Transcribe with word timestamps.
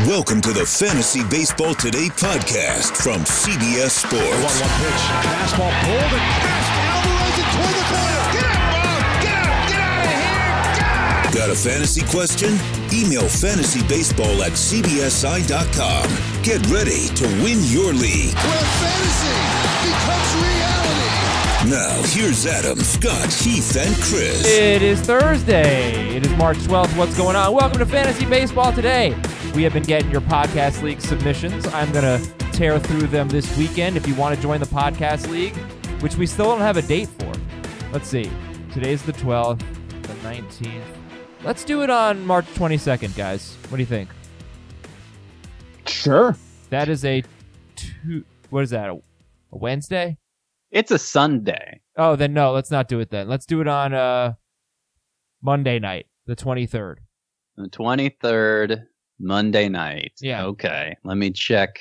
Welcome 0.00 0.40
to 0.40 0.52
the 0.52 0.66
Fantasy 0.66 1.22
Baseball 1.30 1.72
Today 1.72 2.08
podcast 2.08 2.96
from 2.98 3.22
CBS 3.22 4.02
Sports. 4.02 4.26
1 4.26 4.42
1 4.42 4.82
pitch. 4.82 5.02
Fastball 5.22 5.70
pulled 5.86 6.10
and 6.10 6.26
fast. 6.42 6.66
Alvarez 6.82 7.38
it 7.38 7.46
toward 7.54 7.74
the 7.78 7.86
corner. 7.94 8.26
Get 8.34 8.42
out, 8.42 8.74
Bob. 8.74 9.22
Get 9.22 9.38
out. 9.38 9.70
Get 9.70 9.78
out 9.78 10.02
of 10.02 11.30
here. 11.30 11.46
Got 11.46 11.48
a 11.50 11.54
fantasy 11.54 12.02
question? 12.10 12.58
Email 12.90 13.30
fantasybaseball 13.30 14.42
at 14.42 14.58
cbsi.com. 14.58 16.06
Get 16.42 16.58
ready 16.66 17.06
to 17.14 17.24
win 17.46 17.62
your 17.70 17.94
league. 17.94 18.34
Where 18.34 18.66
fantasy 18.82 19.38
becomes 19.86 20.30
reality. 20.42 21.70
Now, 21.70 22.02
here's 22.10 22.44
Adam, 22.46 22.80
Scott, 22.80 23.32
Heath, 23.32 23.76
and 23.76 23.94
Chris. 24.02 24.44
It 24.44 24.82
is 24.82 25.00
Thursday. 25.00 26.16
It 26.16 26.26
is 26.26 26.32
March 26.32 26.58
12th. 26.58 26.96
What's 26.96 27.16
going 27.16 27.36
on? 27.36 27.54
Welcome 27.54 27.78
to 27.78 27.86
Fantasy 27.86 28.26
Baseball 28.26 28.72
Today. 28.72 29.16
We 29.54 29.62
have 29.62 29.72
been 29.72 29.84
getting 29.84 30.10
your 30.10 30.20
podcast 30.22 30.82
league 30.82 31.00
submissions. 31.00 31.64
I'm 31.68 31.92
going 31.92 32.02
to 32.20 32.34
tear 32.50 32.76
through 32.80 33.06
them 33.06 33.28
this 33.28 33.56
weekend. 33.56 33.96
If 33.96 34.04
you 34.08 34.16
want 34.16 34.34
to 34.34 34.42
join 34.42 34.58
the 34.58 34.66
podcast 34.66 35.28
league, 35.28 35.54
which 36.02 36.16
we 36.16 36.26
still 36.26 36.46
don't 36.46 36.60
have 36.60 36.76
a 36.76 36.82
date 36.82 37.08
for. 37.08 37.32
Let's 37.92 38.08
see. 38.08 38.28
Today's 38.72 39.02
the 39.02 39.12
12th, 39.12 39.60
the 40.02 40.14
19th. 40.28 40.82
Let's 41.44 41.62
do 41.62 41.82
it 41.82 41.90
on 41.90 42.26
March 42.26 42.46
22nd, 42.54 43.16
guys. 43.16 43.56
What 43.68 43.76
do 43.76 43.82
you 43.82 43.86
think? 43.86 44.10
Sure. 45.86 46.36
That 46.70 46.88
is 46.88 47.04
a 47.04 47.22
two. 47.76 48.24
What 48.50 48.64
is 48.64 48.70
that? 48.70 48.88
A, 48.88 48.94
a 48.94 49.00
Wednesday? 49.52 50.18
It's 50.72 50.90
a 50.90 50.98
Sunday. 50.98 51.80
Oh, 51.96 52.16
then 52.16 52.32
no. 52.32 52.50
Let's 52.50 52.72
not 52.72 52.88
do 52.88 52.98
it 52.98 53.10
then. 53.10 53.28
Let's 53.28 53.46
do 53.46 53.60
it 53.60 53.68
on 53.68 53.94
uh 53.94 54.32
Monday 55.42 55.78
night, 55.78 56.06
the 56.26 56.34
23rd. 56.34 56.96
The 57.56 57.68
23rd 57.68 58.86
Monday 59.18 59.68
night. 59.68 60.12
Yeah. 60.20 60.44
Okay. 60.46 60.96
Let 61.04 61.16
me 61.16 61.30
check. 61.30 61.78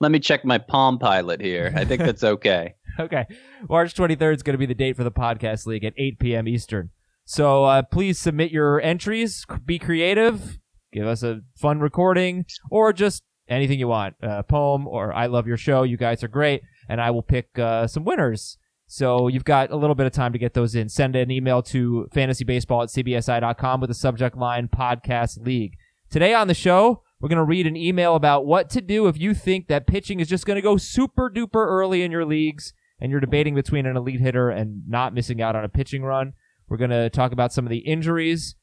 Let 0.00 0.12
me 0.12 0.20
check 0.20 0.44
my 0.44 0.58
Palm 0.58 0.98
Pilot 0.98 1.40
here. 1.40 1.72
I 1.74 1.84
think 1.84 2.02
that's 2.02 2.24
okay. 2.34 2.74
okay. 3.00 3.26
March 3.68 3.94
23rd 3.94 4.36
is 4.36 4.42
going 4.42 4.54
to 4.54 4.58
be 4.58 4.66
the 4.66 4.74
date 4.74 4.96
for 4.96 5.04
the 5.04 5.10
podcast 5.10 5.66
league 5.66 5.84
at 5.84 5.94
8 5.96 6.18
p.m. 6.18 6.46
Eastern. 6.48 6.90
So 7.24 7.64
uh, 7.64 7.82
please 7.82 8.18
submit 8.18 8.50
your 8.50 8.80
entries. 8.80 9.44
Be 9.66 9.78
creative. 9.78 10.58
Give 10.92 11.06
us 11.06 11.22
a 11.22 11.40
fun 11.56 11.80
recording 11.80 12.46
or 12.70 12.92
just 12.92 13.22
anything 13.48 13.78
you 13.78 13.88
want. 13.88 14.14
A 14.22 14.42
poem 14.42 14.86
or 14.86 15.12
I 15.12 15.26
love 15.26 15.46
your 15.46 15.56
show. 15.56 15.82
You 15.82 15.96
guys 15.96 16.22
are 16.24 16.28
great. 16.28 16.62
And 16.88 17.00
I 17.00 17.10
will 17.10 17.22
pick 17.22 17.58
uh, 17.58 17.86
some 17.86 18.04
winners. 18.04 18.56
So 18.86 19.28
you've 19.28 19.44
got 19.44 19.70
a 19.70 19.76
little 19.76 19.94
bit 19.94 20.06
of 20.06 20.12
time 20.12 20.32
to 20.32 20.38
get 20.38 20.54
those 20.54 20.74
in. 20.74 20.88
Send 20.88 21.14
an 21.14 21.30
email 21.30 21.60
to 21.64 22.08
fantasybaseball 22.14 22.84
at 22.84 23.04
cbsi.com 23.04 23.80
with 23.80 23.88
the 23.88 23.94
subject 23.94 24.36
line 24.36 24.68
podcast 24.68 25.44
league. 25.44 25.74
Today 26.10 26.32
on 26.32 26.48
the 26.48 26.54
show, 26.54 27.02
we're 27.20 27.28
going 27.28 27.36
to 27.36 27.44
read 27.44 27.66
an 27.66 27.76
email 27.76 28.14
about 28.14 28.46
what 28.46 28.70
to 28.70 28.80
do 28.80 29.08
if 29.08 29.18
you 29.18 29.34
think 29.34 29.68
that 29.68 29.86
pitching 29.86 30.20
is 30.20 30.28
just 30.28 30.46
going 30.46 30.54
to 30.54 30.62
go 30.62 30.78
super 30.78 31.28
duper 31.28 31.66
early 31.66 32.02
in 32.02 32.10
your 32.10 32.24
leagues 32.24 32.72
and 32.98 33.10
you're 33.10 33.20
debating 33.20 33.54
between 33.54 33.84
an 33.84 33.94
elite 33.94 34.20
hitter 34.20 34.48
and 34.48 34.88
not 34.88 35.12
missing 35.12 35.42
out 35.42 35.54
on 35.54 35.64
a 35.64 35.68
pitching 35.68 36.02
run. 36.02 36.32
We're 36.66 36.78
going 36.78 36.90
to 36.90 37.10
talk 37.10 37.32
about 37.32 37.52
some 37.52 37.66
of 37.66 37.70
the 37.70 37.80
injuries. 37.80 38.56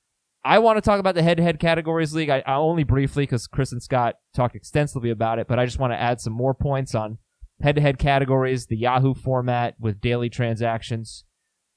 I 0.44 0.58
want 0.58 0.78
to 0.78 0.82
talk 0.82 1.00
about 1.00 1.14
the 1.14 1.22
head 1.22 1.38
to 1.38 1.44
head 1.44 1.60
categories 1.60 2.16
league. 2.16 2.32
I, 2.32 2.42
I 2.48 2.56
only 2.56 2.84
briefly 2.84 3.24
because 3.24 3.46
Chris 3.46 3.72
and 3.72 3.82
Scott 3.82 4.16
talked 4.36 4.56
extensively 4.56 5.12
about 5.12 5.38
it, 5.38 5.48
but 5.48 5.60
I 5.60 5.66
just 5.66 5.78
want 5.78 5.94
to 5.94 6.02
add 6.02 6.20
some 6.22 6.34
more 6.34 6.56
points 6.56 6.96
on 6.96 7.20
head 7.62 7.76
to 7.76 7.82
head 7.82 8.00
categories, 8.00 8.66
the 8.66 8.78
Yahoo 8.78 9.14
format 9.14 9.76
with 9.80 10.02
daily 10.02 10.32
transactions. 10.32 11.25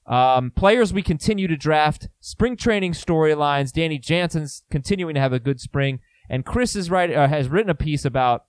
Um, 0.09 0.49
players 0.49 0.91
we 0.91 1.03
continue 1.03 1.47
to 1.47 1.55
draft, 1.55 2.09
spring 2.19 2.57
training 2.57 2.93
storylines. 2.93 3.71
Danny 3.71 3.99
Jansen's 3.99 4.63
continuing 4.71 5.13
to 5.13 5.21
have 5.21 5.33
a 5.33 5.39
good 5.39 5.61
spring, 5.61 5.99
and 6.27 6.43
Chris 6.43 6.75
is 6.75 6.91
uh, 6.91 7.27
has 7.29 7.47
written 7.47 7.69
a 7.69 7.75
piece 7.75 8.05
about 8.05 8.45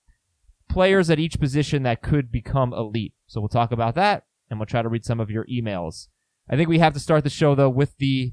players 0.71 1.11
at 1.11 1.19
each 1.19 1.39
position 1.39 1.83
that 1.83 2.01
could 2.01 2.33
become 2.33 2.73
elite. 2.73 3.13
So 3.27 3.41
we'll 3.41 3.49
talk 3.49 3.73
about 3.73 3.95
that, 3.97 4.25
and 4.49 4.59
we'll 4.59 4.67
try 4.67 4.81
to 4.81 4.89
read 4.89 5.05
some 5.05 5.21
of 5.21 5.31
your 5.31 5.45
emails. 5.47 6.09
I 6.49 6.57
think 6.57 6.71
we 6.71 6.79
have 6.79 6.95
to 6.95 7.01
start 7.01 7.25
the 7.25 7.31
show 7.31 7.55
though 7.55 7.69
with 7.69 7.97
the 7.99 8.33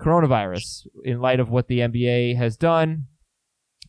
coronavirus 0.00 0.86
in 1.04 1.20
light 1.20 1.40
of 1.40 1.50
what 1.50 1.66
the 1.66 1.80
NBA 1.80 2.36
has 2.36 2.56
done 2.56 3.06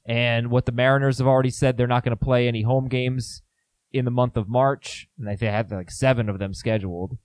and 0.04 0.50
what 0.50 0.66
the 0.66 0.72
Mariners 0.72 1.20
have 1.20 1.28
already 1.28 1.52
said 1.52 1.78
they're 1.78 1.86
not 1.86 2.04
going 2.04 2.18
to 2.18 2.26
play 2.26 2.48
any 2.48 2.64
home 2.64 2.88
games 2.88 3.44
in 3.92 4.06
the 4.06 4.12
month 4.12 4.36
of 4.36 4.50
March, 4.50 5.08
and 5.20 5.28
they 5.28 5.46
have 5.46 5.72
like 5.72 5.92
seven 5.92 6.28
of 6.28 6.40
them 6.40 6.56
scheduled. 6.56 7.20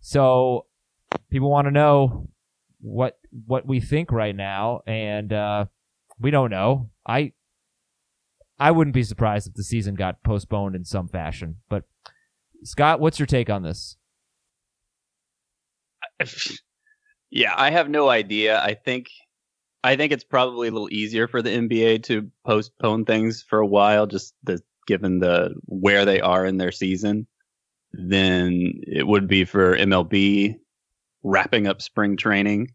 So 0.00 0.66
people 1.30 1.50
want 1.50 1.66
to 1.66 1.72
know 1.72 2.28
what 2.80 3.18
what 3.46 3.66
we 3.66 3.80
think 3.80 4.12
right 4.12 4.34
now, 4.34 4.82
and 4.86 5.32
uh, 5.32 5.66
we 6.18 6.30
don't 6.30 6.50
know. 6.50 6.90
I 7.06 7.32
I 8.58 8.70
wouldn't 8.70 8.94
be 8.94 9.02
surprised 9.02 9.48
if 9.48 9.54
the 9.54 9.64
season 9.64 9.94
got 9.94 10.22
postponed 10.22 10.74
in 10.74 10.84
some 10.84 11.08
fashion. 11.08 11.56
But 11.68 11.84
Scott, 12.64 13.00
what's 13.00 13.18
your 13.18 13.26
take 13.26 13.50
on 13.50 13.62
this? 13.62 13.96
yeah, 17.30 17.54
I 17.56 17.70
have 17.70 17.88
no 17.88 18.08
idea. 18.08 18.60
I 18.60 18.74
think 18.74 19.08
I 19.84 19.96
think 19.96 20.12
it's 20.12 20.24
probably 20.24 20.68
a 20.68 20.72
little 20.72 20.92
easier 20.92 21.28
for 21.28 21.42
the 21.42 21.50
NBA 21.50 22.04
to 22.04 22.30
postpone 22.44 23.04
things 23.04 23.42
for 23.42 23.60
a 23.60 23.66
while, 23.66 24.06
just 24.06 24.34
the, 24.42 24.60
given 24.86 25.20
the 25.20 25.54
where 25.66 26.04
they 26.04 26.20
are 26.20 26.44
in 26.46 26.56
their 26.56 26.72
season, 26.72 27.26
than 27.92 28.80
it 28.86 29.06
would 29.06 29.28
be 29.28 29.44
for 29.44 29.76
MLB 29.76 30.56
wrapping 31.26 31.66
up 31.66 31.82
spring 31.82 32.16
training 32.16 32.68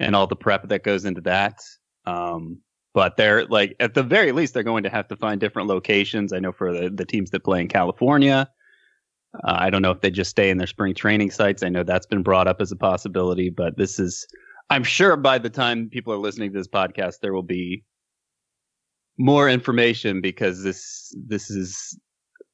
and 0.00 0.16
all 0.16 0.26
the 0.26 0.36
prep 0.36 0.68
that 0.68 0.82
goes 0.82 1.04
into 1.04 1.20
that. 1.20 1.60
Um, 2.04 2.60
but 2.92 3.16
they're 3.16 3.46
like 3.46 3.76
at 3.78 3.94
the 3.94 4.02
very 4.02 4.32
least 4.32 4.52
they're 4.52 4.64
going 4.64 4.82
to 4.82 4.90
have 4.90 5.06
to 5.08 5.16
find 5.16 5.40
different 5.40 5.68
locations. 5.68 6.32
I 6.32 6.40
know 6.40 6.50
for 6.50 6.72
the, 6.72 6.90
the 6.90 7.04
teams 7.04 7.30
that 7.30 7.44
play 7.44 7.60
in 7.60 7.68
California, 7.68 8.50
uh, 9.44 9.56
I 9.56 9.70
don't 9.70 9.82
know 9.82 9.92
if 9.92 10.00
they 10.00 10.10
just 10.10 10.30
stay 10.30 10.50
in 10.50 10.58
their 10.58 10.66
spring 10.66 10.94
training 10.94 11.30
sites. 11.30 11.62
I 11.62 11.68
know 11.68 11.84
that's 11.84 12.06
been 12.06 12.24
brought 12.24 12.48
up 12.48 12.60
as 12.60 12.72
a 12.72 12.76
possibility, 12.76 13.50
but 13.50 13.76
this 13.76 14.00
is 14.00 14.26
I'm 14.70 14.82
sure 14.82 15.16
by 15.16 15.38
the 15.38 15.50
time 15.50 15.88
people 15.88 16.12
are 16.12 16.18
listening 16.18 16.52
to 16.52 16.58
this 16.58 16.68
podcast, 16.68 17.20
there 17.22 17.32
will 17.32 17.44
be 17.44 17.84
more 19.16 19.48
information 19.48 20.20
because 20.20 20.64
this 20.64 21.14
this 21.28 21.50
is 21.50 21.96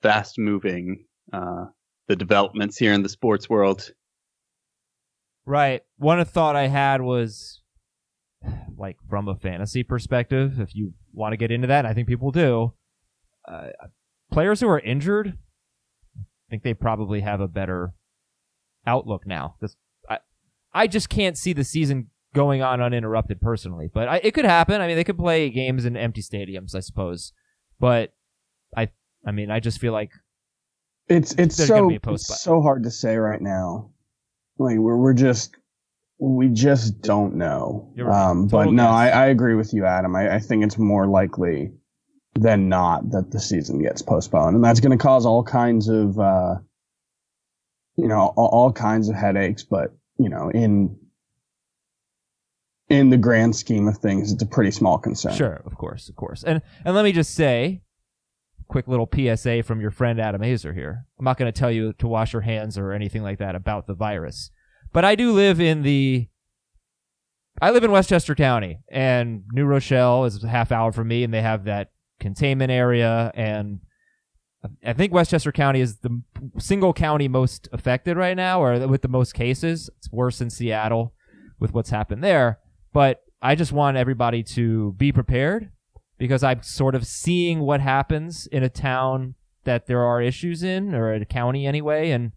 fast 0.03 0.39
moving. 0.39 1.07
Uh, 1.33 1.65
the 2.09 2.17
developments 2.17 2.77
here 2.77 2.93
in 2.93 3.03
the 3.03 3.09
sports 3.09 3.49
world 3.49 3.91
Right. 5.47 5.83
One 5.97 6.23
thought 6.25 6.57
I 6.57 6.67
had 6.67 7.01
was 7.01 7.63
like 8.77 8.97
from 9.09 9.29
a 9.29 9.37
fantasy 9.37 9.83
perspective, 9.83 10.61
if 10.61 10.75
you 10.75 10.93
want 11.13 11.33
to 11.33 11.37
get 11.37 11.51
into 11.51 11.69
that, 11.69 11.87
I 11.87 11.95
think 11.95 12.09
people 12.09 12.33
do. 12.33 12.75
Uh, 13.47 13.69
players 14.31 14.61
who 14.61 14.69
are 14.69 14.81
injured, 14.81 15.39
I 16.19 16.51
think 16.51 16.65
they 16.65 16.75
probably 16.75 17.21
have 17.21 17.41
a 17.41 17.49
better 17.49 17.95
outlook 18.87 19.27
now. 19.27 19.55
This, 19.61 19.77
I, 20.11 20.19
I 20.75 20.87
just 20.89 21.09
can't 21.09 21.39
see 21.39 21.53
the 21.53 21.65
season 21.65 22.11
going 22.35 22.61
on 22.61 22.83
uninterrupted 22.83 23.41
personally, 23.41 23.89
but 23.93 24.09
I, 24.09 24.17
it 24.19 24.35
could 24.35 24.45
happen. 24.45 24.81
I 24.81 24.89
mean, 24.89 24.97
they 24.97 25.05
could 25.05 25.17
play 25.17 25.49
games 25.49 25.85
in 25.85 25.97
empty 25.97 26.23
stadiums, 26.23 26.75
I 26.75 26.81
suppose, 26.81 27.33
but 27.79 28.15
I, 28.77 28.89
I 29.25 29.31
mean, 29.31 29.51
I 29.51 29.61
just 29.61 29.81
feel 29.81 29.93
like 29.93 30.11
it's 31.09 31.35
it's 31.35 31.55
so 31.55 31.89
it's 31.89 32.43
so 32.43 32.61
hard 32.61 32.83
to 32.83 32.91
say 32.91 33.17
right 33.17 33.41
now 33.41 33.91
like 34.59 34.79
we're 34.79 34.97
we're 34.97 35.15
just 35.15 35.57
we 36.19 36.49
just 36.49 37.03
don't 37.03 37.35
know. 37.35 37.93
Right. 37.97 38.31
Um, 38.31 38.49
but 38.49 38.73
no, 38.73 38.87
I, 38.87 39.09
I, 39.09 39.27
agree 39.27 39.55
with 39.55 39.75
you, 39.75 39.85
Adam. 39.85 40.17
I, 40.17 40.37
I, 40.37 40.39
think 40.39 40.65
it's 40.65 40.79
more 40.79 41.07
likely 41.07 41.73
than 42.35 42.69
not 42.71 43.11
that 43.11 43.33
the 43.33 43.41
season 43.41 43.83
gets 43.83 44.01
postponed, 44.01 44.57
and 44.57 44.65
that's 44.65 44.81
going 44.81 44.97
to 44.97 45.03
cause 45.03 45.27
all 45.27 45.43
kinds 45.43 45.89
of, 45.89 46.19
uh, 46.19 46.55
you 47.97 48.09
know, 48.09 48.33
all, 48.37 48.49
all, 48.49 48.73
kinds 48.73 49.11
of 49.11 49.15
headaches. 49.15 49.63
But 49.63 49.95
you 50.19 50.31
know, 50.31 50.51
in 50.51 50.97
in 52.89 53.11
the 53.11 53.19
grand 53.19 53.55
scheme 53.55 53.87
of 53.87 53.99
things, 53.99 54.33
it's 54.33 54.43
a 54.43 54.47
pretty 54.47 54.71
small 54.71 54.97
concern. 54.97 55.35
Sure, 55.35 55.61
of 55.67 55.77
course, 55.77 56.09
of 56.09 56.17
course. 56.17 56.45
And 56.45 56.63
and 56.85 56.95
let 56.95 57.05
me 57.05 57.13
just 57.13 57.35
say, 57.35 57.83
quick 58.69 58.89
little 58.89 59.09
PSA 59.13 59.63
from 59.63 59.81
your 59.81 59.91
friend 59.91 60.21
Adam 60.21 60.43
Aizer 60.43 60.75
here. 60.75 61.07
I'm 61.19 61.25
not 61.25 61.39
going 61.39 61.53
to 61.53 61.59
tell 61.59 61.71
you 61.71 61.93
to 61.95 62.09
wash 62.09 62.33
your 62.33 62.43
hands 62.43 62.77
or 62.77 62.93
anything 62.93 63.23
like 63.23 63.39
that 63.39 63.55
about 63.55 63.87
the 63.87 63.95
virus, 63.95 64.51
but 64.93 65.05
I 65.05 65.15
do 65.15 65.33
live 65.33 65.61
in 65.61 65.83
the. 65.83 66.29
I 67.61 67.71
live 67.71 67.85
in 67.85 67.91
Westchester 67.91 68.35
County, 68.35 68.81
and 68.89 69.45
New 69.53 69.65
Rochelle 69.65 70.25
is 70.25 70.45
a 70.45 70.49
half 70.49 70.71
hour 70.71 70.93
from 70.93 71.09
me, 71.09 71.25
and 71.25 71.33
they 71.33 71.41
have 71.41 71.65
that 71.65 71.91
containment 72.21 72.71
area. 72.71 73.33
And 73.35 73.81
I 74.85 74.93
think 74.93 75.13
Westchester 75.13 75.53
County 75.53 75.81
is 75.81 75.99
the 75.99 76.23
single 76.59 76.93
county 76.93 77.29
most 77.29 77.69
affected 77.73 78.19
right 78.19 78.37
now, 78.37 78.63
or 78.63 78.87
with 78.87 79.01
the 79.01 79.09
most 79.09 79.33
cases. 79.33 79.89
It's 79.97 80.13
worse 80.13 80.43
in 80.43 80.51
Seattle 80.51 81.15
with 81.59 81.73
what's 81.73 81.91
happened 81.91 82.23
there. 82.23 82.59
But 82.93 83.23
I 83.41 83.55
just 83.55 83.73
want 83.73 83.97
everybody 83.97 84.43
to 84.43 84.93
be 84.93 85.13
prepared 85.13 85.71
because 86.19 86.43
I'm 86.43 86.63
sort 86.63 86.95
of 86.95 87.07
seeing 87.07 87.61
what 87.61 87.81
happens 87.81 88.47
in 88.47 88.63
a 88.63 88.69
town 88.69 89.35
that 89.65 89.87
there 89.87 90.03
are 90.03 90.23
issues 90.23 90.63
in, 90.63 90.95
or 90.95 91.13
a 91.13 91.25
county 91.25 91.67
anyway, 91.67 92.11
and 92.11 92.33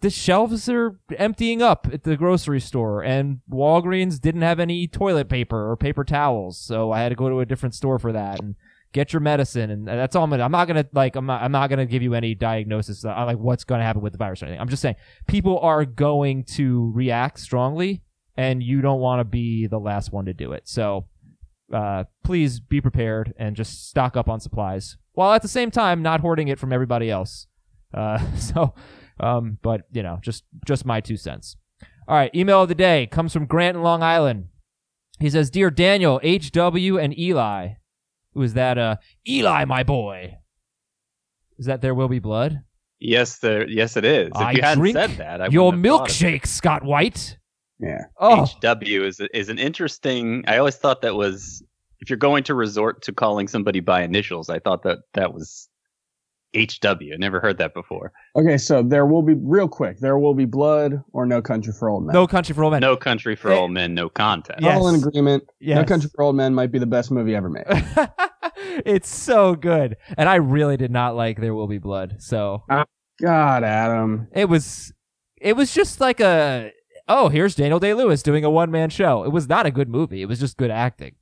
the 0.00 0.10
shelves 0.10 0.68
are 0.68 0.98
emptying 1.16 1.62
up 1.62 1.88
at 1.92 2.04
the 2.04 2.16
grocery 2.16 2.60
store, 2.60 3.02
and 3.02 3.40
Walgreens 3.50 4.20
didn't 4.20 4.42
have 4.42 4.60
any 4.60 4.86
toilet 4.86 5.28
paper 5.28 5.70
or 5.70 5.76
paper 5.76 6.04
towels, 6.04 6.58
so 6.58 6.92
I 6.92 7.00
had 7.00 7.08
to 7.08 7.14
go 7.14 7.28
to 7.28 7.40
a 7.40 7.46
different 7.46 7.74
store 7.74 7.98
for 7.98 8.12
that 8.12 8.40
and 8.40 8.54
get 8.92 9.12
your 9.12 9.20
medicine. 9.20 9.70
And 9.70 9.88
that's 9.88 10.14
all 10.14 10.22
I'm 10.24 10.30
gonna. 10.30 10.44
I'm 10.44 10.52
not 10.52 10.68
gonna 10.68 10.86
like. 10.92 11.16
I'm 11.16 11.26
not. 11.26 11.42
I'm 11.42 11.52
not 11.52 11.68
gonna 11.70 11.86
give 11.86 12.02
you 12.02 12.14
any 12.14 12.34
diagnosis 12.34 13.04
on 13.04 13.26
like 13.26 13.38
what's 13.38 13.64
gonna 13.64 13.82
happen 13.82 14.02
with 14.02 14.12
the 14.12 14.18
virus 14.18 14.42
or 14.42 14.46
anything. 14.46 14.60
I'm 14.60 14.68
just 14.68 14.82
saying 14.82 14.96
people 15.26 15.58
are 15.60 15.84
going 15.86 16.44
to 16.56 16.92
react 16.94 17.40
strongly, 17.40 18.02
and 18.36 18.62
you 18.62 18.82
don't 18.82 19.00
want 19.00 19.20
to 19.20 19.24
be 19.24 19.66
the 19.66 19.80
last 19.80 20.12
one 20.12 20.26
to 20.26 20.32
do 20.32 20.52
it. 20.52 20.68
So. 20.68 21.06
Uh, 21.74 22.04
please 22.22 22.60
be 22.60 22.80
prepared 22.80 23.34
and 23.36 23.56
just 23.56 23.88
stock 23.88 24.16
up 24.16 24.28
on 24.28 24.38
supplies 24.38 24.96
while 25.14 25.32
at 25.32 25.42
the 25.42 25.48
same 25.48 25.72
time 25.72 26.02
not 26.02 26.20
hoarding 26.20 26.46
it 26.46 26.58
from 26.58 26.72
everybody 26.72 27.10
else. 27.10 27.48
Uh, 27.92 28.18
so, 28.36 28.74
um, 29.18 29.58
but 29.60 29.82
you 29.92 30.02
know, 30.02 30.18
just 30.22 30.44
just 30.64 30.86
my 30.86 31.00
two 31.00 31.16
cents. 31.16 31.56
All 32.06 32.16
right, 32.16 32.32
email 32.34 32.62
of 32.62 32.68
the 32.68 32.76
day 32.76 33.06
comes 33.06 33.32
from 33.32 33.46
Grant 33.46 33.76
in 33.76 33.82
Long 33.82 34.02
Island. 34.04 34.46
He 35.18 35.28
says, 35.28 35.50
"Dear 35.50 35.70
Daniel, 35.70 36.20
HW, 36.22 36.98
and 36.98 37.18
Eli, 37.18 37.70
who 38.34 38.42
is 38.42 38.54
that? 38.54 38.78
Uh, 38.78 38.96
Eli, 39.28 39.64
my 39.64 39.82
boy. 39.82 40.36
Is 41.58 41.66
that 41.66 41.80
there 41.82 41.94
will 41.94 42.08
be 42.08 42.18
blood? 42.18 42.62
Yes, 43.00 43.38
there. 43.38 43.68
Yes, 43.68 43.96
it 43.96 44.04
is. 44.04 44.28
If 44.28 44.36
I 44.36 44.52
you 44.52 44.62
hadn't 44.62 44.78
drink 44.78 44.96
said 44.96 45.10
that, 45.18 45.40
I 45.40 45.48
Your 45.48 45.66
wouldn't 45.66 45.84
have 45.84 45.92
thought 45.92 46.10
of 46.10 46.10
it. 46.10 46.42
milkshake, 46.42 46.46
Scott 46.46 46.84
White. 46.84 47.38
Yeah. 47.80 48.02
Oh, 48.20 48.46
HW 48.46 49.04
is 49.04 49.20
is 49.32 49.48
an 49.48 49.58
interesting. 49.58 50.44
I 50.46 50.58
always 50.58 50.76
thought 50.76 51.02
that 51.02 51.14
was 51.14 51.62
if 52.00 52.08
you're 52.10 52.16
going 52.16 52.44
to 52.44 52.54
resort 52.54 53.02
to 53.02 53.12
calling 53.12 53.48
somebody 53.48 53.80
by 53.80 54.02
initials. 54.02 54.48
I 54.50 54.58
thought 54.58 54.82
that 54.84 54.98
that 55.14 55.32
was 55.34 55.68
HW. 56.54 57.12
I 57.12 57.16
never 57.18 57.40
heard 57.40 57.58
that 57.58 57.74
before. 57.74 58.12
Okay, 58.36 58.56
so 58.58 58.82
there 58.82 59.06
will 59.06 59.22
be 59.22 59.34
real 59.34 59.66
quick. 59.66 59.98
There 59.98 60.18
will 60.18 60.34
be 60.34 60.44
blood 60.44 61.02
or 61.12 61.26
no 61.26 61.42
country 61.42 61.72
for 61.72 61.88
old 61.88 62.04
men. 62.06 62.12
no 62.14 62.26
country 62.28 62.54
for 62.54 62.62
old 62.62 62.72
men. 62.72 62.80
No 62.80 62.96
country 62.96 63.34
for 63.34 63.50
Eh, 63.50 63.56
old 63.56 63.72
men, 63.72 63.92
no 63.94 64.08
contest. 64.08 64.60
yes. 64.62 64.78
All 64.78 64.88
in 64.88 64.94
agreement. 65.02 65.42
No 65.60 65.84
country 65.84 66.08
for 66.14 66.22
old 66.22 66.36
men 66.36 66.54
might 66.54 66.70
be 66.70 66.78
the 66.78 66.86
best 66.86 67.10
movie 67.10 67.34
ever 67.34 67.50
made. 67.50 67.64
it's 68.86 69.08
so 69.12 69.56
good, 69.56 69.96
and 70.16 70.28
I 70.28 70.36
really 70.36 70.76
did 70.76 70.92
not 70.92 71.16
like 71.16 71.40
There 71.40 71.54
Will 71.54 71.66
Be 71.66 71.78
Blood. 71.78 72.16
So 72.20 72.62
God, 73.20 73.64
Adam. 73.64 74.28
it 74.32 74.48
was, 74.48 74.92
it 75.40 75.56
was 75.56 75.72
just 75.74 76.00
like 76.00 76.20
a 76.20 76.70
oh, 77.08 77.28
here's 77.28 77.54
Daniel 77.54 77.80
Day 77.80 77.94
Lewis 77.94 78.22
doing 78.22 78.44
a 78.44 78.50
one 78.50 78.70
man 78.70 78.90
show. 78.90 79.24
It 79.24 79.32
was 79.32 79.48
not 79.48 79.66
a 79.66 79.70
good 79.70 79.88
movie. 79.88 80.22
It 80.22 80.26
was 80.26 80.40
just 80.40 80.56
good 80.56 80.70
acting. 80.70 81.14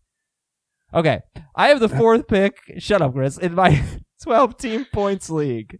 Okay, 0.94 1.20
I 1.54 1.68
have 1.68 1.80
the 1.80 1.88
fourth 2.00 2.28
pick. 2.28 2.56
Shut 2.78 3.02
up, 3.02 3.14
Chris. 3.14 3.38
In 3.38 3.54
my 3.54 3.82
12 4.22 4.56
team 4.56 4.86
points 4.92 5.30
league, 5.30 5.78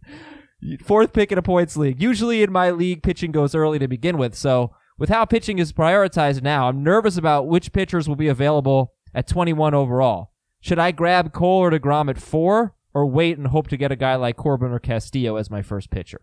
fourth 0.83 1.13
pick 1.13 1.31
in 1.31 1.37
a 1.37 1.41
points 1.41 1.77
league. 1.77 2.01
Usually 2.01 2.43
in 2.43 2.51
my 2.51 2.71
league, 2.71 3.03
pitching 3.03 3.31
goes 3.31 3.55
early 3.55 3.79
to 3.79 3.87
begin 3.87 4.17
with. 4.17 4.35
So 4.35 4.73
with 4.97 5.09
how 5.09 5.25
pitching 5.25 5.59
is 5.59 5.71
prioritized 5.73 6.41
now, 6.41 6.67
I'm 6.67 6.83
nervous 6.83 7.17
about 7.17 7.47
which 7.47 7.73
pitchers 7.73 8.07
will 8.07 8.15
be 8.15 8.27
available 8.27 8.93
at 9.13 9.27
21 9.27 9.73
overall. 9.73 10.31
Should 10.61 10.79
I 10.79 10.91
grab 10.91 11.33
Cole 11.33 11.59
or 11.59 11.71
DeGrom 11.71 12.09
at 12.09 12.17
four, 12.17 12.75
or 12.93 13.05
wait 13.05 13.37
and 13.37 13.47
hope 13.47 13.67
to 13.67 13.77
get 13.77 13.91
a 13.91 13.95
guy 13.95 14.15
like 14.15 14.37
Corbin 14.37 14.71
or 14.71 14.79
Castillo 14.79 15.35
as 15.35 15.49
my 15.49 15.61
first 15.61 15.89
pitcher? 15.89 16.21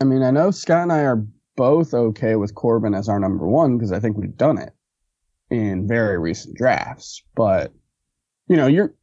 I 0.00 0.04
mean, 0.04 0.22
I 0.22 0.30
know 0.30 0.50
Scott 0.50 0.84
and 0.84 0.92
I 0.92 1.00
are 1.00 1.24
both 1.60 1.92
okay 1.92 2.36
with 2.36 2.54
Corbin 2.54 2.94
as 2.94 3.06
our 3.06 3.20
number 3.20 3.46
one 3.46 3.76
because 3.76 3.92
I 3.92 4.00
think 4.00 4.16
we've 4.16 4.34
done 4.34 4.56
it 4.56 4.72
in 5.50 5.86
very 5.86 6.18
recent 6.18 6.56
drafts. 6.56 7.22
But 7.36 7.70
you 8.48 8.56
know, 8.56 8.66
you're 8.66 8.94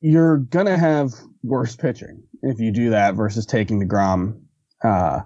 you're 0.00 0.38
gonna 0.38 0.76
have 0.76 1.12
worse 1.44 1.76
pitching 1.76 2.24
if 2.42 2.58
you 2.58 2.72
do 2.72 2.90
that 2.90 3.14
versus 3.14 3.46
taking 3.46 3.80
Degrom 3.80 4.40
uh, 4.82 5.20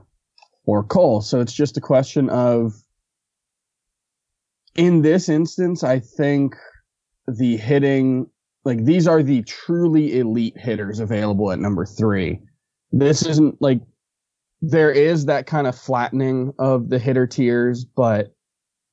or 0.66 0.84
Cole. 0.84 1.22
So 1.22 1.40
it's 1.40 1.54
just 1.54 1.78
a 1.78 1.80
question 1.80 2.28
of 2.28 2.74
in 4.74 5.00
this 5.00 5.30
instance, 5.30 5.82
I 5.82 6.00
think 6.00 6.54
the 7.26 7.56
hitting 7.56 8.26
like 8.66 8.84
these 8.84 9.08
are 9.08 9.22
the 9.22 9.40
truly 9.44 10.18
elite 10.18 10.58
hitters 10.58 11.00
available 11.00 11.50
at 11.50 11.60
number 11.60 11.86
three. 11.86 12.40
This 12.92 13.24
isn't 13.24 13.62
like 13.62 13.80
there 14.70 14.90
is 14.90 15.26
that 15.26 15.46
kind 15.46 15.66
of 15.66 15.76
flattening 15.76 16.54
of 16.58 16.88
the 16.88 16.98
hitter 16.98 17.26
tiers, 17.26 17.84
but 17.84 18.34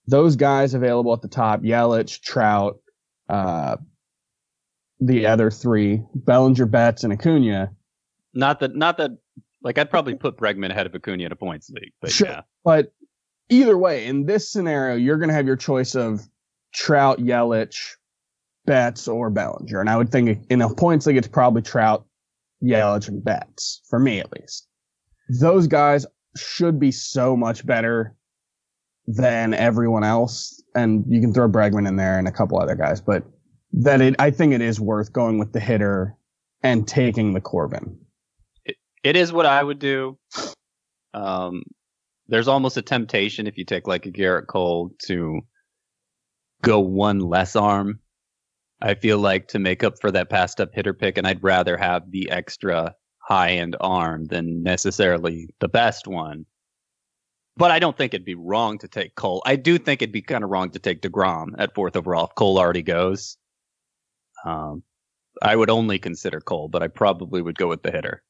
those 0.08 0.36
guys 0.36 0.74
available 0.74 1.14
at 1.14 1.22
the 1.22 1.28
top, 1.28 1.62
Yelich, 1.62 2.20
Trout, 2.22 2.80
uh, 3.30 3.78
the 5.00 5.26
other 5.26 5.50
three, 5.50 6.04
Bellinger, 6.14 6.66
Betts, 6.66 7.04
and 7.04 7.14
Acuna. 7.14 7.72
Not 8.34 8.60
that. 8.60 8.76
Not 8.76 8.98
that. 8.98 9.12
Like 9.64 9.78
I'd 9.78 9.90
probably 9.90 10.16
put 10.16 10.38
Bregman 10.38 10.72
ahead 10.72 10.88
of 10.88 10.96
Acuna 10.96 11.24
in 11.24 11.32
a 11.32 11.36
points 11.36 11.70
league, 11.70 11.94
but 12.02 12.12
Sure. 12.12 12.28
yeah. 12.28 12.42
But 12.64 12.94
either 13.50 13.78
way, 13.78 14.06
in 14.08 14.26
this 14.26 14.52
scenario, 14.52 14.96
you're 14.96 15.18
going 15.18 15.30
to 15.30 15.36
have 15.36 15.46
your 15.48 15.56
choice 15.56 15.96
of 15.96 16.28
Trout, 16.74 17.20
Yelich, 17.20 17.96
Betts, 18.66 19.08
or 19.08 19.30
Bellinger. 19.30 19.80
And 19.80 19.90
I 19.90 19.98
would 19.98 20.12
think 20.12 20.46
in 20.50 20.62
a 20.62 20.74
points 20.74 21.06
league, 21.06 21.18
it's 21.18 21.28
probably 21.28 21.62
Trout, 21.62 22.06
Yelich, 22.64 23.08
and 23.08 23.24
Betts, 23.24 23.82
for 23.88 24.00
me 24.00 24.20
at 24.20 24.32
least. 24.34 24.68
Those 25.40 25.68
guys 25.68 26.06
should 26.36 26.80
be 26.80 26.92
so 26.92 27.36
much 27.38 27.66
better 27.66 28.16
than 29.08 29.54
everyone 29.54 30.04
else. 30.04 30.62
And 30.76 31.06
you 31.08 31.22
can 31.22 31.34
throw 31.34 31.50
Bregman 31.50 31.88
in 31.88 31.96
there 31.96 32.18
and 32.18 32.28
a 32.28 32.32
couple 32.32 32.60
other 32.60 32.76
guys, 32.76 33.02
but 33.02 33.24
that 33.74 34.02
it, 34.02 34.16
I 34.20 34.32
think 34.32 34.54
it 34.54 34.62
is 34.62 34.80
worth 34.80 35.14
going 35.14 35.40
with 35.40 35.54
the 35.54 35.60
hitter 35.60 36.16
and 36.64 36.88
taking 36.88 37.34
the 37.34 37.42
Corbin. 37.42 37.98
It 39.04 39.16
is 39.16 39.34
what 39.34 39.46
I 39.46 39.64
would 39.64 39.80
do. 39.80 40.18
Um, 41.14 41.64
there's 42.28 42.48
almost 42.48 42.78
a 42.78 42.82
temptation 42.82 43.48
if 43.48 43.58
you 43.58 43.66
take 43.66 43.88
like 43.88 44.06
a 44.06 44.12
Garrett 44.12 44.48
Cole 44.48 44.92
to 45.08 45.42
go 46.62 46.80
one 46.80 47.20
less 47.20 47.56
arm. 47.56 48.00
I 48.82 48.96
feel 48.96 49.18
like 49.18 49.50
to 49.50 49.60
make 49.60 49.84
up 49.84 50.00
for 50.00 50.12
that 50.12 50.30
passed 50.30 50.62
up 50.62 50.74
hitter 50.74 50.94
pick, 50.94 51.18
and 51.18 51.28
I'd 51.28 51.44
rather 51.44 51.78
have 51.78 52.10
the 52.12 52.32
extra 52.32 52.96
high 53.32 53.52
end 53.52 53.78
arm 53.80 54.26
than 54.26 54.62
necessarily 54.62 55.48
the 55.62 55.70
best 55.70 56.06
one. 56.06 56.46
But 57.56 57.72
I 57.72 57.80
don't 57.80 57.96
think 57.96 58.14
it'd 58.14 58.26
be 58.26 58.36
wrong 58.36 58.78
to 58.80 58.90
take 58.90 59.16
Cole. 59.16 59.42
I 59.46 59.56
do 59.56 59.78
think 59.78 60.02
it'd 60.02 60.12
be 60.12 60.22
kind 60.22 60.44
of 60.44 60.50
wrong 60.50 60.70
to 60.72 60.80
take 60.80 61.02
DeGrom 61.02 61.54
at 61.58 61.74
fourth 61.74 61.96
overall 61.96 62.26
if 62.26 62.36
Cole 62.36 62.60
already 62.60 62.82
goes. 62.82 63.38
Um, 64.44 64.84
I 65.42 65.56
would 65.56 65.70
only 65.70 65.98
consider 65.98 66.42
Cole, 66.42 66.68
but 66.68 66.84
I 66.84 66.90
probably 66.90 67.42
would 67.42 67.58
go 67.58 67.70
with 67.70 67.84
the 67.84 67.92
hitter. 67.92 68.22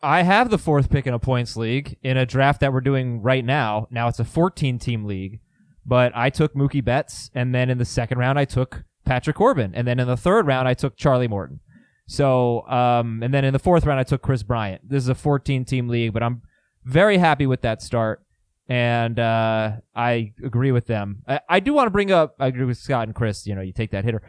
I 0.00 0.22
have 0.22 0.48
the 0.48 0.58
fourth 0.58 0.90
pick 0.90 1.08
in 1.08 1.14
a 1.14 1.18
points 1.18 1.56
league 1.56 1.98
in 2.04 2.16
a 2.16 2.24
draft 2.24 2.60
that 2.60 2.72
we're 2.72 2.82
doing 2.82 3.22
right 3.22 3.44
now. 3.44 3.88
Now 3.90 4.06
it's 4.06 4.20
a 4.20 4.24
14 4.24 4.78
team 4.78 5.06
league, 5.06 5.40
but 5.84 6.12
I 6.14 6.30
took 6.30 6.54
Mookie 6.54 6.84
Betts, 6.84 7.32
and 7.34 7.52
then 7.52 7.68
in 7.68 7.78
the 7.78 7.84
second 7.84 8.18
round 8.18 8.38
I 8.38 8.44
took 8.44 8.84
Patrick 9.04 9.36
Corbin, 9.36 9.74
and 9.74 9.88
then 9.88 9.98
in 9.98 10.06
the 10.06 10.16
third 10.16 10.46
round 10.46 10.68
I 10.68 10.74
took 10.74 10.96
Charlie 10.96 11.26
Morton. 11.26 11.58
So, 12.10 12.66
um, 12.66 13.22
and 13.22 13.32
then 13.32 13.44
in 13.44 13.52
the 13.52 13.60
fourth 13.60 13.86
round 13.86 14.00
I 14.00 14.02
took 14.02 14.20
Kris 14.20 14.42
Bryant. 14.42 14.88
This 14.88 15.04
is 15.04 15.08
a 15.08 15.14
14 15.14 15.64
team 15.64 15.86
league, 15.86 16.12
but 16.12 16.24
I'm 16.24 16.42
very 16.84 17.18
happy 17.18 17.46
with 17.46 17.60
that 17.60 17.82
start, 17.82 18.20
and 18.68 19.16
uh, 19.16 19.74
I 19.94 20.32
agree 20.44 20.72
with 20.72 20.88
them. 20.88 21.22
I, 21.28 21.40
I 21.48 21.60
do 21.60 21.72
want 21.72 21.86
to 21.86 21.92
bring 21.92 22.10
up. 22.10 22.34
I 22.40 22.48
agree 22.48 22.64
with 22.64 22.78
Scott 22.78 23.06
and 23.06 23.14
Chris. 23.14 23.46
You 23.46 23.54
know, 23.54 23.60
you 23.60 23.72
take 23.72 23.92
that 23.92 24.04
hitter. 24.04 24.22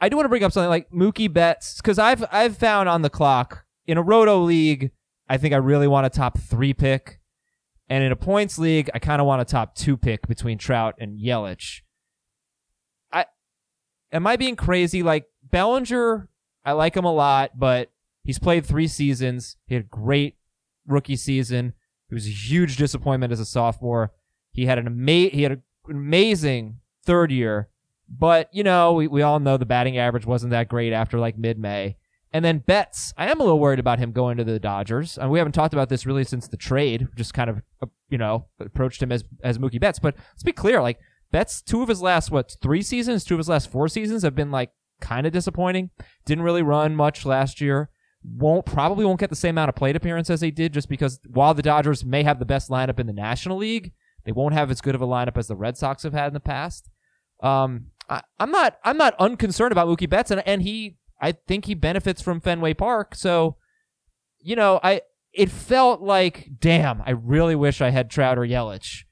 I 0.00 0.08
do 0.08 0.16
want 0.16 0.24
to 0.24 0.28
bring 0.28 0.42
up 0.42 0.50
something 0.50 0.68
like 0.68 0.90
Mookie 0.90 1.32
Betts 1.32 1.76
because 1.76 2.00
I've 2.00 2.24
I've 2.32 2.58
found 2.58 2.88
on 2.88 3.02
the 3.02 3.10
clock 3.10 3.64
in 3.86 3.96
a 3.96 4.02
roto 4.02 4.40
league, 4.40 4.90
I 5.28 5.36
think 5.36 5.54
I 5.54 5.58
really 5.58 5.86
want 5.86 6.06
a 6.06 6.10
top 6.10 6.40
three 6.40 6.74
pick. 6.74 7.20
And 7.88 8.02
in 8.02 8.10
a 8.10 8.16
points 8.16 8.58
league, 8.58 8.90
I 8.92 8.98
kind 8.98 9.20
of 9.20 9.26
want 9.28 9.40
a 9.40 9.44
top 9.44 9.76
two 9.76 9.96
pick 9.96 10.26
between 10.26 10.58
Trout 10.58 10.96
and 10.98 11.16
Yelich. 11.16 11.82
I 13.12 13.26
am 14.10 14.26
I 14.26 14.34
being 14.34 14.56
crazy? 14.56 15.04
Like 15.04 15.26
Bellinger, 15.44 16.28
I 16.64 16.72
like 16.72 16.96
him 16.96 17.04
a 17.04 17.12
lot, 17.12 17.58
but 17.58 17.90
he's 18.22 18.38
played 18.38 18.64
three 18.64 18.88
seasons. 18.88 19.56
He 19.66 19.74
had 19.74 19.84
a 19.84 19.88
great 19.88 20.36
rookie 20.86 21.16
season. 21.16 21.74
He 22.08 22.14
was 22.14 22.26
a 22.26 22.30
huge 22.30 22.76
disappointment 22.76 23.32
as 23.32 23.40
a 23.40 23.44
sophomore. 23.44 24.12
He 24.52 24.66
had 24.66 24.78
an 24.78 24.86
ama- 24.86 25.30
he 25.30 25.42
had 25.42 25.52
an 25.52 25.62
amazing 25.88 26.78
third 27.04 27.30
year, 27.32 27.68
but 28.08 28.48
you 28.52 28.62
know 28.62 28.92
we, 28.92 29.08
we 29.08 29.22
all 29.22 29.40
know 29.40 29.56
the 29.56 29.66
batting 29.66 29.98
average 29.98 30.26
wasn't 30.26 30.50
that 30.52 30.68
great 30.68 30.92
after 30.92 31.18
like 31.18 31.36
mid 31.36 31.58
May. 31.58 31.96
And 32.34 32.44
then 32.44 32.58
Betts, 32.58 33.14
I 33.16 33.30
am 33.30 33.38
a 33.38 33.44
little 33.44 33.60
worried 33.60 33.78
about 33.78 34.00
him 34.00 34.10
going 34.10 34.38
to 34.38 34.44
the 34.44 34.58
Dodgers. 34.58 35.16
And 35.16 35.30
we 35.30 35.38
haven't 35.38 35.52
talked 35.52 35.72
about 35.72 35.88
this 35.88 36.04
really 36.04 36.24
since 36.24 36.48
the 36.48 36.56
trade. 36.56 37.06
Just 37.14 37.32
kind 37.32 37.48
of, 37.48 37.62
uh, 37.80 37.86
you 38.10 38.18
know, 38.18 38.46
approached 38.58 39.00
him 39.00 39.12
as 39.12 39.22
as 39.44 39.58
Mookie 39.58 39.80
Betts. 39.80 40.00
But 40.00 40.16
let's 40.16 40.42
be 40.42 40.50
clear, 40.50 40.82
like 40.82 40.98
Betts, 41.30 41.62
two 41.62 41.82
of 41.82 41.88
his 41.88 42.02
last 42.02 42.32
what 42.32 42.56
three 42.60 42.82
seasons, 42.82 43.22
two 43.22 43.34
of 43.34 43.38
his 43.38 43.48
last 43.48 43.70
four 43.70 43.86
seasons 43.86 44.22
have 44.22 44.34
been 44.34 44.50
like 44.50 44.72
kind 45.04 45.26
of 45.26 45.32
disappointing. 45.32 45.90
Didn't 46.24 46.44
really 46.44 46.62
run 46.62 46.96
much 46.96 47.26
last 47.26 47.60
year. 47.60 47.90
Won't 48.24 48.64
probably 48.64 49.04
won't 49.04 49.20
get 49.20 49.30
the 49.30 49.36
same 49.36 49.54
amount 49.54 49.68
of 49.68 49.74
plate 49.74 49.96
appearance 49.96 50.30
as 50.30 50.40
they 50.40 50.50
did, 50.50 50.72
just 50.72 50.88
because 50.88 51.20
while 51.28 51.52
the 51.52 51.62
Dodgers 51.62 52.04
may 52.04 52.22
have 52.22 52.38
the 52.38 52.46
best 52.46 52.70
lineup 52.70 52.98
in 52.98 53.06
the 53.06 53.12
National 53.12 53.58
League, 53.58 53.92
they 54.24 54.32
won't 54.32 54.54
have 54.54 54.70
as 54.70 54.80
good 54.80 54.94
of 54.94 55.02
a 55.02 55.06
lineup 55.06 55.36
as 55.36 55.46
the 55.46 55.56
Red 55.56 55.76
Sox 55.76 56.02
have 56.04 56.14
had 56.14 56.28
in 56.28 56.34
the 56.34 56.40
past. 56.40 56.88
Um, 57.42 57.88
I, 58.08 58.22
I'm 58.40 58.50
not 58.50 58.78
I'm 58.82 58.96
not 58.96 59.14
unconcerned 59.18 59.72
about 59.72 59.88
Mookie 59.88 60.08
Betts, 60.08 60.30
and 60.30 60.42
and 60.46 60.62
he 60.62 60.96
I 61.20 61.32
think 61.32 61.66
he 61.66 61.74
benefits 61.74 62.22
from 62.22 62.40
Fenway 62.40 62.74
Park. 62.74 63.14
So, 63.14 63.56
you 64.40 64.56
know, 64.56 64.80
I 64.82 65.02
it 65.34 65.50
felt 65.50 66.00
like, 66.00 66.48
damn, 66.60 67.02
I 67.02 67.10
really 67.10 67.54
wish 67.56 67.80
I 67.80 67.90
had 67.90 68.08
Trout 68.08 68.38
or 68.38 68.42
Yelich. 68.42 69.04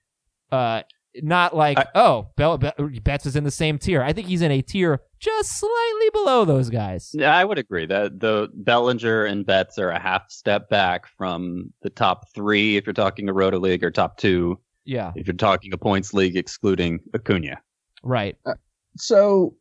Uh, 0.51 0.83
not 1.17 1.55
like, 1.55 1.79
I- 1.79 1.87
oh, 1.95 2.29
Bell, 2.37 2.59
Be- 2.59 3.01
Betts 3.01 3.27
is 3.27 3.37
in 3.37 3.45
the 3.45 3.51
same 3.51 3.79
tier. 3.79 4.03
I 4.03 4.13
think 4.13 4.29
he's 4.29 4.43
in 4.43 4.51
a 4.51 4.63
tier 4.63 5.01
just 5.21 5.59
slightly 5.59 6.11
below 6.13 6.45
those 6.45 6.71
guys. 6.71 7.11
Yeah, 7.15 7.37
I 7.37 7.45
would 7.45 7.59
agree 7.59 7.87
that 7.87 8.19
the 8.21 8.49
Bellinger 8.55 9.25
and 9.25 9.45
Betts 9.47 9.79
are 9.79 9.91
a 9.91 9.99
half 10.01 10.31
step 10.31 10.69
back 10.69 11.07
from 11.19 11.73
the 11.83 11.91
top 11.91 12.31
three 12.35 12.77
if 12.77 12.87
you're 12.87 12.93
talking 12.95 13.29
a 13.29 13.33
Roto 13.33 13.59
League, 13.59 13.85
or 13.85 13.91
top 13.91 14.17
two 14.17 14.59
Yeah, 14.85 15.13
if 15.15 15.27
you're 15.27 15.35
talking 15.37 15.73
a 15.73 15.79
points 15.79 16.13
league, 16.15 16.37
excluding 16.37 17.01
Acuna. 17.15 17.59
right. 18.03 18.37
Uh, 18.47 18.55
so 18.97 19.55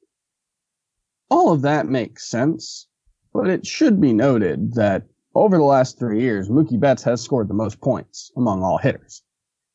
all 1.29 1.51
of 1.51 1.61
that 1.61 1.87
makes 1.87 2.27
sense, 2.29 2.87
but 3.33 3.47
it 3.47 3.65
should 3.65 4.01
be 4.01 4.13
noted 4.13 4.73
that 4.73 5.03
over 5.35 5.57
the 5.57 5.63
last 5.63 5.97
three 5.97 6.21
years, 6.21 6.49
Mookie 6.49 6.79
Betts 6.79 7.03
has 7.03 7.21
scored 7.21 7.47
the 7.47 7.53
most 7.53 7.79
points 7.79 8.31
among 8.35 8.63
all 8.63 8.77
hitters. 8.77 9.21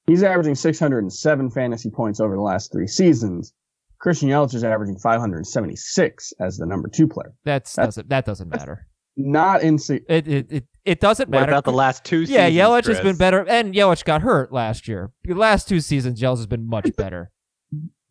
He's 0.06 0.22
averaging 0.22 0.54
607 0.54 1.50
fantasy 1.50 1.90
points 1.90 2.20
over 2.20 2.34
the 2.36 2.40
last 2.42 2.70
three 2.72 2.86
seasons. 2.86 3.52
Christian 3.98 4.28
Yelich 4.28 4.54
is 4.54 4.62
averaging 4.62 4.98
576 4.98 6.32
as 6.40 6.58
the 6.58 6.66
number 6.66 6.88
two 6.88 7.08
player. 7.08 7.34
That's, 7.44 7.72
That's- 7.74 7.94
doesn't 7.96 8.08
that 8.10 8.24
doesn't 8.24 8.48
matter. 8.48 8.86
Not 9.18 9.62
insi- 9.62 10.04
It 10.10 10.28
it 10.28 10.46
it, 10.52 10.64
it 10.84 11.00
doesn't 11.00 11.30
What 11.30 11.40
matter. 11.40 11.52
about 11.52 11.64
the 11.64 11.72
last 11.72 12.04
two 12.04 12.26
seasons? 12.26 12.52
yeah, 12.52 12.66
Yelich 12.66 12.84
Chris? 12.84 12.98
has 12.98 13.04
been 13.04 13.16
better, 13.16 13.48
and 13.48 13.72
Yelich 13.74 14.04
got 14.04 14.20
hurt 14.20 14.52
last 14.52 14.86
year. 14.86 15.10
The 15.24 15.32
last 15.34 15.66
two 15.68 15.80
seasons, 15.80 16.20
Yelich 16.20 16.36
has 16.36 16.46
been 16.46 16.68
much 16.68 16.94
better. 16.96 17.30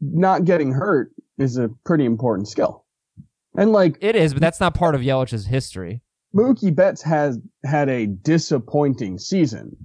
not 0.01 0.45
getting 0.45 0.71
hurt 0.71 1.11
is 1.37 1.57
a 1.57 1.69
pretty 1.85 2.05
important 2.05 2.47
skill. 2.47 2.85
And 3.55 3.71
like 3.71 3.97
It 4.01 4.15
is, 4.15 4.33
but 4.33 4.41
that's 4.41 4.59
not 4.59 4.73
part 4.73 4.95
of 4.95 5.01
Yelich's 5.01 5.45
history. 5.45 6.01
Mookie 6.35 6.75
Betts 6.75 7.01
has 7.03 7.37
had 7.63 7.87
a 7.87 8.07
disappointing 8.07 9.17
season 9.19 9.77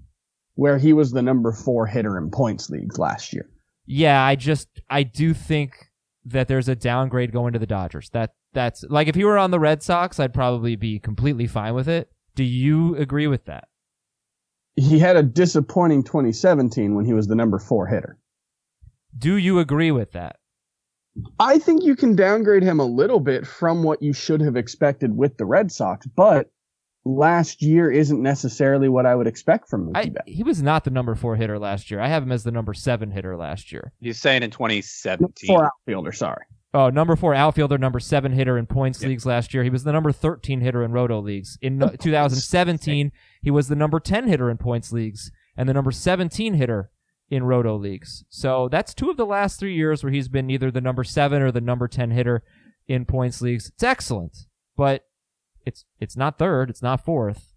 where 0.54 0.78
he 0.78 0.92
was 0.92 1.12
the 1.12 1.23
number 1.23 1.52
four 1.52 1.87
hitter 1.87 2.19
in 2.19 2.30
points 2.30 2.71
leagues 2.71 2.99
last 2.99 3.33
year. 3.33 3.49
Yeah, 3.87 4.23
I 4.23 4.37
just 4.37 4.69
I 4.88 5.02
do 5.02 5.35
think 5.35 5.90
that 6.25 6.49
there's 6.49 6.69
a 6.69 6.76
downgrade 6.76 7.33
going 7.33 7.52
to 7.52 7.59
the 7.59 7.66
Dodgers. 7.66 8.11
That 8.11 8.35
that's 8.52 8.85
like 8.88 9.09
if 9.09 9.14
he 9.14 9.25
were 9.25 9.38
on 9.38 9.50
the 9.50 9.61
Red 9.61 9.83
Sox, 9.83 10.21
I'd 10.21 10.35
probably 10.35 10.76
be 10.76 10.99
completely 10.99 11.47
fine 11.47 11.75
with 11.75 11.88
it. 11.88 12.11
Do 12.35 12.45
you 12.45 12.97
agree 12.97 13.26
with 13.26 13.47
that? 13.47 13.69
He 14.76 14.99
had 14.99 15.16
a 15.16 15.23
disappointing 15.23 16.04
2017 16.04 16.95
when 16.95 17.04
he 17.04 17.12
was 17.12 17.26
the 17.26 17.35
number 17.35 17.59
four 17.59 17.87
hitter. 17.87 18.19
Do 19.19 19.37
you 19.37 19.59
agree 19.59 19.90
with 19.90 20.12
that? 20.12 20.37
I 21.38 21.59
think 21.59 21.83
you 21.83 21.97
can 21.97 22.14
downgrade 22.14 22.62
him 22.62 22.78
a 22.78 22.85
little 22.85 23.21
bit 23.21 23.47
from 23.47 23.83
what 23.83 24.00
you 24.00 24.12
should 24.12 24.40
have 24.40 24.57
expected 24.57 25.16
with 25.16 25.37
the 25.37 25.45
Red 25.45 25.73
Sox, 25.73 26.07
but 26.07 26.50
last 27.04 27.62
year 27.62 27.90
isn't 27.90 28.23
necessarily 28.23 28.88
what 28.88 29.07
I 29.07 29.14
would 29.14 29.26
expect 29.26 29.69
from 29.69 29.87
Mookie 29.88 29.97
I, 29.97 30.04
Betts. 30.11 30.25
he 30.26 30.42
was 30.42 30.62
not 30.62 30.85
the 30.85 30.90
number 30.90 31.14
four 31.14 31.37
hitter 31.37 31.59
last 31.59 31.90
year. 31.90 32.00
I 32.00 32.09
have 32.09 32.23
him 32.23 32.33
as 32.33 32.45
the 32.45 32.50
number 32.50 32.75
seven 32.75 33.11
hitter 33.11 33.37
last 33.37 33.73
year. 33.73 33.92
He's 34.00 34.19
saying 34.21 34.42
in 34.42 34.50
2017. 34.50 35.47
Four 35.47 35.66
outfielder, 35.66 36.12
sorry. 36.12 36.45
Oh, 36.73 36.88
number 36.90 37.16
four 37.16 37.35
outfielder, 37.35 37.78
number 37.78 37.99
seven 37.99 38.33
hitter 38.33 38.57
in 38.57 38.66
points 38.66 39.02
Yeah. 39.02 39.09
leagues 39.09 39.26
last 39.26 39.52
year. 39.52 39.64
He 39.64 39.71
was 39.71 39.83
the 39.85 39.92
number 39.92 40.12
13 40.12 40.61
hitter 40.61 40.85
in 40.85 40.92
roto 40.92 41.21
leagues. 41.21 41.59
In 41.61 41.78
no- 41.78 41.88
2017, 41.88 43.11
he 43.42 43.50
was 43.50 43.69
the 43.69 43.75
number 43.76 43.99
10 43.99 44.28
hitter 44.28 44.50
in 44.50 44.57
points 44.59 44.92
leagues 44.92 45.33
and 45.57 45.69
the 45.69 45.75
number 45.75 45.90
17 45.90 46.54
hitter 46.54 46.90
in 47.28 47.42
roto 47.45 47.76
leagues. 47.76 48.25
So 48.28 48.69
that's 48.69 48.95
two 48.95 49.11
of 49.11 49.16
the 49.16 49.26
last 49.26 49.59
three 49.59 49.75
years 49.75 50.02
where 50.04 50.12
he's 50.12 50.28
been 50.28 50.50
either 50.50 50.71
the 50.71 50.80
number 50.80 51.02
seven 51.04 51.42
or 51.42 51.50
the 51.50 51.61
number 51.61 51.88
10 51.88 52.11
hitter 52.12 52.42
in 52.87 53.04
points 53.04 53.40
leagues. 53.40 53.69
It's 53.69 53.83
excellent, 53.83 54.37
but 54.76 55.04
it's 55.70 55.84
it's 56.00 56.16
not 56.16 56.38
third, 56.38 56.68
it's 56.70 56.82
not 56.82 57.04
fourth. 57.04 57.54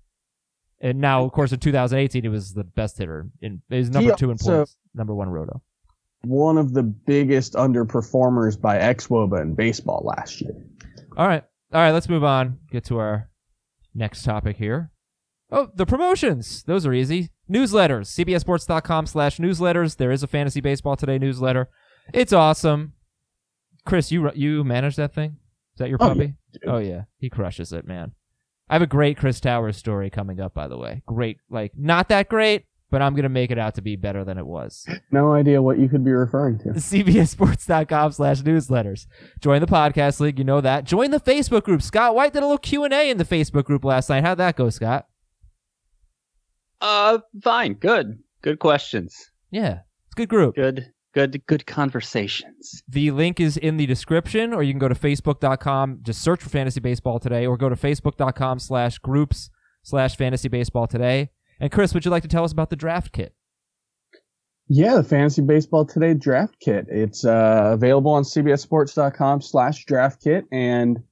And 0.79 0.99
now, 0.99 1.23
of 1.23 1.31
course, 1.31 1.51
in 1.51 1.59
2018, 1.59 2.23
he 2.23 2.29
was 2.29 2.53
the 2.53 2.63
best 2.63 2.97
hitter. 2.97 3.27
In 3.41 3.61
he 3.69 3.77
was 3.77 3.89
number 3.89 4.11
He 4.11 4.17
two 4.17 4.31
in 4.31 4.37
points, 4.37 4.77
number 4.93 5.15
one 5.15 5.29
roto. 5.29 5.61
One 6.25 6.57
of 6.57 6.73
the 6.73 6.83
biggest 6.83 7.53
underperformers 7.53 8.59
by 8.59 8.77
xwOBA 8.77 9.41
in 9.41 9.55
baseball 9.55 10.03
last 10.05 10.41
year. 10.41 10.55
All 11.17 11.27
right. 11.27 11.43
All 11.73 11.81
right, 11.81 11.91
let's 11.91 12.07
move 12.07 12.23
on. 12.23 12.59
Get 12.71 12.85
to 12.85 12.99
our 12.99 13.29
next 13.95 14.23
topic 14.23 14.57
here. 14.57 14.91
Oh, 15.51 15.69
the 15.75 15.85
promotions. 15.85 16.63
Those 16.63 16.85
are 16.85 16.93
easy. 16.93 17.29
Newsletters. 17.49 18.07
CBSSports.com 18.15 19.05
slash 19.07 19.37
newsletters. 19.37 19.97
There 19.97 20.11
is 20.11 20.23
a 20.23 20.27
Fantasy 20.27 20.61
Baseball 20.61 20.95
Today 20.95 21.17
newsletter. 21.17 21.69
It's 22.13 22.33
awesome. 22.33 22.93
Chris, 23.85 24.11
you 24.11 24.31
you 24.33 24.63
manage 24.63 24.95
that 24.97 25.13
thing? 25.13 25.37
Is 25.75 25.79
that 25.79 25.89
your 25.89 25.97
Oh, 26.01 26.09
puppy? 26.09 26.35
Yeah, 26.63 26.71
oh, 26.71 26.77
yeah. 26.79 27.01
He 27.17 27.29
crushes 27.29 27.71
it, 27.73 27.85
man. 27.87 28.11
I 28.69 28.75
have 28.75 28.81
a 28.81 28.87
great 28.87 29.17
Chris 29.17 29.39
Towers 29.39 29.77
story 29.77 30.09
coming 30.09 30.39
up, 30.39 30.53
by 30.53 30.67
the 30.67 30.77
way. 30.77 31.03
Great. 31.05 31.37
Like, 31.49 31.73
not 31.77 32.09
that 32.09 32.29
great, 32.29 32.65
but 32.89 33.01
I'm 33.01 33.13
going 33.13 33.23
to 33.23 33.29
make 33.29 33.51
it 33.51 33.57
out 33.59 33.75
to 33.75 33.81
be 33.81 33.95
better 33.95 34.23
than 34.23 34.37
it 34.37 34.45
was. 34.45 34.87
No 35.11 35.33
idea 35.33 35.61
what 35.61 35.79
you 35.79 35.89
could 35.89 36.05
be 36.05 36.11
referring 36.11 36.59
to. 36.59 36.69
cbssports.com 36.69 38.11
slash 38.13 38.41
newsletters. 38.41 39.05
Join 39.41 39.61
the 39.61 39.67
podcast 39.67 40.19
league. 40.19 40.37
You 40.39 40.45
know 40.45 40.61
that. 40.61 40.85
Join 40.85 41.11
the 41.11 41.19
Facebook 41.19 41.63
group. 41.63 41.81
Scott 41.81 42.15
White 42.15 42.33
did 42.33 42.43
a 42.43 42.45
little 42.45 42.57
Q&A 42.57 43.09
in 43.09 43.17
the 43.17 43.25
Facebook 43.25 43.65
group 43.65 43.83
last 43.83 44.09
night. 44.09 44.23
How'd 44.23 44.37
that 44.37 44.55
go, 44.55 44.69
Scott? 44.69 45.07
Uh, 46.81 47.19
fine, 47.41 47.73
good, 47.75 48.19
good 48.41 48.59
questions, 48.59 49.31
Yeah, 49.51 49.79
it's 50.05 50.13
a 50.13 50.15
good 50.17 50.27
group. 50.29 50.55
good, 50.55 50.91
good, 51.13 51.45
good 51.45 51.65
conversations. 51.65 52.83
The 52.87 53.11
link 53.11 53.39
is 53.39 53.55
in 53.55 53.77
the 53.77 53.85
description, 53.85 54.53
or 54.53 54.63
you 54.63 54.73
can 54.73 54.79
go 54.79 54.89
to 54.89 54.95
facebook.com, 54.95 55.99
just 56.01 56.21
search 56.21 56.41
for 56.41 56.49
Fantasy 56.49 56.79
Baseball 56.79 57.19
Today, 57.19 57.45
or 57.45 57.55
go 57.57 57.69
to 57.69 57.75
facebook.com 57.75 58.59
slash 58.59 58.97
groups 58.99 59.49
slash 59.83 60.17
Fantasy 60.17 60.49
Baseball 60.49 60.87
Today. 60.87 61.29
And 61.59 61.71
Chris, 61.71 61.93
would 61.93 62.03
you 62.03 62.11
like 62.11 62.23
to 62.23 62.29
tell 62.29 62.43
us 62.43 62.51
about 62.51 62.69
the 62.69 62.75
draft 62.75 63.13
kit? 63.13 63.33
Yeah, 64.67 64.95
the 64.95 65.03
Fantasy 65.03 65.41
Baseball 65.41 65.85
Today 65.85 66.13
draft 66.13 66.59
kit. 66.59 66.87
It's 66.89 67.25
uh, 67.25 67.71
available 67.73 68.11
on 68.11 68.23
cbssports.com 68.23 69.41
slash 69.41 69.85
draft 69.85 70.21
kit, 70.23 70.45
and 70.51 71.03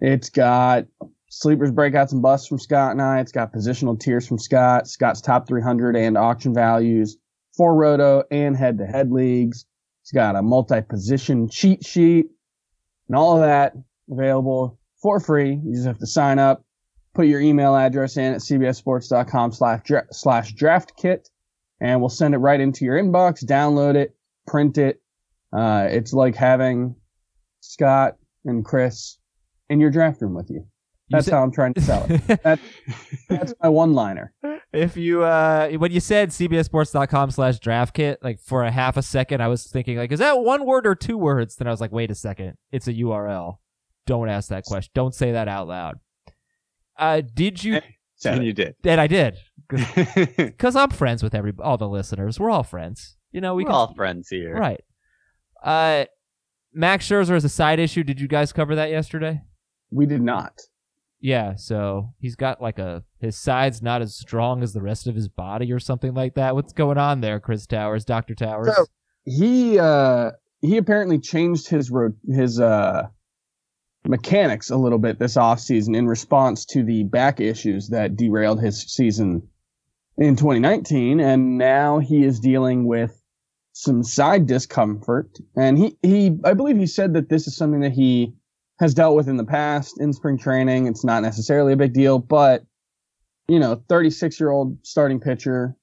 it's 0.00 0.30
got 0.30 0.86
sleepers, 1.28 1.70
breakouts, 1.70 2.12
and 2.12 2.22
busts 2.22 2.48
from 2.48 2.58
Scott 2.58 2.92
and 2.92 3.02
I. 3.02 3.20
It's 3.20 3.32
got 3.32 3.52
positional 3.52 3.98
tiers 3.98 4.26
from 4.26 4.38
Scott, 4.38 4.88
Scott's 4.88 5.20
top 5.20 5.46
300 5.48 5.96
and 5.96 6.16
auction 6.16 6.54
values 6.54 7.16
for 7.56 7.74
roto 7.74 8.22
and 8.30 8.56
head-to-head 8.56 9.10
leagues. 9.10 9.66
It's 10.02 10.12
got 10.12 10.36
a 10.36 10.42
multi-position 10.42 11.48
cheat 11.48 11.84
sheet 11.84 12.26
and 13.08 13.16
all 13.16 13.34
of 13.36 13.42
that 13.42 13.74
available 14.10 14.78
for 15.00 15.20
free. 15.20 15.60
You 15.64 15.74
just 15.74 15.86
have 15.86 15.98
to 15.98 16.06
sign 16.06 16.38
up, 16.38 16.64
put 17.14 17.26
your 17.26 17.40
email 17.40 17.74
address 17.74 18.16
in 18.16 18.34
at 18.34 18.40
CBSSports.com/slash/slash 18.40 20.52
draft 20.52 20.96
kit 20.96 21.28
and 21.80 22.00
we'll 22.00 22.08
send 22.08 22.34
it 22.34 22.38
right 22.38 22.60
into 22.60 22.84
your 22.84 23.00
inbox. 23.00 23.44
Download 23.44 23.94
it, 23.94 24.14
print 24.46 24.78
it. 24.78 25.00
Uh, 25.52 25.86
it's 25.90 26.12
like 26.12 26.34
having 26.34 26.96
Scott 27.60 28.16
and 28.44 28.64
Chris 28.64 29.18
in 29.68 29.80
your 29.80 29.90
draft 29.90 30.20
room 30.20 30.34
with 30.34 30.50
you. 30.50 30.66
That's 31.10 31.26
said- 31.26 31.34
how 31.34 31.42
I'm 31.42 31.52
trying 31.52 31.74
to 31.74 31.80
sell 31.80 32.06
it. 32.08 32.20
That, 32.44 32.58
that's 33.28 33.54
my 33.62 33.68
one-liner. 33.68 34.32
if 34.72 34.96
you 34.96 35.22
uh 35.22 35.68
when 35.72 35.92
you 35.92 36.00
said 36.00 36.30
cbssports.com 36.30 37.30
slash 37.30 37.58
draft 37.58 37.94
kit 37.94 38.18
like 38.22 38.40
for 38.40 38.64
a 38.64 38.70
half 38.70 38.96
a 38.96 39.02
second 39.02 39.40
i 39.40 39.46
was 39.48 39.64
thinking 39.66 39.96
like 39.96 40.10
is 40.12 40.18
that 40.18 40.40
one 40.40 40.64
word 40.66 40.86
or 40.86 40.94
two 40.94 41.16
words? 41.18 41.56
Then 41.56 41.66
i 41.68 41.70
was 41.70 41.80
like 41.80 41.92
wait 41.92 42.10
a 42.10 42.14
second. 42.14 42.54
It's 42.72 42.88
a 42.88 42.92
url 42.94 43.58
don't 44.06 44.28
ask 44.28 44.48
that 44.50 44.64
question. 44.64 44.90
Don't 44.94 45.14
say 45.14 45.32
that 45.32 45.48
out 45.48 45.68
loud. 45.68 45.98
Uh 46.98 47.20
did 47.22 47.62
you 47.64 47.80
Said 48.16 48.34
and 48.38 48.44
you 48.46 48.52
did. 48.52 48.74
that 48.82 48.98
i 48.98 49.06
did. 49.06 49.36
Because 50.36 50.74
i'm 50.76 50.90
friends 50.90 51.22
with 51.22 51.34
every 51.34 51.52
all 51.60 51.76
the 51.78 51.88
listeners. 51.88 52.38
We're 52.40 52.50
all 52.50 52.62
friends. 52.64 53.16
You 53.32 53.40
know 53.40 53.54
we 53.54 53.64
We're 53.64 53.68
can 53.70 53.76
all 53.76 53.94
friends 53.94 54.28
here. 54.28 54.54
right. 54.54 54.80
Uh 55.62 56.04
max 56.72 57.06
scherzer 57.08 57.36
is 57.36 57.44
a 57.44 57.48
side 57.48 57.78
issue. 57.78 58.02
Did 58.02 58.20
you 58.20 58.28
guys 58.28 58.52
cover 58.52 58.74
that 58.74 58.90
yesterday? 58.90 59.42
We 59.90 60.06
did 60.06 60.22
not. 60.22 60.60
Yeah, 61.24 61.54
so 61.54 62.10
he's 62.18 62.36
got 62.36 62.60
like 62.60 62.78
a 62.78 63.02
his 63.18 63.34
side's 63.34 63.80
not 63.80 64.02
as 64.02 64.14
strong 64.14 64.62
as 64.62 64.74
the 64.74 64.82
rest 64.82 65.06
of 65.06 65.14
his 65.14 65.26
body 65.26 65.72
or 65.72 65.80
something 65.80 66.12
like 66.12 66.34
that. 66.34 66.54
What's 66.54 66.74
going 66.74 66.98
on 66.98 67.22
there, 67.22 67.40
Chris 67.40 67.66
Towers, 67.66 68.04
Doctor 68.04 68.34
Towers? 68.34 68.76
So- 68.76 68.84
He 69.24 69.78
uh, 69.78 70.32
he 70.60 70.76
apparently 70.76 71.18
changed 71.18 71.66
his 71.68 71.90
ro- 71.90 72.12
his 72.28 72.60
uh, 72.60 73.04
mechanics 74.06 74.68
a 74.68 74.76
little 74.76 74.98
bit 74.98 75.18
this 75.18 75.36
offseason 75.36 75.96
in 75.96 76.06
response 76.06 76.66
to 76.66 76.82
the 76.84 77.04
back 77.04 77.40
issues 77.40 77.88
that 77.88 78.16
derailed 78.16 78.60
his 78.60 78.82
season 78.82 79.48
in 80.18 80.36
2019 80.36 81.20
and 81.20 81.56
now 81.56 82.00
he 82.00 82.22
is 82.22 82.38
dealing 82.38 82.84
with 82.84 83.18
some 83.72 84.02
side 84.02 84.46
discomfort 84.46 85.38
and 85.56 85.78
he 85.78 85.96
he 86.02 86.38
I 86.44 86.52
believe 86.52 86.76
he 86.76 86.86
said 86.86 87.14
that 87.14 87.30
this 87.30 87.46
is 87.48 87.56
something 87.56 87.80
that 87.80 87.92
he 87.92 88.34
has 88.80 88.94
dealt 88.94 89.16
with 89.16 89.28
in 89.28 89.36
the 89.36 89.44
past 89.44 90.00
in 90.00 90.12
spring 90.12 90.38
training 90.38 90.86
it's 90.86 91.04
not 91.04 91.22
necessarily 91.22 91.72
a 91.72 91.76
big 91.76 91.92
deal 91.92 92.18
but 92.18 92.64
you 93.48 93.58
know 93.58 93.82
36 93.88 94.38
year 94.40 94.50
old 94.50 94.76
starting 94.82 95.20
pitcher 95.20 95.76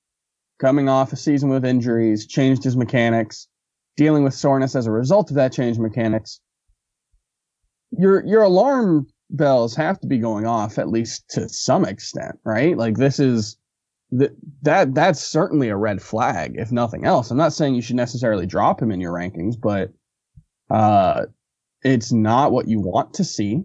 coming 0.59 0.89
off 0.89 1.13
a 1.13 1.15
season 1.15 1.49
with 1.49 1.65
injuries 1.65 2.25
changed 2.25 2.63
his 2.63 2.77
mechanics 2.77 3.47
dealing 3.97 4.23
with 4.23 4.33
soreness 4.33 4.75
as 4.75 4.87
a 4.87 4.91
result 4.91 5.29
of 5.29 5.35
that 5.35 5.53
change 5.53 5.77
in 5.77 5.83
mechanics 5.83 6.41
your 7.91 8.25
your 8.25 8.43
alarm 8.43 9.07
bells 9.31 9.75
have 9.75 9.99
to 10.01 10.07
be 10.07 10.17
going 10.17 10.45
off 10.45 10.77
at 10.77 10.89
least 10.89 11.29
to 11.29 11.49
some 11.49 11.85
extent, 11.85 12.37
right? 12.43 12.77
Like 12.77 12.97
this 12.97 13.19
is 13.19 13.57
th- 14.17 14.33
that 14.61 14.93
that's 14.93 15.21
certainly 15.21 15.69
a 15.69 15.77
red 15.77 16.01
flag, 16.01 16.55
if 16.57 16.71
nothing 16.71 17.05
else. 17.05 17.31
I'm 17.31 17.37
not 17.37 17.53
saying 17.53 17.75
you 17.75 17.81
should 17.81 17.95
necessarily 17.95 18.45
drop 18.45 18.81
him 18.81 18.91
in 18.91 19.01
your 19.01 19.13
rankings, 19.13 19.55
but 19.59 19.91
uh, 20.69 21.25
it's 21.83 22.11
not 22.11 22.51
what 22.51 22.67
you 22.67 22.79
want 22.79 23.13
to 23.15 23.23
see, 23.23 23.63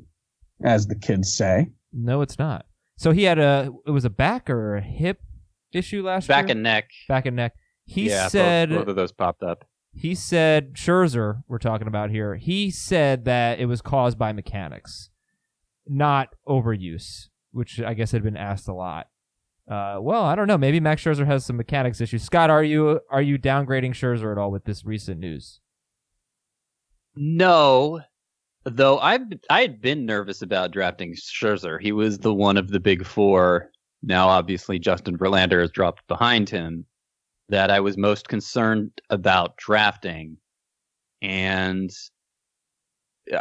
as 0.65 0.87
the 0.87 0.95
kids 0.97 1.33
say. 1.33 1.69
No, 1.93 2.21
it's 2.23 2.39
not. 2.39 2.67
So 2.99 3.11
he 3.13 3.25
had 3.25 3.39
a 3.39 3.71
it 3.87 3.91
was 3.91 4.05
a 4.05 4.11
back 4.11 4.49
or 4.51 4.77
a 4.77 4.81
hip 4.83 5.21
issue 5.73 6.03
last 6.03 6.29
Back 6.29 6.47
year. 6.47 6.53
and 6.53 6.63
neck. 6.63 6.89
back 7.09 7.27
and 7.27 7.37
neck. 7.37 7.55
He 7.85 8.09
yeah, 8.09 8.25
both- 8.25 8.33
said 8.33 8.69
both, 8.71 8.89
of 8.89 8.97
those 8.97 9.13
popped 9.13 9.43
up. 9.43 9.65
he 9.93 10.15
said 10.15 10.75
Scherzer 10.75 11.43
we're 11.49 11.59
talking 11.59 11.87
about 11.89 12.11
here. 12.11 12.37
He 12.37 12.71
said 12.71 13.25
that 13.27 13.59
it 13.61 13.67
was 13.67 13.81
caused 13.83 14.19
by 14.19 14.33
mechanics, 14.33 15.11
not 15.87 16.29
overuse, 16.49 17.29
which 17.53 17.81
I 17.81 17.95
guess 17.95 18.13
had 18.13 18.23
been 18.23 18.37
asked 18.37 18.67
a 18.69 18.75
lot. 18.75 19.09
Uh, 19.71 19.99
well, 20.01 20.23
I 20.23 20.35
don't 20.37 20.47
know. 20.47 20.57
Maybe 20.59 20.79
Max 20.81 21.03
Scherzer 21.03 21.27
has 21.27 21.45
some 21.45 21.57
mechanics 21.57 22.01
issues. 22.01 22.23
Scott, 22.23 22.51
are 22.51 22.63
you 22.65 23.01
are 23.11 23.23
you 23.23 23.37
downgrading 23.39 23.91
Scherzer 23.93 24.31
at 24.33 24.39
all 24.39 24.51
with 24.51 24.65
this 24.65 24.85
recent 24.85 25.21
news? 25.21 25.61
No, 27.17 28.03
though 28.65 28.99
I 28.99 29.19
I 29.51 29.63
had 29.63 29.81
been 29.81 30.07
nervous 30.07 30.43
about 30.43 30.71
drafting 30.73 31.15
Scherzer. 31.15 31.81
He 31.81 31.93
was 31.93 32.19
the 32.19 32.35
one 32.35 32.57
of 32.57 32.69
the 32.69 32.81
big 32.81 33.07
four. 33.07 33.71
Now, 34.03 34.29
obviously, 34.29 34.79
Justin 34.79 35.17
Verlander 35.19 35.61
has 35.61 35.71
dropped 35.71 36.07
behind 36.09 36.51
him. 36.51 36.87
That 37.49 37.71
I 37.71 37.81
was 37.81 37.97
most 37.97 38.29
concerned 38.29 39.01
about 39.09 39.57
drafting, 39.57 40.39
and 41.23 41.91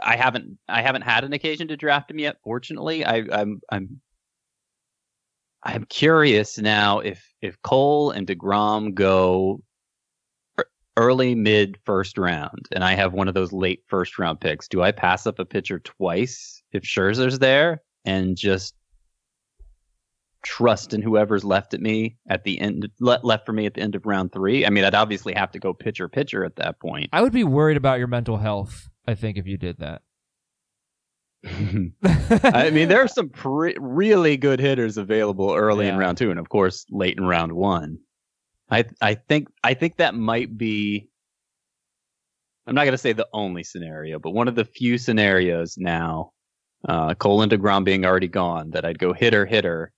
I 0.03 0.15
haven't 0.15 0.58
I 0.67 0.82
haven't 0.82 1.01
had 1.03 1.24
an 1.24 1.34
occasion 1.34 1.67
to 1.70 1.77
draft 1.77 2.12
him 2.12 2.20
yet. 2.20 2.38
Fortunately, 2.44 3.03
I, 3.03 3.24
I'm 3.32 3.62
I'm 3.72 4.01
I'm 5.63 5.86
curious 5.86 6.58
now 6.58 7.00
if 7.00 7.27
if 7.41 7.62
Cole 7.62 8.12
and 8.12 8.27
Degrom 8.27 8.94
go 8.94 9.62
early 10.98 11.36
mid 11.36 11.78
first 11.86 12.18
round 12.18 12.68
and 12.72 12.84
I 12.84 12.94
have 12.94 13.14
one 13.14 13.28
of 13.28 13.34
those 13.34 13.52
late 13.52 13.84
first 13.88 14.18
round 14.18 14.40
picks, 14.40 14.68
do 14.68 14.82
I 14.82 14.92
pass 14.92 15.28
up 15.28 15.40
a 15.40 15.46
pitcher 15.46 15.80
twice 15.80 16.62
if 16.72 16.84
Scherzer's 16.84 17.40
there 17.40 17.82
and 18.06 18.38
just 18.38 18.75
trust 20.44 20.94
in 20.94 21.02
whoever's 21.02 21.44
left 21.44 21.74
at 21.74 21.82
me 21.82 22.16
at 22.30 22.44
the 22.44 22.60
end 22.60 22.88
le- 23.00 23.20
left 23.24 23.46
for 23.46 23.54
me 23.54 23.66
at 23.66 23.74
the 23.74 23.82
end 23.82 23.96
of 23.96 24.06
round 24.06 24.32
3? 24.32 24.66
I 24.66 24.70
mean, 24.70 24.86
I'd 24.86 24.96
obviously 24.96 25.34
have 25.34 25.52
to 25.52 25.60
go 25.60 25.74
pitcher 25.74 26.08
pitcher 26.08 26.46
at 26.46 26.56
that 26.58 26.80
point. 26.80 27.10
I 27.12 27.22
would 27.22 27.34
be 27.34 27.44
worried 27.44 27.78
about 27.78 28.00
your 28.00 28.08
mental 28.08 28.38
health. 28.38 28.88
I 29.08 29.16
think 29.16 29.38
if 29.38 29.48
you 29.48 29.58
did 29.58 29.80
that. 29.80 30.02
I 31.46 32.72
mean, 32.72 32.88
there 32.88 33.04
are 33.04 33.08
some 33.08 33.30
pre- 33.30 33.78
really 33.80 34.36
good 34.38 34.60
hitters 34.60 34.98
available 34.98 35.54
early 35.54 35.88
in 35.88 35.98
round 35.98 36.18
2 36.18 36.32
and 36.32 36.40
of 36.40 36.50
course 36.50 36.86
late 36.90 37.18
in 37.18 37.25
round 37.25 37.52
1. 37.52 38.00
I 38.69 38.86
I 39.01 39.15
think 39.15 39.50
I 39.63 39.74
think 39.74 39.98
that 39.98 40.15
might 40.15 40.57
be 40.57 41.10
I'm 42.67 42.75
not 42.75 42.86
going 42.86 42.93
to 42.93 42.98
say 42.98 43.13
the 43.13 43.27
only 43.31 43.63
scenario, 43.63 44.17
but 44.19 44.31
one 44.31 44.48
of 44.48 44.55
the 44.55 44.65
few 44.65 44.98
scenarios 44.98 45.75
now, 45.77 46.31
uh, 46.88 47.13
Cole 47.13 47.43
and 47.43 47.51
DeGrom 47.51 47.84
being 47.84 48.05
already 48.05 48.27
gone, 48.27 48.72
that 48.72 48.86
I'd 48.86 48.98
go 48.98 49.13
hitter 49.13 49.45
hitter 49.45 49.91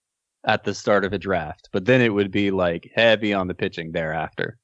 at 0.45 0.63
the 0.63 0.73
start 0.73 1.05
of 1.05 1.13
a 1.13 1.17
draft, 1.17 1.69
but 1.71 1.85
then 1.85 2.01
it 2.01 2.13
would 2.13 2.31
be 2.31 2.51
like 2.51 2.91
heavy 2.93 3.33
on 3.33 3.47
the 3.47 3.53
pitching 3.53 3.91
thereafter. 3.91 4.57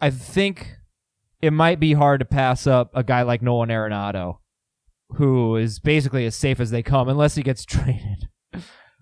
I 0.00 0.10
think 0.10 0.76
it 1.42 1.52
might 1.52 1.80
be 1.80 1.92
hard 1.92 2.20
to 2.20 2.24
pass 2.24 2.66
up 2.66 2.90
a 2.94 3.02
guy 3.02 3.22
like 3.22 3.42
Nolan 3.42 3.68
Arenado, 3.68 4.38
who 5.10 5.56
is 5.56 5.78
basically 5.78 6.26
as 6.26 6.36
safe 6.36 6.60
as 6.60 6.70
they 6.70 6.82
come, 6.82 7.08
unless 7.08 7.34
he 7.34 7.42
gets 7.42 7.64
traded 7.66 8.28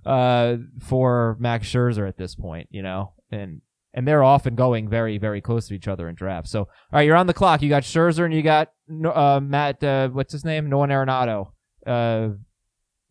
uh, 0.06 0.56
for 0.80 1.36
Max 1.38 1.66
Scherzer 1.66 2.08
at 2.08 2.16
this 2.16 2.34
point, 2.34 2.68
you 2.70 2.82
know, 2.82 3.12
and 3.30 3.60
and 3.98 4.06
they're 4.06 4.22
often 4.22 4.54
going 4.54 4.88
very 4.88 5.18
very 5.18 5.40
close 5.40 5.66
to 5.66 5.74
each 5.74 5.88
other 5.88 6.08
in 6.08 6.14
drafts. 6.14 6.52
So 6.52 6.60
all 6.60 6.68
right, 6.92 7.02
you're 7.02 7.16
on 7.16 7.26
the 7.26 7.34
clock. 7.34 7.62
You 7.62 7.68
got 7.68 7.82
Scherzer 7.82 8.24
and 8.24 8.32
you 8.32 8.42
got 8.42 8.70
uh, 9.12 9.40
Matt. 9.42 9.82
Uh, 9.82 10.08
what's 10.10 10.32
his 10.32 10.44
name? 10.44 10.70
Nolan 10.70 10.90
Arenado. 10.90 11.48
Uh, 11.84 12.28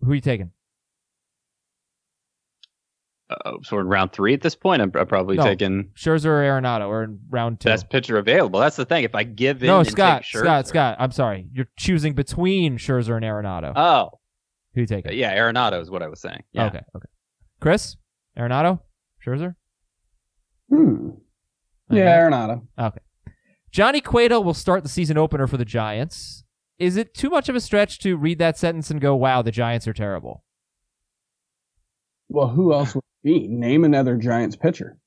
who 0.01 0.11
are 0.11 0.15
you 0.15 0.21
taking? 0.21 0.51
Uh, 3.29 3.53
so 3.63 3.77
in 3.79 3.87
round 3.87 4.13
three 4.13 4.33
at 4.33 4.39
this 4.39 4.55
point, 4.55 4.81
I'm, 4.81 4.89
I'm 4.95 5.05
probably 5.05 5.35
No. 5.35 5.43
taking 5.43 5.89
Scherzer 5.97 6.27
or 6.27 6.43
Arenado, 6.43 6.87
or 6.87 7.03
in 7.03 7.19
round 7.29 7.59
two? 7.59 7.67
best 7.67 7.89
pitcher 7.89 8.17
available. 8.17 8.61
That's 8.61 8.77
the 8.77 8.85
thing. 8.85 9.03
If 9.03 9.15
I 9.15 9.23
give 9.23 9.61
in, 9.61 9.67
no, 9.67 9.83
Scott. 9.83 10.23
Scott. 10.23 10.65
Scott. 10.67 10.95
I'm 10.97 11.11
sorry. 11.11 11.49
You're 11.51 11.67
choosing 11.77 12.13
between 12.13 12.77
Scherzer 12.77 13.17
and 13.17 13.25
Arenado. 13.25 13.73
Oh, 13.75 14.19
who 14.73 14.81
you 14.81 14.87
taking? 14.87 15.11
yeah, 15.17 15.35
Arenado 15.37 15.81
is 15.81 15.89
what 15.91 16.01
I 16.01 16.07
was 16.07 16.21
saying. 16.21 16.43
Yeah. 16.53 16.67
Okay. 16.67 16.81
Okay. 16.95 17.07
Chris, 17.59 17.97
Arenado, 18.39 18.79
Scherzer. 19.25 19.55
Hmm. 20.69 21.09
Yeah, 21.89 22.01
Okay. 22.01 22.35
Arenado. 22.35 22.67
Okay. 22.77 22.99
Johnny 23.71 24.01
Cueto 24.01 24.41
will 24.41 24.53
start 24.53 24.83
the 24.83 24.89
season 24.89 25.17
opener 25.17 25.47
for 25.47 25.57
the 25.57 25.65
Giants. 25.65 26.43
Is 26.79 26.97
it 26.97 27.13
too 27.13 27.29
much 27.29 27.49
of 27.49 27.55
a 27.55 27.59
stretch 27.59 27.99
to 27.99 28.17
read 28.17 28.39
that 28.39 28.57
sentence 28.57 28.91
and 28.91 29.01
go, 29.01 29.15
"Wow, 29.15 29.41
the 29.41 29.51
Giants 29.51 29.87
are 29.87 29.93
terrible"? 29.93 30.43
Well, 32.29 32.49
who 32.49 32.73
else 32.73 32.93
would 32.93 33.03
it 33.23 33.27
be? 33.27 33.47
Name 33.47 33.83
another 33.83 34.17
Giants 34.17 34.55
pitcher. 34.55 34.97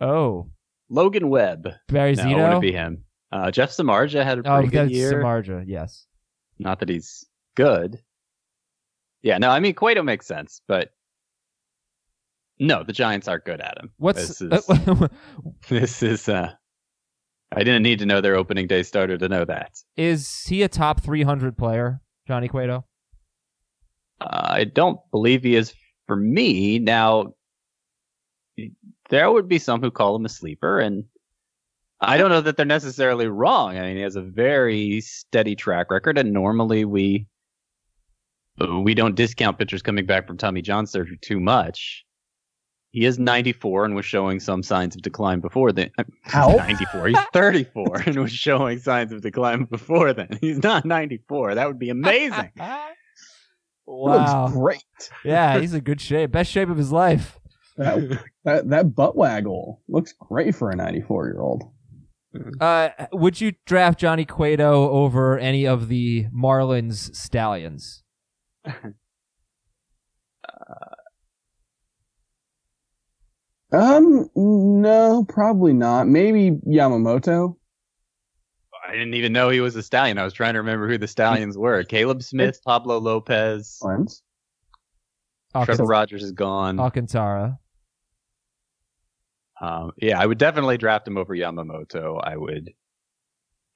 Oh, 0.00 0.50
Logan 0.88 1.28
Webb. 1.28 1.68
Barry 1.88 2.14
No, 2.14 2.24
Zito. 2.24 2.30
it 2.30 2.42
wouldn't 2.42 2.60
be 2.62 2.72
him. 2.72 3.04
Uh, 3.30 3.50
Jeff 3.50 3.70
Samardzija 3.70 4.24
had 4.24 4.38
a 4.38 4.50
oh, 4.50 4.54
pretty 4.56 4.68
good 4.68 4.86
that's 4.86 4.92
year. 4.92 5.12
Samardzija. 5.12 5.64
Yes. 5.66 6.06
Not 6.58 6.80
that 6.80 6.88
he's 6.88 7.26
good. 7.54 8.00
Yeah, 9.22 9.38
no, 9.38 9.50
I 9.50 9.60
mean 9.60 9.74
Cueto 9.74 10.02
makes 10.02 10.26
sense, 10.26 10.62
but 10.66 10.90
no, 12.60 12.84
the 12.84 12.92
Giants 12.92 13.26
aren't 13.26 13.46
good 13.46 13.60
at 13.60 13.78
him. 13.78 13.90
What's 13.96 14.28
this 14.28 14.40
is 14.42 14.66
this 15.68 16.02
is 16.02 16.28
uh 16.28 16.52
I 17.52 17.64
didn't 17.64 17.82
need 17.82 17.98
to 17.98 18.06
know 18.06 18.20
their 18.20 18.36
opening 18.36 18.68
day 18.68 18.84
starter 18.84 19.18
to 19.18 19.28
know 19.28 19.44
that. 19.44 19.72
is 19.96 20.44
he 20.46 20.62
a 20.62 20.68
top 20.68 21.02
300 21.02 21.58
player, 21.58 22.00
Johnny 22.28 22.46
Cueto? 22.46 22.84
Uh, 24.20 24.46
I 24.50 24.64
don't 24.64 25.00
believe 25.10 25.42
he 25.42 25.56
is 25.56 25.74
for 26.06 26.14
me. 26.14 26.78
Now 26.78 27.34
there 29.08 29.30
would 29.32 29.48
be 29.48 29.58
some 29.58 29.80
who 29.80 29.90
call 29.90 30.14
him 30.14 30.26
a 30.26 30.28
sleeper 30.28 30.78
and 30.78 31.04
I 32.02 32.16
don't 32.16 32.30
know 32.30 32.40
that 32.42 32.56
they're 32.56 32.66
necessarily 32.66 33.26
wrong. 33.26 33.76
I 33.76 33.82
mean, 33.82 33.96
he 33.96 34.02
has 34.02 34.16
a 34.16 34.22
very 34.22 35.00
steady 35.00 35.56
track 35.56 35.90
record 35.90 36.18
and 36.18 36.32
normally 36.32 36.84
we 36.84 37.26
we 38.82 38.94
don't 38.94 39.14
discount 39.14 39.58
pitchers 39.58 39.82
coming 39.82 40.04
back 40.04 40.26
from 40.26 40.36
Tommy 40.36 40.60
John 40.60 40.86
surgery 40.86 41.18
too 41.22 41.40
much. 41.40 42.04
He 42.92 43.04
is 43.04 43.18
94 43.18 43.84
and 43.84 43.94
was 43.94 44.04
showing 44.04 44.40
some 44.40 44.62
signs 44.64 44.96
of 44.96 45.02
decline 45.02 45.38
before 45.40 45.70
then. 45.70 45.90
How? 46.22 46.56
94. 46.56 47.08
He's 47.08 47.18
34 47.32 48.00
and 48.06 48.20
was 48.20 48.32
showing 48.32 48.78
signs 48.80 49.12
of 49.12 49.22
decline 49.22 49.64
before 49.64 50.12
then. 50.12 50.38
He's 50.40 50.62
not 50.62 50.84
94. 50.84 51.54
That 51.54 51.68
would 51.68 51.78
be 51.78 51.90
amazing. 51.90 52.50
wow. 53.86 54.44
Looks 54.46 54.52
great. 54.54 55.10
yeah, 55.24 55.58
he's 55.60 55.72
in 55.72 55.80
good 55.84 56.00
shape. 56.00 56.32
Best 56.32 56.50
shape 56.50 56.68
of 56.68 56.76
his 56.76 56.90
life. 56.90 57.38
That, 57.76 58.20
that 58.44 58.68
that 58.68 58.94
butt 58.94 59.16
waggle 59.16 59.80
looks 59.88 60.12
great 60.12 60.54
for 60.54 60.70
a 60.70 60.76
94 60.76 61.28
year 61.28 61.40
old. 61.40 61.62
Uh, 62.60 62.90
would 63.12 63.40
you 63.40 63.52
draft 63.66 63.98
Johnny 63.98 64.24
Cueto 64.24 64.90
over 64.90 65.38
any 65.38 65.66
of 65.66 65.88
the 65.88 66.26
Marlins 66.26 67.14
stallions? 67.14 68.02
Um, 73.72 74.28
no, 74.34 75.24
probably 75.28 75.72
not. 75.72 76.08
Maybe 76.08 76.50
Yamamoto. 76.66 77.56
I 78.86 78.92
didn't 78.92 79.14
even 79.14 79.32
know 79.32 79.50
he 79.50 79.60
was 79.60 79.76
a 79.76 79.82
stallion. 79.82 80.18
I 80.18 80.24
was 80.24 80.32
trying 80.32 80.54
to 80.54 80.60
remember 80.60 80.88
who 80.88 80.98
the 80.98 81.06
stallions 81.06 81.56
were. 81.56 81.84
Caleb 81.88 82.22
Smith, 82.22 82.60
Pablo 82.64 82.98
Lopez, 82.98 83.78
Lens. 83.82 84.22
Trevor 85.64 85.84
Rogers 85.84 86.22
is 86.22 86.32
gone. 86.32 86.80
Alcantara. 86.80 87.58
Um, 89.60 89.92
yeah, 89.98 90.18
I 90.18 90.26
would 90.26 90.38
definitely 90.38 90.78
draft 90.78 91.06
him 91.06 91.18
over 91.18 91.34
Yamamoto. 91.34 92.20
I 92.22 92.36
would 92.36 92.72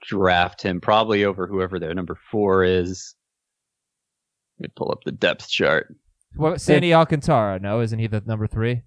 draft 0.03 0.63
him 0.63 0.81
probably 0.81 1.25
over 1.25 1.47
whoever 1.47 1.79
their 1.79 1.95
number 1.95 2.17
four 2.31 2.65
is. 2.65 3.15
Let 4.59 4.69
me 4.69 4.73
pull 4.77 4.91
up 4.91 5.05
the 5.05 5.13
depth 5.13 5.49
chart. 5.49 5.95
What 6.37 6.61
Sandy 6.61 6.95
Alcantara? 6.95 7.61
No, 7.61 7.81
isn't 7.81 7.99
he 7.99 8.07
the 8.07 8.23
number 8.27 8.47
three? 8.47 8.83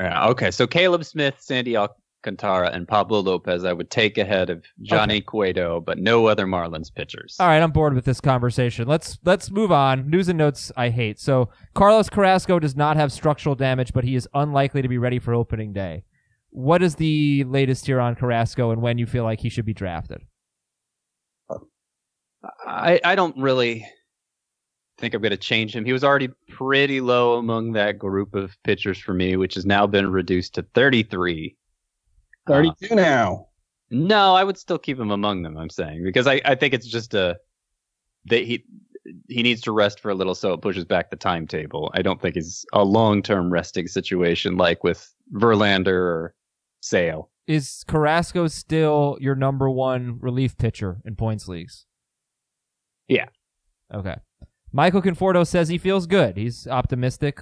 Yeah, 0.00 0.28
okay, 0.28 0.50
so 0.50 0.66
Caleb 0.66 1.04
Smith, 1.04 1.34
Sandy 1.40 1.76
Alcantara, 1.76 2.70
and 2.70 2.88
Pablo 2.88 3.20
Lopez 3.20 3.66
I 3.66 3.74
would 3.74 3.90
take 3.90 4.16
ahead 4.16 4.48
of 4.48 4.64
Johnny 4.80 5.20
Cueto, 5.20 5.80
but 5.80 5.98
no 5.98 6.26
other 6.26 6.46
Marlins 6.46 6.92
pitchers. 6.92 7.36
All 7.38 7.46
right, 7.46 7.62
I'm 7.62 7.70
bored 7.70 7.92
with 7.92 8.06
this 8.06 8.20
conversation. 8.20 8.88
Let's 8.88 9.18
let's 9.24 9.50
move 9.50 9.70
on. 9.70 10.08
News 10.08 10.28
and 10.30 10.38
notes 10.38 10.72
I 10.74 10.88
hate. 10.88 11.20
So 11.20 11.50
Carlos 11.74 12.08
Carrasco 12.08 12.58
does 12.58 12.74
not 12.74 12.96
have 12.96 13.12
structural 13.12 13.54
damage, 13.54 13.92
but 13.92 14.04
he 14.04 14.14
is 14.14 14.26
unlikely 14.32 14.80
to 14.80 14.88
be 14.88 14.96
ready 14.96 15.18
for 15.18 15.34
opening 15.34 15.74
day. 15.74 16.04
What 16.48 16.82
is 16.82 16.94
the 16.94 17.44
latest 17.44 17.84
here 17.86 18.00
on 18.00 18.14
Carrasco 18.14 18.70
and 18.70 18.80
when 18.80 18.96
you 18.96 19.06
feel 19.06 19.24
like 19.24 19.40
he 19.40 19.50
should 19.50 19.66
be 19.66 19.74
drafted? 19.74 20.22
I, 22.66 23.00
I 23.04 23.14
don't 23.16 23.36
really 23.36 23.86
think 25.00 25.14
I'm 25.14 25.22
going 25.22 25.30
to 25.30 25.36
change 25.36 25.74
him. 25.74 25.84
He 25.84 25.92
was 25.92 26.04
already 26.04 26.28
pretty 26.48 27.00
low 27.00 27.38
among 27.38 27.72
that 27.72 27.98
group 27.98 28.34
of 28.34 28.56
pitchers 28.62 28.98
for 28.98 29.14
me, 29.14 29.36
which 29.36 29.54
has 29.54 29.66
now 29.66 29.86
been 29.86 30.10
reduced 30.10 30.54
to 30.54 30.62
33. 30.74 31.56
32 32.46 32.92
uh, 32.92 32.94
now. 32.94 33.46
No, 33.90 34.34
I 34.34 34.44
would 34.44 34.58
still 34.58 34.78
keep 34.78 34.98
him 34.98 35.10
among 35.10 35.42
them. 35.42 35.56
I'm 35.56 35.70
saying 35.70 36.04
because 36.04 36.26
I, 36.26 36.40
I 36.44 36.54
think 36.54 36.74
it's 36.74 36.86
just 36.86 37.14
a 37.14 37.38
that 38.26 38.44
he 38.44 38.64
he 39.28 39.42
needs 39.42 39.62
to 39.62 39.72
rest 39.72 39.98
for 39.98 40.10
a 40.10 40.14
little, 40.14 40.34
so 40.34 40.52
it 40.52 40.60
pushes 40.60 40.84
back 40.84 41.10
the 41.10 41.16
timetable. 41.16 41.90
I 41.94 42.02
don't 42.02 42.20
think 42.20 42.36
he's 42.36 42.64
a 42.72 42.84
long 42.84 43.22
term 43.22 43.50
resting 43.50 43.88
situation 43.88 44.56
like 44.56 44.84
with 44.84 45.12
Verlander 45.34 45.88
or 45.88 46.34
Sale. 46.80 47.30
Is 47.48 47.84
Carrasco 47.88 48.46
still 48.46 49.18
your 49.20 49.34
number 49.34 49.68
one 49.68 50.18
relief 50.20 50.56
pitcher 50.56 51.00
in 51.04 51.16
points 51.16 51.48
leagues? 51.48 51.86
Yeah. 53.08 53.26
Okay. 53.92 54.16
Michael 54.72 55.02
Conforto 55.02 55.46
says 55.46 55.68
he 55.68 55.78
feels 55.78 56.06
good. 56.06 56.36
He's 56.36 56.66
optimistic. 56.66 57.40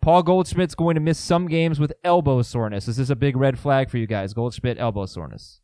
Paul 0.00 0.22
Goldschmidt's 0.22 0.74
going 0.74 0.96
to 0.96 1.00
miss 1.00 1.18
some 1.18 1.48
games 1.48 1.80
with 1.80 1.92
elbow 2.04 2.42
soreness. 2.42 2.88
Is 2.88 2.96
this 2.96 3.10
a 3.10 3.16
big 3.16 3.36
red 3.36 3.58
flag 3.58 3.88
for 3.90 3.96
you 3.96 4.06
guys? 4.06 4.34
Goldschmidt 4.34 4.78
elbow 4.78 5.06
soreness. 5.06 5.60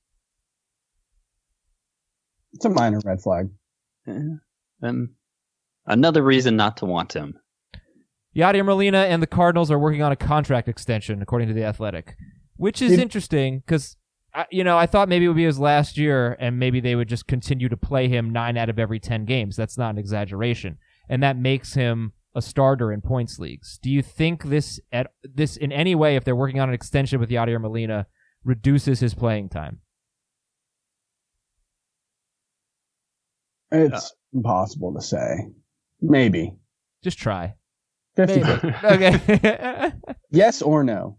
It's 2.52 2.64
a 2.64 2.70
minor 2.70 3.00
red 3.04 3.20
flag. 3.20 3.50
Um, 4.82 5.10
another 5.86 6.22
reason 6.22 6.56
not 6.56 6.78
to 6.78 6.86
want 6.86 7.12
him. 7.12 7.34
Yadier 8.34 8.64
Molina 8.64 8.98
and 8.98 9.22
the 9.22 9.26
Cardinals 9.26 9.70
are 9.70 9.78
working 9.78 10.02
on 10.02 10.12
a 10.12 10.16
contract 10.16 10.68
extension, 10.68 11.20
according 11.20 11.48
to 11.48 11.54
the 11.54 11.64
Athletic, 11.64 12.16
which 12.56 12.80
is 12.80 12.92
Did- 12.92 13.00
interesting 13.00 13.58
because 13.60 13.96
you 14.50 14.62
know 14.62 14.78
I 14.78 14.86
thought 14.86 15.08
maybe 15.08 15.24
it 15.24 15.28
would 15.28 15.36
be 15.36 15.44
his 15.44 15.58
last 15.58 15.98
year, 15.98 16.36
and 16.40 16.58
maybe 16.58 16.80
they 16.80 16.94
would 16.94 17.08
just 17.08 17.26
continue 17.26 17.68
to 17.68 17.76
play 17.76 18.08
him 18.08 18.30
nine 18.30 18.56
out 18.56 18.68
of 18.68 18.78
every 18.78 19.00
ten 19.00 19.24
games. 19.24 19.56
That's 19.56 19.76
not 19.76 19.90
an 19.90 19.98
exaggeration, 19.98 20.78
and 21.10 21.22
that 21.22 21.36
makes 21.36 21.74
him 21.74 22.12
a 22.34 22.40
starter 22.40 22.92
in 22.92 23.00
points 23.02 23.38
leagues. 23.38 23.78
Do 23.82 23.90
you 23.90 24.00
think 24.00 24.44
this 24.44 24.80
at 24.92 25.08
this 25.22 25.56
in 25.56 25.72
any 25.72 25.94
way, 25.96 26.16
if 26.16 26.24
they're 26.24 26.36
working 26.36 26.60
on 26.60 26.68
an 26.68 26.74
extension 26.74 27.18
with 27.18 27.28
Yadier 27.28 27.60
Molina, 27.60 28.06
reduces 28.44 29.00
his 29.00 29.12
playing 29.12 29.48
time? 29.50 29.80
It's 33.72 34.14
impossible 34.32 34.94
to 34.94 35.02
say. 35.02 35.48
Maybe. 36.00 36.54
Just 37.02 37.18
try. 37.18 37.54
50 38.16 38.40
Maybe. 38.40 38.74
okay. 38.84 39.92
Yes 40.32 40.62
or 40.62 40.84
no? 40.84 41.16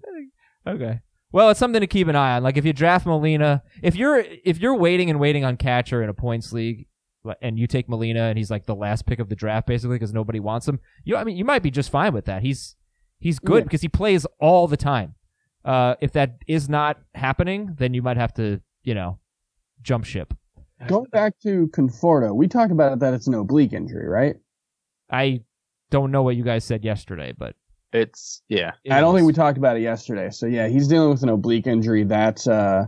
Okay. 0.66 1.02
Well, 1.34 1.50
it's 1.50 1.60
something 1.60 1.82
to 1.82 1.88
keep 1.88 2.08
an 2.08 2.16
eye 2.16 2.38
on. 2.38 2.44
Like 2.44 2.56
if 2.56 2.66
you 2.66 2.72
draft 2.72 3.06
Molina, 3.06 3.62
if 3.84 3.96
you're 3.98 4.24
if 4.46 4.60
you're 4.60 4.76
waiting 4.76 5.10
and 5.10 5.20
waiting 5.20 5.44
on 5.44 5.58
catcher 5.58 6.02
in 6.02 6.08
a 6.08 6.14
points 6.14 6.54
league, 6.54 6.88
and 7.42 7.60
you 7.60 7.68
take 7.68 7.88
Molina 7.88 8.24
and 8.24 8.38
he's 8.38 8.50
like 8.52 8.66
the 8.66 8.76
last 8.76 9.06
pick 9.06 9.20
of 9.20 9.30
the 9.30 9.36
draft 9.36 9.68
basically 9.68 9.96
because 9.96 10.14
nobody 10.14 10.40
wants 10.40 10.68
him, 10.68 10.80
you 11.04 11.16
I 11.16 11.24
mean 11.24 11.38
you 11.38 11.46
might 11.46 11.64
be 11.64 11.72
just 11.72 11.90
fine 11.90 12.14
with 12.14 12.26
that. 12.26 12.42
He's 12.42 12.76
he's 13.20 13.40
good 13.40 13.58
Yeah. 13.60 13.64
because 13.64 13.82
he 13.82 13.90
plays 13.90 14.26
all 14.40 14.68
the 14.68 14.78
time. 14.78 15.16
Uh, 15.64 15.96
if 16.02 16.12
that 16.14 16.38
is 16.48 16.68
not 16.68 16.98
happening, 17.14 17.76
then 17.78 17.94
you 17.94 18.02
might 18.02 18.18
have 18.18 18.34
to 18.36 18.62
you 18.84 18.94
know 18.96 19.20
jump 19.82 20.06
ship. 20.06 20.34
Going 20.88 21.06
back 21.12 21.34
to 21.44 21.68
Conforto, 21.68 22.34
we 22.36 22.48
talked 22.48 22.72
about 22.72 22.94
it 22.94 23.00
that 23.02 23.14
it's 23.14 23.28
an 23.28 23.36
oblique 23.36 23.72
injury, 23.74 24.08
right? 24.08 24.36
I 25.12 25.42
don't 25.92 26.10
know 26.12 26.24
what 26.24 26.36
you 26.36 26.44
guys 26.44 26.64
said 26.64 26.84
yesterday, 26.84 27.34
but 27.38 27.54
It's 27.94 28.42
yeah. 28.50 28.72
it 28.84 28.92
I 28.92 29.00
don't 29.02 29.14
is- 29.16 29.20
think 29.20 29.28
we 29.28 29.34
talked 29.34 29.60
about 29.60 29.78
it 29.78 29.82
yesterday. 29.82 30.32
So 30.32 30.48
yeah, 30.48 30.68
he's 30.68 30.88
dealing 30.88 31.12
with 31.12 31.22
an 31.22 31.30
oblique 31.30 31.68
injury. 31.68 32.04
That's 32.04 32.48
uh, 32.48 32.86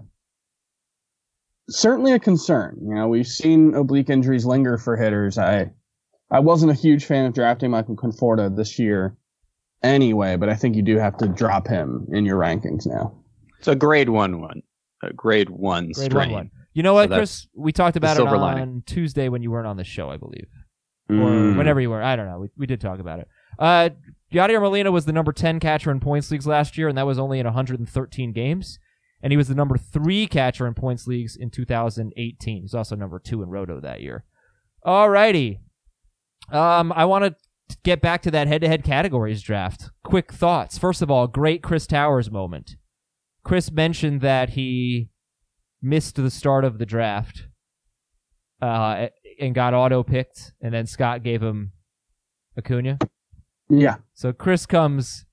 certainly 1.69 2.11
a 2.13 2.19
concern. 2.19 2.77
You 2.81 2.95
know, 2.95 3.07
we've 3.07 3.27
seen 3.27 3.73
oblique 3.73 4.09
injuries 4.09 4.45
linger 4.45 4.77
for 4.77 4.95
hitters. 4.97 5.37
I 5.37 5.71
I 6.31 6.39
wasn't 6.39 6.71
a 6.71 6.75
huge 6.75 7.05
fan 7.05 7.25
of 7.25 7.33
drafting 7.33 7.71
Michael 7.71 7.95
Conforto 7.95 8.55
this 8.55 8.79
year 8.79 9.15
anyway, 9.83 10.35
but 10.35 10.49
I 10.49 10.55
think 10.55 10.75
you 10.75 10.81
do 10.81 10.97
have 10.97 11.17
to 11.17 11.27
drop 11.27 11.67
him 11.67 12.07
in 12.11 12.25
your 12.25 12.39
rankings 12.39 12.85
now. 12.85 13.15
It's 13.59 13.67
a 13.67 13.75
grade 13.75 14.09
one 14.09 14.41
one. 14.41 14.61
A 15.03 15.13
grade 15.13 15.49
one 15.49 15.91
Grade 15.91 16.11
strain. 16.11 16.29
one 16.29 16.31
one. 16.31 16.51
You 16.73 16.81
know 16.81 16.93
what, 16.93 17.09
So 17.09 17.15
Chris? 17.17 17.47
We 17.55 17.71
talked 17.71 17.97
about 17.97 18.17
it 18.17 18.25
on 18.25 18.39
lining. 18.39 18.83
Tuesday 18.85 19.29
when 19.29 19.43
you 19.43 19.51
weren't 19.51 19.67
on 19.67 19.77
the 19.77 19.83
show, 19.83 20.09
I 20.09 20.17
believe. 20.17 20.47
or 21.09 21.15
Mm. 21.15 21.57
whenever 21.57 21.79
you 21.81 21.89
were. 21.89 22.01
I 22.01 22.15
don't 22.15 22.25
know. 22.27 22.39
We, 22.39 22.49
we 22.57 22.65
did 22.65 22.79
talk 22.81 22.99
about 22.99 23.19
it. 23.19 23.27
Uh, 23.59 23.89
Yadier 24.33 24.59
Molina 24.61 24.91
was 24.91 25.05
the 25.05 25.11
number 25.11 25.31
10 25.33 25.59
catcher 25.59 25.91
in 25.91 25.99
points 25.99 26.31
leagues 26.31 26.47
last 26.47 26.77
year, 26.77 26.87
and 26.87 26.97
that 26.97 27.05
was 27.05 27.19
only 27.19 27.39
in 27.39 27.45
113 27.45 28.31
games. 28.31 28.79
And 29.23 29.31
he 29.31 29.37
was 29.37 29.47
the 29.47 29.55
number 29.55 29.77
three 29.77 30.27
catcher 30.27 30.67
in 30.67 30.75
points 30.75 31.07
leagues 31.07 31.35
in 31.35 31.49
2018. 31.49 32.61
He's 32.61 32.75
also 32.75 32.95
number 32.95 33.19
two 33.19 33.41
in 33.41 33.49
Roto 33.49 33.79
that 33.79 34.01
year. 34.01 34.25
Alrighty. 34.85 35.59
Um, 36.51 36.91
I 36.91 37.05
want 37.05 37.23
to 37.23 37.77
get 37.83 38.01
back 38.01 38.21
to 38.23 38.31
that 38.31 38.47
head-to-head 38.47 38.83
categories 38.83 39.41
draft. 39.41 39.89
Quick 40.03 40.33
thoughts. 40.33 40.77
First 40.77 41.01
of 41.01 41.09
all, 41.09 41.27
great 41.27 41.63
Chris 41.63 41.87
Towers 41.87 42.29
moment. 42.29 42.75
Chris 43.45 43.71
mentioned 43.71 44.19
that 44.21 44.51
he 44.51 45.09
missed 45.81 46.15
the 46.15 46.29
start 46.29 46.65
of 46.65 46.77
the 46.77 46.85
draft 46.85 47.47
uh, 48.61 49.07
and 49.39 49.55
got 49.55 49.73
auto 49.73 50.03
picked, 50.03 50.53
and 50.61 50.73
then 50.73 50.85
Scott 50.85 51.23
gave 51.23 51.41
him 51.41 51.71
Acuna. 52.57 52.99
Yeah, 53.69 53.95
So 54.13 54.33
Chris 54.33 54.65
comes 54.65 55.25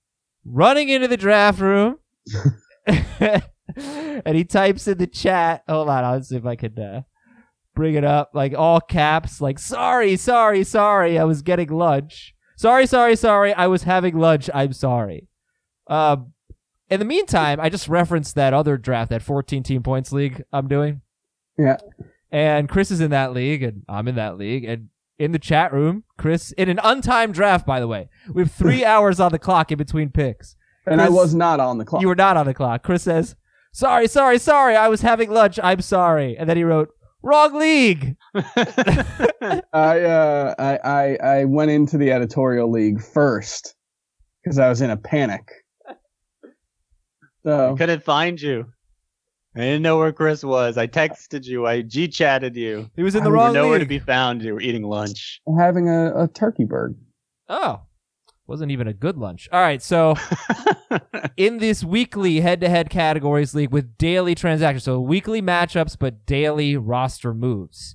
running 0.44 0.88
into 0.88 1.09
the 1.09 1.16
draft 1.16 1.61
room, 1.61 1.98
and 4.25 4.37
he 4.37 4.45
types 4.45 4.89
in 4.89 4.99
the 4.99 5.07
chat. 5.07 5.63
Hold 5.69 5.89
on, 5.89 6.05
I'll 6.05 6.23
see 6.23 6.37
if 6.37 6.47
I 6.47 6.57
can 6.57 6.79
uh, 6.79 7.03
bring 7.75 7.95
it 7.95 8.05
up. 8.05 8.31
Like 8.35 8.55
all 8.57 8.81
caps, 8.81 9.41
like 9.41 9.59
sorry, 9.59 10.17
sorry, 10.17 10.65
sorry. 10.65 11.19
I 11.19 11.25
was 11.25 11.43
getting 11.43 11.69
lunch. 11.69 12.35
Sorry, 12.57 12.87
sorry, 12.87 13.17
sorry. 13.17 13.55
I 13.55 13.67
was 13.67 13.85
having 13.85 14.19
lunch. 14.19 14.51
I'm 14.53 14.73
sorry. 14.73 15.29
Um, 15.87 16.33
in 16.89 16.99
the 16.99 17.07
meantime, 17.07 17.61
I 17.61 17.69
just 17.69 17.89
referenced 17.89 18.35
that 18.35 18.53
other 18.53 18.77
draft, 18.77 19.11
that 19.11 19.23
14 19.23 19.63
team 19.63 19.83
points 19.83 20.13
league 20.13 20.43
I'm 20.53 20.69
doing. 20.69 21.03
yeah. 21.59 21.79
And 22.33 22.69
Chris 22.69 22.93
is 22.93 23.01
in 23.01 23.11
that 23.11 23.33
league, 23.33 23.63
and 23.63 23.83
I'm 23.89 24.07
in 24.07 24.15
that 24.15 24.39
league. 24.39 24.65
And 24.65 24.89
in 25.19 25.33
the 25.33 25.39
chat 25.39 25.73
room, 25.73 26.05
Chris, 26.17 26.53
in 26.53 26.69
an 26.69 26.79
untimed 26.79 27.33
draft, 27.35 27.67
by 27.67 27.81
the 27.81 27.89
way, 27.89 28.09
we 28.33 28.43
have 28.43 28.53
three 28.53 28.85
hours 28.93 29.19
on 29.19 29.33
the 29.33 29.39
clock 29.39 29.73
in 29.73 29.79
between 29.79 30.11
picks. 30.11 30.55
And 30.87 31.01
I 31.01 31.09
was 31.09 31.35
not 31.35 31.61
on 31.61 31.79
the 31.79 31.85
clock. 31.85 32.03
You 32.03 32.09
were 32.09 32.15
not 32.15 32.37
on 32.37 32.47
the 32.47 32.55
clock. 32.55 32.83
Chris 32.83 33.03
says, 33.03 33.37
Sorry, 33.73 34.09
sorry, 34.09 34.39
sorry. 34.39 34.77
I 34.77 34.89
was 34.89 35.01
having 35.01 35.31
lunch. 35.31 35.59
I'm 35.63 35.81
sorry. 35.81 36.37
And 36.37 36.49
then 36.49 36.57
he 36.57 36.65
wrote, 36.65 36.91
Wrong 37.23 37.55
league. 37.55 38.17
I 38.35 39.63
uh 39.75 40.55
I, 40.59 40.79
I 40.83 41.19
I 41.23 41.45
went 41.45 41.71
into 41.71 41.99
the 41.99 42.13
editorial 42.13 42.71
league 42.71 43.03
first 43.03 43.75
because 44.43 44.59
I 44.59 44.71
was 44.71 44.81
in 44.81 44.89
a 44.89 44.97
panic. 44.97 45.47
So 47.45 47.75
Couldn't 47.77 48.03
find 48.05 48.41
you. 48.41 48.67
I 49.57 49.61
didn't 49.61 49.83
know 49.83 49.99
where 49.99 50.13
Chris 50.13 50.45
was. 50.45 50.79
I 50.79 50.87
texted 50.87 51.45
you. 51.45 51.67
I 51.67 51.83
G 51.83 52.09
chatted 52.09 52.57
you. 52.57 52.89
He 52.97 53.03
was 53.03 53.15
in 53.15 53.23
the 53.25 53.31
don't 53.31 53.35
wrong 53.35 53.53
Nowhere 53.53 53.79
to 53.81 53.85
be 53.87 53.99
found. 53.99 54.43
You 54.43 54.55
were 54.55 54.61
eating 54.61 54.85
lunch. 54.85 55.41
I'm 55.47 55.59
having 55.59 55.89
a, 55.89 56.25
a 56.25 56.29
turkey 56.29 56.65
bird. 56.65 56.97
oh, 57.49 57.81
wasn't 58.51 58.73
even 58.73 58.89
a 58.89 58.93
good 58.93 59.17
lunch. 59.17 59.49
All 59.53 59.61
right. 59.61 59.81
So 59.81 60.17
in 61.37 61.59
this 61.59 61.85
weekly 61.85 62.41
head 62.41 62.61
to 62.63 62.69
head 62.69 62.91
categories 62.91 63.55
league 63.55 63.71
with 63.71 63.97
daily 63.97 64.35
transactions, 64.35 64.83
so 64.83 65.01
weekly 65.01 65.41
matchups, 65.41 65.97
but 65.97 66.27
daily 66.27 66.77
roster 66.77 67.33
moves. 67.33 67.95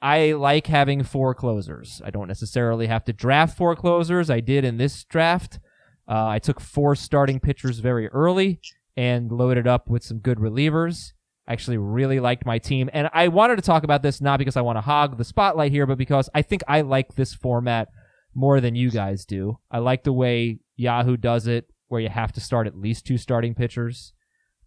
I 0.00 0.32
like 0.32 0.66
having 0.66 1.04
four 1.04 1.34
closers. 1.34 2.00
I 2.02 2.08
don't 2.10 2.26
necessarily 2.26 2.86
have 2.86 3.04
to 3.04 3.12
draft 3.12 3.56
four 3.56 3.76
closers. 3.76 4.30
I 4.30 4.40
did 4.40 4.64
in 4.64 4.78
this 4.78 5.04
draft. 5.04 5.60
Uh, 6.08 6.26
I 6.26 6.38
took 6.38 6.58
four 6.58 6.96
starting 6.96 7.38
pitchers 7.38 7.78
very 7.78 8.08
early 8.08 8.60
and 8.96 9.30
loaded 9.30 9.66
up 9.66 9.88
with 9.88 10.02
some 10.02 10.18
good 10.18 10.38
relievers. 10.38 11.12
I 11.46 11.52
actually 11.52 11.76
really 11.76 12.18
liked 12.18 12.46
my 12.46 12.58
team. 12.58 12.88
And 12.94 13.10
I 13.12 13.28
wanted 13.28 13.56
to 13.56 13.62
talk 13.62 13.84
about 13.84 14.02
this 14.02 14.22
not 14.22 14.38
because 14.38 14.56
I 14.56 14.62
want 14.62 14.78
to 14.78 14.82
hog 14.82 15.18
the 15.18 15.24
spotlight 15.24 15.70
here, 15.70 15.86
but 15.86 15.98
because 15.98 16.30
I 16.34 16.40
think 16.40 16.62
I 16.66 16.80
like 16.80 17.14
this 17.14 17.34
format 17.34 17.88
more 18.34 18.60
than 18.60 18.74
you 18.74 18.90
guys 18.90 19.24
do. 19.24 19.58
I 19.70 19.78
like 19.78 20.04
the 20.04 20.12
way 20.12 20.60
Yahoo 20.76 21.16
does 21.16 21.46
it, 21.46 21.70
where 21.88 22.00
you 22.00 22.08
have 22.08 22.32
to 22.32 22.40
start 22.40 22.66
at 22.66 22.76
least 22.76 23.06
two 23.06 23.18
starting 23.18 23.54
pitchers. 23.54 24.12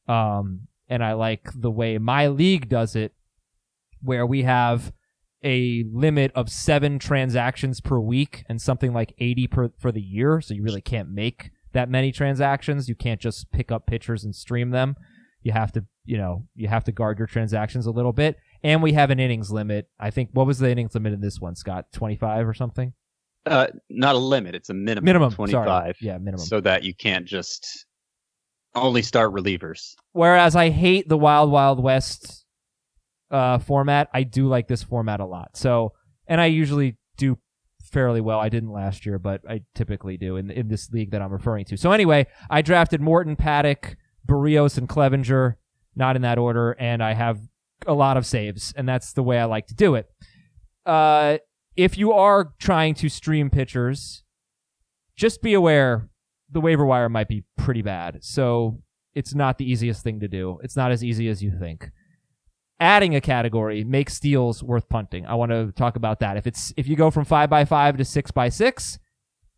Um, 0.07 0.67
and 0.87 1.03
I 1.03 1.13
like 1.13 1.49
the 1.55 1.71
way 1.71 1.97
my 1.97 2.27
league 2.27 2.69
does 2.69 2.95
it, 2.95 3.13
where 4.01 4.25
we 4.25 4.43
have 4.43 4.93
a 5.43 5.83
limit 5.91 6.31
of 6.35 6.49
seven 6.49 6.99
transactions 6.99 7.79
per 7.79 7.99
week 7.99 8.43
and 8.49 8.61
something 8.61 8.93
like 8.93 9.13
80 9.17 9.47
per 9.47 9.69
for 9.79 9.91
the 9.91 10.01
year. 10.01 10.41
So 10.41 10.53
you 10.53 10.63
really 10.63 10.81
can't 10.81 11.09
make 11.09 11.51
that 11.73 11.89
many 11.89 12.11
transactions. 12.11 12.89
You 12.89 12.95
can't 12.95 13.21
just 13.21 13.51
pick 13.51 13.71
up 13.71 13.85
pitchers 13.85 14.23
and 14.23 14.35
stream 14.35 14.71
them. 14.71 14.95
You 15.43 15.51
have 15.51 15.71
to, 15.73 15.85
you 16.03 16.17
know, 16.17 16.47
you 16.55 16.67
have 16.67 16.83
to 16.85 16.91
guard 16.91 17.19
your 17.19 17.27
transactions 17.27 17.85
a 17.85 17.91
little 17.91 18.13
bit. 18.13 18.37
And 18.63 18.81
we 18.81 18.93
have 18.93 19.11
an 19.11 19.19
innings 19.19 19.51
limit. 19.51 19.89
I 19.99 20.09
think 20.09 20.29
what 20.33 20.47
was 20.47 20.57
the 20.57 20.71
innings 20.71 20.95
limit 20.95 21.13
in 21.13 21.21
this 21.21 21.39
one, 21.39 21.55
Scott? 21.55 21.91
25 21.93 22.47
or 22.47 22.53
something? 22.55 22.93
Uh, 23.45 23.67
not 23.89 24.15
a 24.15 24.17
limit. 24.17 24.55
It's 24.55 24.69
a 24.69 24.73
minimum. 24.73 25.05
Minimum. 25.05 25.31
Twenty 25.31 25.53
five. 25.53 25.97
Yeah, 26.01 26.17
minimum. 26.17 26.45
So 26.45 26.61
that 26.61 26.83
you 26.83 26.93
can't 26.93 27.25
just 27.25 27.85
only 28.73 29.01
start 29.01 29.33
relievers. 29.33 29.93
Whereas 30.13 30.55
I 30.55 30.69
hate 30.69 31.07
the 31.07 31.17
Wild 31.17 31.51
Wild 31.51 31.81
West 31.81 32.45
uh, 33.31 33.59
format, 33.59 34.09
I 34.13 34.23
do 34.23 34.47
like 34.47 34.67
this 34.67 34.83
format 34.83 35.19
a 35.19 35.25
lot. 35.25 35.57
So, 35.57 35.93
and 36.27 36.41
I 36.41 36.47
usually 36.47 36.97
do 37.17 37.37
fairly 37.83 38.21
well. 38.21 38.39
I 38.39 38.49
didn't 38.49 38.71
last 38.71 39.05
year, 39.05 39.19
but 39.19 39.41
I 39.49 39.61
typically 39.75 40.17
do 40.17 40.37
in 40.37 40.51
in 40.51 40.67
this 40.67 40.91
league 40.91 41.11
that 41.11 41.21
I'm 41.21 41.31
referring 41.31 41.65
to. 41.65 41.77
So 41.77 41.91
anyway, 41.91 42.27
I 42.49 42.61
drafted 42.61 43.01
Morton, 43.01 43.35
Paddock, 43.35 43.95
Berrios, 44.27 44.77
and 44.77 44.89
Clevinger, 44.89 45.55
not 45.95 46.15
in 46.15 46.23
that 46.23 46.37
order, 46.37 46.75
and 46.79 47.03
I 47.03 47.13
have 47.13 47.39
a 47.85 47.93
lot 47.93 48.17
of 48.17 48.25
saves, 48.25 48.73
and 48.75 48.89
that's 48.89 49.13
the 49.13 49.23
way 49.23 49.39
I 49.39 49.45
like 49.45 49.67
to 49.67 49.75
do 49.75 49.95
it. 49.95 50.07
Uh, 50.85 51.37
if 51.75 51.97
you 51.97 52.11
are 52.13 52.53
trying 52.59 52.93
to 52.95 53.09
stream 53.09 53.49
pitchers, 53.49 54.23
just 55.15 55.41
be 55.41 55.53
aware 55.53 56.09
the 56.49 56.61
waiver 56.61 56.85
wire 56.85 57.09
might 57.09 57.27
be 57.27 57.43
pretty 57.57 57.81
bad. 57.81 58.23
So 58.23 58.81
it's 59.13 59.33
not 59.33 59.57
the 59.57 59.69
easiest 59.69 60.03
thing 60.03 60.19
to 60.19 60.27
do. 60.27 60.59
It's 60.63 60.75
not 60.75 60.91
as 60.91 61.03
easy 61.03 61.27
as 61.29 61.41
you 61.41 61.51
think. 61.57 61.89
Adding 62.79 63.15
a 63.15 63.21
category 63.21 63.83
makes 63.83 64.13
steals 64.13 64.61
worth 64.61 64.89
punting. 64.89 65.25
I 65.25 65.35
want 65.35 65.51
to 65.51 65.71
talk 65.71 65.95
about 65.95 66.19
that. 66.19 66.35
If 66.35 66.45
it's 66.45 66.73
if 66.75 66.87
you 66.87 66.95
go 66.95 67.09
from 67.09 67.23
five 67.23 67.49
by 67.49 67.63
five 67.63 67.97
to 67.97 68.05
six 68.05 68.31
by 68.31 68.49
six, 68.49 68.99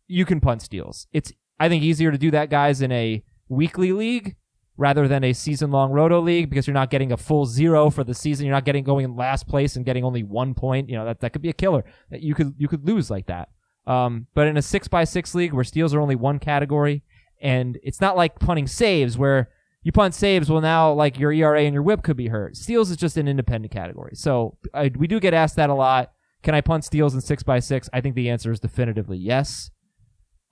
you 0.06 0.24
can 0.24 0.40
punt 0.40 0.62
steals. 0.62 1.08
It's 1.12 1.32
I 1.58 1.68
think 1.68 1.82
easier 1.82 2.12
to 2.12 2.18
do 2.18 2.30
that, 2.30 2.48
guys, 2.48 2.80
in 2.80 2.92
a 2.92 3.24
weekly 3.48 3.92
league 3.92 4.36
rather 4.78 5.08
than 5.08 5.24
a 5.24 5.32
season 5.34 5.70
long 5.70 5.90
roto 5.90 6.20
league 6.20 6.48
because 6.48 6.66
you're 6.66 6.72
not 6.72 6.88
getting 6.88 7.12
a 7.12 7.16
full 7.16 7.44
zero 7.44 7.90
for 7.90 8.04
the 8.04 8.14
season. 8.14 8.46
You're 8.46 8.54
not 8.54 8.64
getting 8.64 8.84
going 8.84 9.04
in 9.04 9.16
last 9.16 9.46
place 9.46 9.76
and 9.76 9.84
getting 9.84 10.04
only 10.04 10.22
one 10.22 10.54
point. 10.54 10.88
You 10.88 10.96
know 10.96 11.04
that 11.04 11.20
that 11.20 11.32
could 11.34 11.42
be 11.42 11.50
a 11.50 11.54
killer. 11.54 11.84
That 12.10 12.22
you 12.22 12.34
could 12.34 12.54
you 12.56 12.68
could 12.68 12.86
lose 12.86 13.10
like 13.10 13.26
that. 13.26 13.50
Um, 13.86 14.28
but 14.34 14.46
in 14.46 14.56
a 14.56 14.62
six 14.62 14.88
by 14.88 15.04
six 15.04 15.34
league 15.34 15.52
where 15.52 15.64
steals 15.64 15.92
are 15.92 16.00
only 16.00 16.16
one 16.16 16.38
category, 16.38 17.02
and 17.42 17.78
it's 17.82 18.00
not 18.00 18.16
like 18.16 18.38
punting 18.38 18.68
saves 18.68 19.18
where 19.18 19.50
you 19.82 19.92
punt 19.92 20.14
saves. 20.14 20.48
Well, 20.48 20.60
now 20.60 20.92
like 20.92 21.18
your 21.18 21.32
ERA 21.32 21.62
and 21.62 21.74
your 21.74 21.82
WHIP 21.82 22.04
could 22.04 22.16
be 22.16 22.28
hurt. 22.28 22.56
Steals 22.56 22.90
is 22.90 22.96
just 22.96 23.16
an 23.16 23.26
independent 23.26 23.72
category. 23.72 24.12
So 24.14 24.56
I, 24.72 24.92
we 24.96 25.06
do 25.08 25.18
get 25.18 25.34
asked 25.34 25.56
that 25.56 25.70
a 25.70 25.74
lot. 25.74 26.12
Can 26.42 26.54
I 26.54 26.60
punt 26.60 26.84
steals 26.84 27.14
in 27.14 27.20
six 27.20 27.42
by 27.42 27.58
six? 27.58 27.90
I 27.92 28.00
think 28.00 28.14
the 28.14 28.30
answer 28.30 28.52
is 28.52 28.60
definitively 28.60 29.18
yes. 29.18 29.70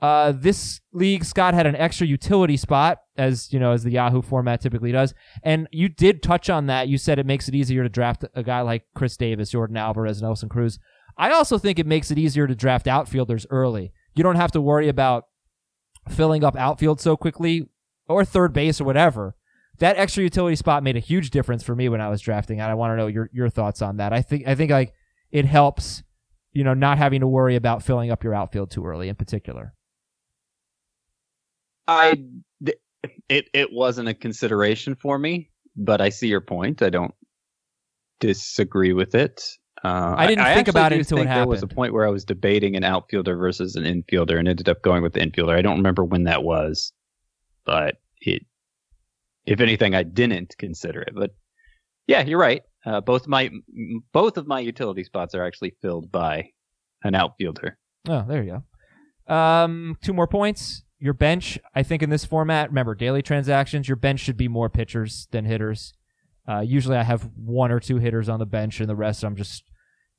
Uh, 0.00 0.30
this 0.32 0.80
league, 0.92 1.24
Scott 1.24 1.54
had 1.54 1.66
an 1.66 1.74
extra 1.76 2.06
utility 2.06 2.56
spot, 2.56 2.98
as 3.16 3.50
you 3.52 3.58
know, 3.58 3.72
as 3.72 3.82
the 3.82 3.90
Yahoo 3.90 4.20
format 4.20 4.60
typically 4.60 4.92
does, 4.92 5.14
and 5.42 5.68
you 5.72 5.88
did 5.88 6.22
touch 6.22 6.50
on 6.50 6.66
that. 6.66 6.88
You 6.88 6.98
said 6.98 7.18
it 7.18 7.24
makes 7.24 7.48
it 7.48 7.54
easier 7.54 7.82
to 7.82 7.88
draft 7.88 8.24
a 8.34 8.42
guy 8.42 8.60
like 8.60 8.84
Chris 8.94 9.16
Davis, 9.16 9.52
Yordan 9.52 9.78
Alvarez, 9.78 10.18
and 10.18 10.26
Nelson 10.26 10.50
Cruz. 10.50 10.78
I 11.16 11.30
also 11.30 11.56
think 11.56 11.78
it 11.78 11.86
makes 11.86 12.10
it 12.10 12.18
easier 12.18 12.46
to 12.46 12.54
draft 12.54 12.86
outfielders 12.86 13.46
early. 13.48 13.92
You 14.14 14.22
don't 14.22 14.36
have 14.36 14.52
to 14.52 14.60
worry 14.60 14.88
about 14.88 15.24
filling 16.10 16.44
up 16.44 16.56
outfield 16.56 17.00
so 17.00 17.16
quickly 17.16 17.68
or 18.06 18.24
third 18.24 18.52
base 18.52 18.80
or 18.80 18.84
whatever. 18.84 19.34
That 19.78 19.96
extra 19.96 20.22
utility 20.22 20.56
spot 20.56 20.82
made 20.82 20.96
a 20.96 21.00
huge 21.00 21.30
difference 21.30 21.62
for 21.62 21.74
me 21.74 21.88
when 21.88 22.00
I 22.00 22.08
was 22.08 22.20
drafting, 22.20 22.60
and 22.60 22.70
I 22.70 22.74
want 22.74 22.92
to 22.92 22.96
know 22.96 23.06
your 23.06 23.30
your 23.32 23.48
thoughts 23.48 23.80
on 23.80 23.96
that. 23.96 24.12
I 24.12 24.20
think 24.20 24.46
I 24.46 24.54
think 24.54 24.70
like 24.70 24.92
it 25.30 25.46
helps, 25.46 26.02
you 26.52 26.64
know, 26.64 26.74
not 26.74 26.98
having 26.98 27.20
to 27.20 27.26
worry 27.26 27.56
about 27.56 27.82
filling 27.82 28.10
up 28.10 28.24
your 28.24 28.34
outfield 28.34 28.70
too 28.70 28.84
early 28.84 29.08
in 29.08 29.16
particular. 29.16 29.74
I 31.88 32.24
it 33.28 33.48
it 33.52 33.72
wasn't 33.72 34.08
a 34.08 34.14
consideration 34.14 34.94
for 34.94 35.18
me, 35.18 35.50
but 35.76 36.00
I 36.00 36.08
see 36.08 36.28
your 36.28 36.40
point. 36.40 36.82
I 36.82 36.90
don't 36.90 37.14
disagree 38.20 38.92
with 38.92 39.14
it. 39.14 39.42
Uh, 39.84 40.14
I 40.16 40.26
didn't 40.26 40.44
I, 40.44 40.54
think 40.54 40.68
I 40.68 40.70
about 40.70 40.92
it 40.92 40.96
do 40.96 41.00
until 41.00 41.18
it 41.18 41.26
happened. 41.26 41.42
There 41.42 41.48
was 41.48 41.62
a 41.62 41.68
point 41.68 41.92
where 41.92 42.06
I 42.06 42.10
was 42.10 42.24
debating 42.24 42.76
an 42.76 42.84
outfielder 42.84 43.36
versus 43.36 43.76
an 43.76 43.84
infielder, 43.84 44.38
and 44.38 44.48
ended 44.48 44.68
up 44.68 44.82
going 44.82 45.02
with 45.02 45.12
the 45.12 45.20
infielder. 45.20 45.56
I 45.56 45.62
don't 45.62 45.76
remember 45.76 46.04
when 46.04 46.24
that 46.24 46.42
was, 46.42 46.92
but 47.64 47.96
it. 48.20 48.44
If 49.44 49.60
anything, 49.60 49.94
I 49.94 50.02
didn't 50.02 50.56
consider 50.58 51.02
it. 51.02 51.12
But 51.14 51.30
yeah, 52.08 52.22
you're 52.22 52.38
right. 52.38 52.62
Uh, 52.84 53.00
both 53.00 53.28
my 53.28 53.50
both 54.12 54.36
of 54.38 54.46
my 54.46 54.60
utility 54.60 55.04
spots 55.04 55.34
are 55.34 55.44
actually 55.44 55.76
filled 55.82 56.10
by 56.10 56.50
an 57.04 57.14
outfielder. 57.14 57.78
Oh, 58.08 58.24
there 58.26 58.42
you 58.42 58.62
go. 59.28 59.34
Um, 59.34 59.96
two 60.02 60.12
more 60.12 60.26
points. 60.28 60.82
Your 60.98 61.14
bench, 61.14 61.58
I 61.74 61.82
think, 61.82 62.02
in 62.02 62.10
this 62.10 62.24
format, 62.24 62.70
remember 62.70 62.94
daily 62.94 63.22
transactions. 63.22 63.88
Your 63.88 63.96
bench 63.96 64.20
should 64.20 64.36
be 64.36 64.48
more 64.48 64.70
pitchers 64.70 65.28
than 65.30 65.44
hitters. 65.44 65.92
Uh, 66.48 66.60
usually, 66.60 66.96
I 66.96 67.02
have 67.02 67.28
one 67.36 67.70
or 67.70 67.80
two 67.80 67.98
hitters 67.98 68.28
on 68.28 68.38
the 68.38 68.46
bench, 68.46 68.80
and 68.80 68.88
the 68.88 68.96
rest 68.96 69.24
I'm 69.24 69.36
just 69.36 69.64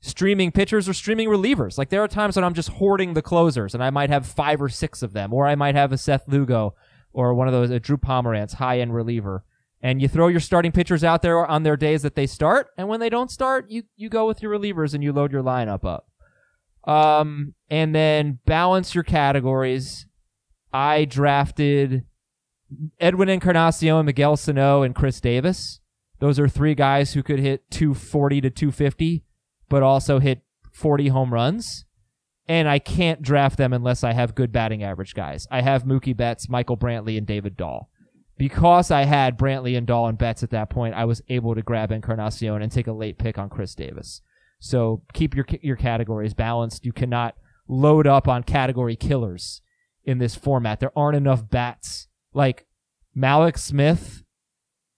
streaming 0.01 0.51
pitchers 0.51 0.87
or 0.87 0.93
streaming 0.93 1.29
relievers. 1.29 1.77
Like 1.77 1.89
there 1.89 2.03
are 2.03 2.07
times 2.07 2.35
when 2.35 2.45
I'm 2.45 2.53
just 2.53 2.69
hoarding 2.69 3.13
the 3.13 3.21
closers, 3.21 3.73
and 3.73 3.83
I 3.83 3.89
might 3.89 4.09
have 4.09 4.25
five 4.25 4.61
or 4.61 4.69
six 4.69 5.01
of 5.01 5.13
them, 5.13 5.33
or 5.33 5.47
I 5.47 5.55
might 5.55 5.75
have 5.75 5.91
a 5.91 5.97
Seth 5.97 6.27
Lugo 6.27 6.75
or 7.13 7.33
one 7.33 7.47
of 7.47 7.53
those 7.53 7.71
a 7.71 7.79
Drew 7.79 7.97
Pomeranz 7.97 8.53
high 8.53 8.79
end 8.79 8.93
reliever. 8.93 9.43
And 9.81 10.01
you 10.01 10.07
throw 10.07 10.27
your 10.27 10.39
starting 10.39 10.71
pitchers 10.71 11.03
out 11.03 11.21
there 11.21 11.45
on 11.45 11.61
their 11.61 11.77
days 11.77 12.01
that 12.01 12.15
they 12.15 12.25
start, 12.25 12.69
and 12.77 12.87
when 12.87 12.99
they 12.99 13.09
don't 13.09 13.31
start, 13.31 13.69
you 13.69 13.83
you 13.95 14.09
go 14.09 14.27
with 14.27 14.41
your 14.41 14.51
relievers 14.51 14.93
and 14.93 15.03
you 15.03 15.13
load 15.13 15.31
your 15.31 15.43
lineup 15.43 15.85
up. 15.85 16.07
Um, 16.83 17.53
and 17.69 17.93
then 17.93 18.39
balance 18.45 18.95
your 18.95 19.03
categories. 19.03 20.06
I 20.77 21.05
drafted 21.05 22.03
Edwin 22.99 23.29
Encarnacion, 23.29 24.05
Miguel 24.05 24.37
Sano, 24.37 24.83
and 24.83 24.93
Chris 24.93 25.19
Davis. 25.19 25.79
Those 26.19 26.39
are 26.39 26.47
three 26.47 26.75
guys 26.75 27.13
who 27.13 27.23
could 27.23 27.39
hit 27.39 27.69
240 27.71 28.41
to 28.41 28.49
250, 28.51 29.23
but 29.69 29.81
also 29.81 30.19
hit 30.19 30.43
40 30.71 31.07
home 31.07 31.33
runs. 31.33 31.85
And 32.47 32.69
I 32.69 32.77
can't 32.77 33.23
draft 33.23 33.57
them 33.57 33.73
unless 33.73 34.03
I 34.03 34.13
have 34.13 34.35
good 34.35 34.51
batting 34.51 34.83
average 34.83 35.15
guys. 35.15 35.47
I 35.49 35.61
have 35.61 35.83
Mookie 35.83 36.15
Betts, 36.15 36.47
Michael 36.47 36.77
Brantley, 36.77 37.17
and 37.17 37.25
David 37.25 37.57
Dahl. 37.57 37.89
Because 38.37 38.91
I 38.91 39.05
had 39.05 39.35
Brantley 39.35 39.75
and 39.75 39.87
Dahl 39.87 40.07
and 40.07 40.17
Betts 40.17 40.43
at 40.43 40.51
that 40.51 40.69
point, 40.69 40.93
I 40.93 41.05
was 41.05 41.23
able 41.27 41.55
to 41.55 41.63
grab 41.63 41.91
Encarnacion 41.91 42.61
and 42.61 42.71
take 42.71 42.85
a 42.85 42.93
late 42.93 43.17
pick 43.17 43.39
on 43.39 43.49
Chris 43.49 43.73
Davis. 43.73 44.21
So 44.59 45.01
keep 45.13 45.35
your 45.35 45.45
your 45.61 45.75
categories 45.75 46.35
balanced. 46.35 46.85
You 46.85 46.93
cannot 46.93 47.35
load 47.67 48.05
up 48.05 48.27
on 48.27 48.43
category 48.43 48.95
killers 48.95 49.61
in 50.07 50.17
this 50.17 50.33
format. 50.33 50.79
There 50.79 50.97
aren't 50.97 51.17
enough 51.17 51.47
bats. 51.47 52.07
Like 52.33 52.65
Mallex 53.15 53.59
Smith. 53.59 54.23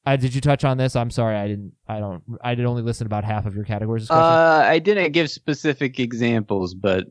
Uh, 0.06 0.16
did 0.16 0.34
you 0.34 0.40
touch 0.40 0.64
on 0.64 0.78
this? 0.78 0.96
I'm 0.96 1.12
sorry, 1.12 1.36
I 1.36 1.48
didn't. 1.48 1.74
I 1.88 2.00
don't. 2.00 2.24
I 2.42 2.56
did 2.56 2.66
only 2.66 2.82
listen 2.82 3.06
about 3.06 3.26
half 3.26 3.46
of 3.46 3.56
your 3.56 3.66
categories. 3.66 4.10
Uh, 4.10 4.64
I 4.66 4.80
didn't 4.80 5.12
give 5.12 5.30
specific 5.30 6.00
examples, 6.00 6.74
but 6.74 7.08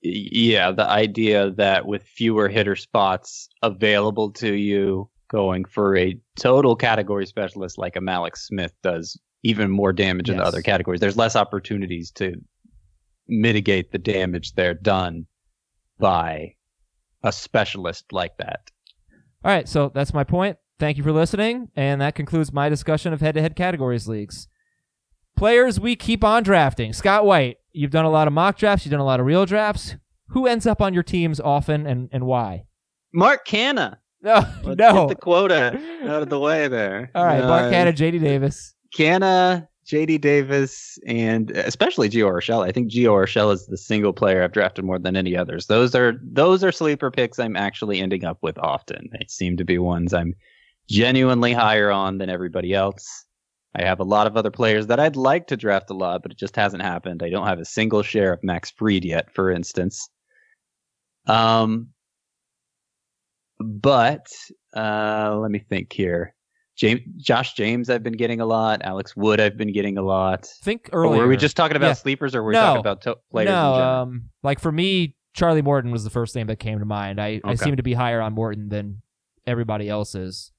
yeah, 0.00 0.70
the 0.72 0.88
idea 0.88 1.50
that 1.52 1.86
with 1.86 2.02
fewer 2.02 2.48
hitter 2.48 2.76
spots 2.76 3.48
available 3.62 4.30
to 4.32 4.54
you, 4.54 5.10
going 5.30 5.64
for 5.64 5.96
a 5.96 6.18
total 6.38 6.76
category 6.76 7.26
specialist 7.26 7.78
like 7.78 7.96
a 7.96 8.00
Mallex 8.00 8.38
Smith 8.38 8.72
does 8.82 9.18
even 9.42 9.70
more 9.70 9.92
damage 9.92 10.30
in 10.30 10.38
the 10.38 10.42
other 10.42 10.62
categories. 10.62 11.00
There's 11.00 11.16
less 11.16 11.36
opportunities 11.36 12.10
to 12.12 12.34
mitigate 13.28 13.92
the 13.92 13.98
damage 13.98 14.54
there 14.54 14.74
done 14.74 15.26
by 15.98 16.54
a 17.24 17.32
specialist 17.32 18.12
like 18.12 18.36
that. 18.38 18.70
All 19.44 19.50
right, 19.50 19.68
so 19.68 19.90
that's 19.92 20.14
my 20.14 20.22
point. 20.22 20.56
Thank 20.78 20.96
you 20.96 21.02
for 21.02 21.10
listening, 21.12 21.68
and 21.74 22.00
that 22.00 22.14
concludes 22.14 22.52
my 22.52 22.68
discussion 22.68 23.12
of 23.12 23.20
head-to-head 23.20 23.56
categories 23.56 24.06
leagues. 24.06 24.46
Players 25.36 25.80
we 25.80 25.96
keep 25.96 26.22
on 26.22 26.42
drafting. 26.44 26.92
Scott 26.92 27.26
White, 27.26 27.56
you've 27.72 27.90
done 27.90 28.04
a 28.04 28.10
lot 28.10 28.28
of 28.28 28.32
mock 28.32 28.56
drafts, 28.56 28.84
you've 28.86 28.92
done 28.92 29.00
a 29.00 29.04
lot 29.04 29.18
of 29.20 29.26
real 29.26 29.46
drafts. 29.46 29.96
Who 30.28 30.46
ends 30.46 30.66
up 30.66 30.80
on 30.80 30.94
your 30.94 31.02
teams 31.02 31.38
often, 31.40 31.86
and 31.86 32.08
and 32.12 32.24
why? 32.24 32.64
Mark 33.12 33.46
Canha. 33.46 33.96
No, 34.24 34.36
Let's 34.62 34.78
no. 34.78 35.06
get 35.06 35.08
the 35.08 35.16
quota 35.20 35.78
out 36.08 36.22
of 36.22 36.30
the 36.30 36.38
way 36.40 36.66
there. 36.68 37.10
All 37.14 37.26
right, 37.26 37.42
Uh, 37.42 37.46
Mark 37.46 37.70
Canha, 37.70 37.92
JD 37.94 38.20
Davis. 38.22 38.74
Canha, 38.96 39.68
JD 39.86 40.20
Davis, 40.20 40.98
and 41.06 41.50
especially 41.50 42.08
Gio 42.08 42.30
Urshela. 42.30 42.66
I 42.66 42.72
think 42.72 42.90
Gio 42.90 43.12
Urshela 43.12 43.52
is 43.52 43.66
the 43.66 43.76
single 43.76 44.12
player 44.12 44.42
I've 44.42 44.52
drafted 44.52 44.84
more 44.84 44.98
than 44.98 45.16
any 45.16 45.36
others. 45.36 45.66
Those 45.66 45.94
are 45.94 46.14
those 46.22 46.64
are 46.64 46.72
sleeper 46.72 47.10
picks 47.10 47.38
I'm 47.38 47.56
actually 47.56 48.00
ending 48.00 48.24
up 48.24 48.38
with 48.42 48.58
often. 48.58 49.08
They 49.12 49.26
seem 49.28 49.56
to 49.58 49.64
be 49.64 49.78
ones 49.78 50.14
I'm 50.14 50.34
genuinely 50.88 51.52
higher 51.52 51.90
on 51.90 52.18
than 52.18 52.30
everybody 52.30 52.72
else. 52.74 53.24
I 53.74 53.82
have 53.84 54.00
a 54.00 54.04
lot 54.04 54.26
of 54.26 54.36
other 54.36 54.50
players 54.50 54.86
that 54.86 55.00
I'd 55.00 55.16
like 55.16 55.48
to 55.48 55.56
draft 55.56 55.90
a 55.90 55.94
lot, 55.94 56.22
but 56.22 56.30
it 56.30 56.38
just 56.38 56.54
hasn't 56.54 56.82
happened. 56.82 57.22
I 57.22 57.30
don't 57.30 57.46
have 57.46 57.58
a 57.58 57.64
single 57.64 58.02
share 58.02 58.32
of 58.32 58.44
Max 58.44 58.70
Fried 58.70 59.04
yet, 59.04 59.32
for 59.34 59.50
instance. 59.50 60.08
Um, 61.26 61.88
but 63.58 64.26
uh, 64.76 65.36
let 65.40 65.50
me 65.50 65.58
think 65.58 65.92
here. 65.92 66.34
James, 66.76 67.00
Josh 67.18 67.54
James, 67.54 67.88
I've 67.88 68.02
been 68.02 68.16
getting 68.16 68.40
a 68.40 68.46
lot. 68.46 68.82
Alex 68.82 69.16
Wood, 69.16 69.40
I've 69.40 69.56
been 69.56 69.72
getting 69.72 69.96
a 69.96 70.02
lot. 70.02 70.46
Think 70.62 70.90
Or 70.92 71.04
earlier. 71.04 71.22
were 71.22 71.28
we 71.28 71.36
just 71.36 71.56
talking 71.56 71.76
about 71.76 71.86
Yeah. 71.88 71.92
sleepers, 71.94 72.34
or 72.34 72.42
were 72.42 72.48
we 72.48 72.54
No. 72.54 72.60
talking 72.60 72.80
about 72.80 73.00
to- 73.02 73.18
players 73.30 73.48
no, 73.50 73.72
in 73.74 73.78
general? 73.78 73.94
um, 74.02 74.24
like 74.42 74.58
for 74.58 74.72
me, 74.72 75.14
Charlie 75.34 75.62
Morton 75.62 75.90
was 75.92 76.04
the 76.04 76.10
first 76.10 76.34
name 76.34 76.46
that 76.48 76.58
came 76.58 76.78
to 76.80 76.84
mind. 76.84 77.20
I, 77.20 77.40
I 77.44 77.54
seem 77.54 77.76
to 77.76 77.82
be 77.82 77.92
higher 77.94 78.20
on 78.20 78.32
Morton 78.34 78.68
than 78.68 79.02
everybody 79.46 79.88
else 79.88 80.14
is. 80.14 80.52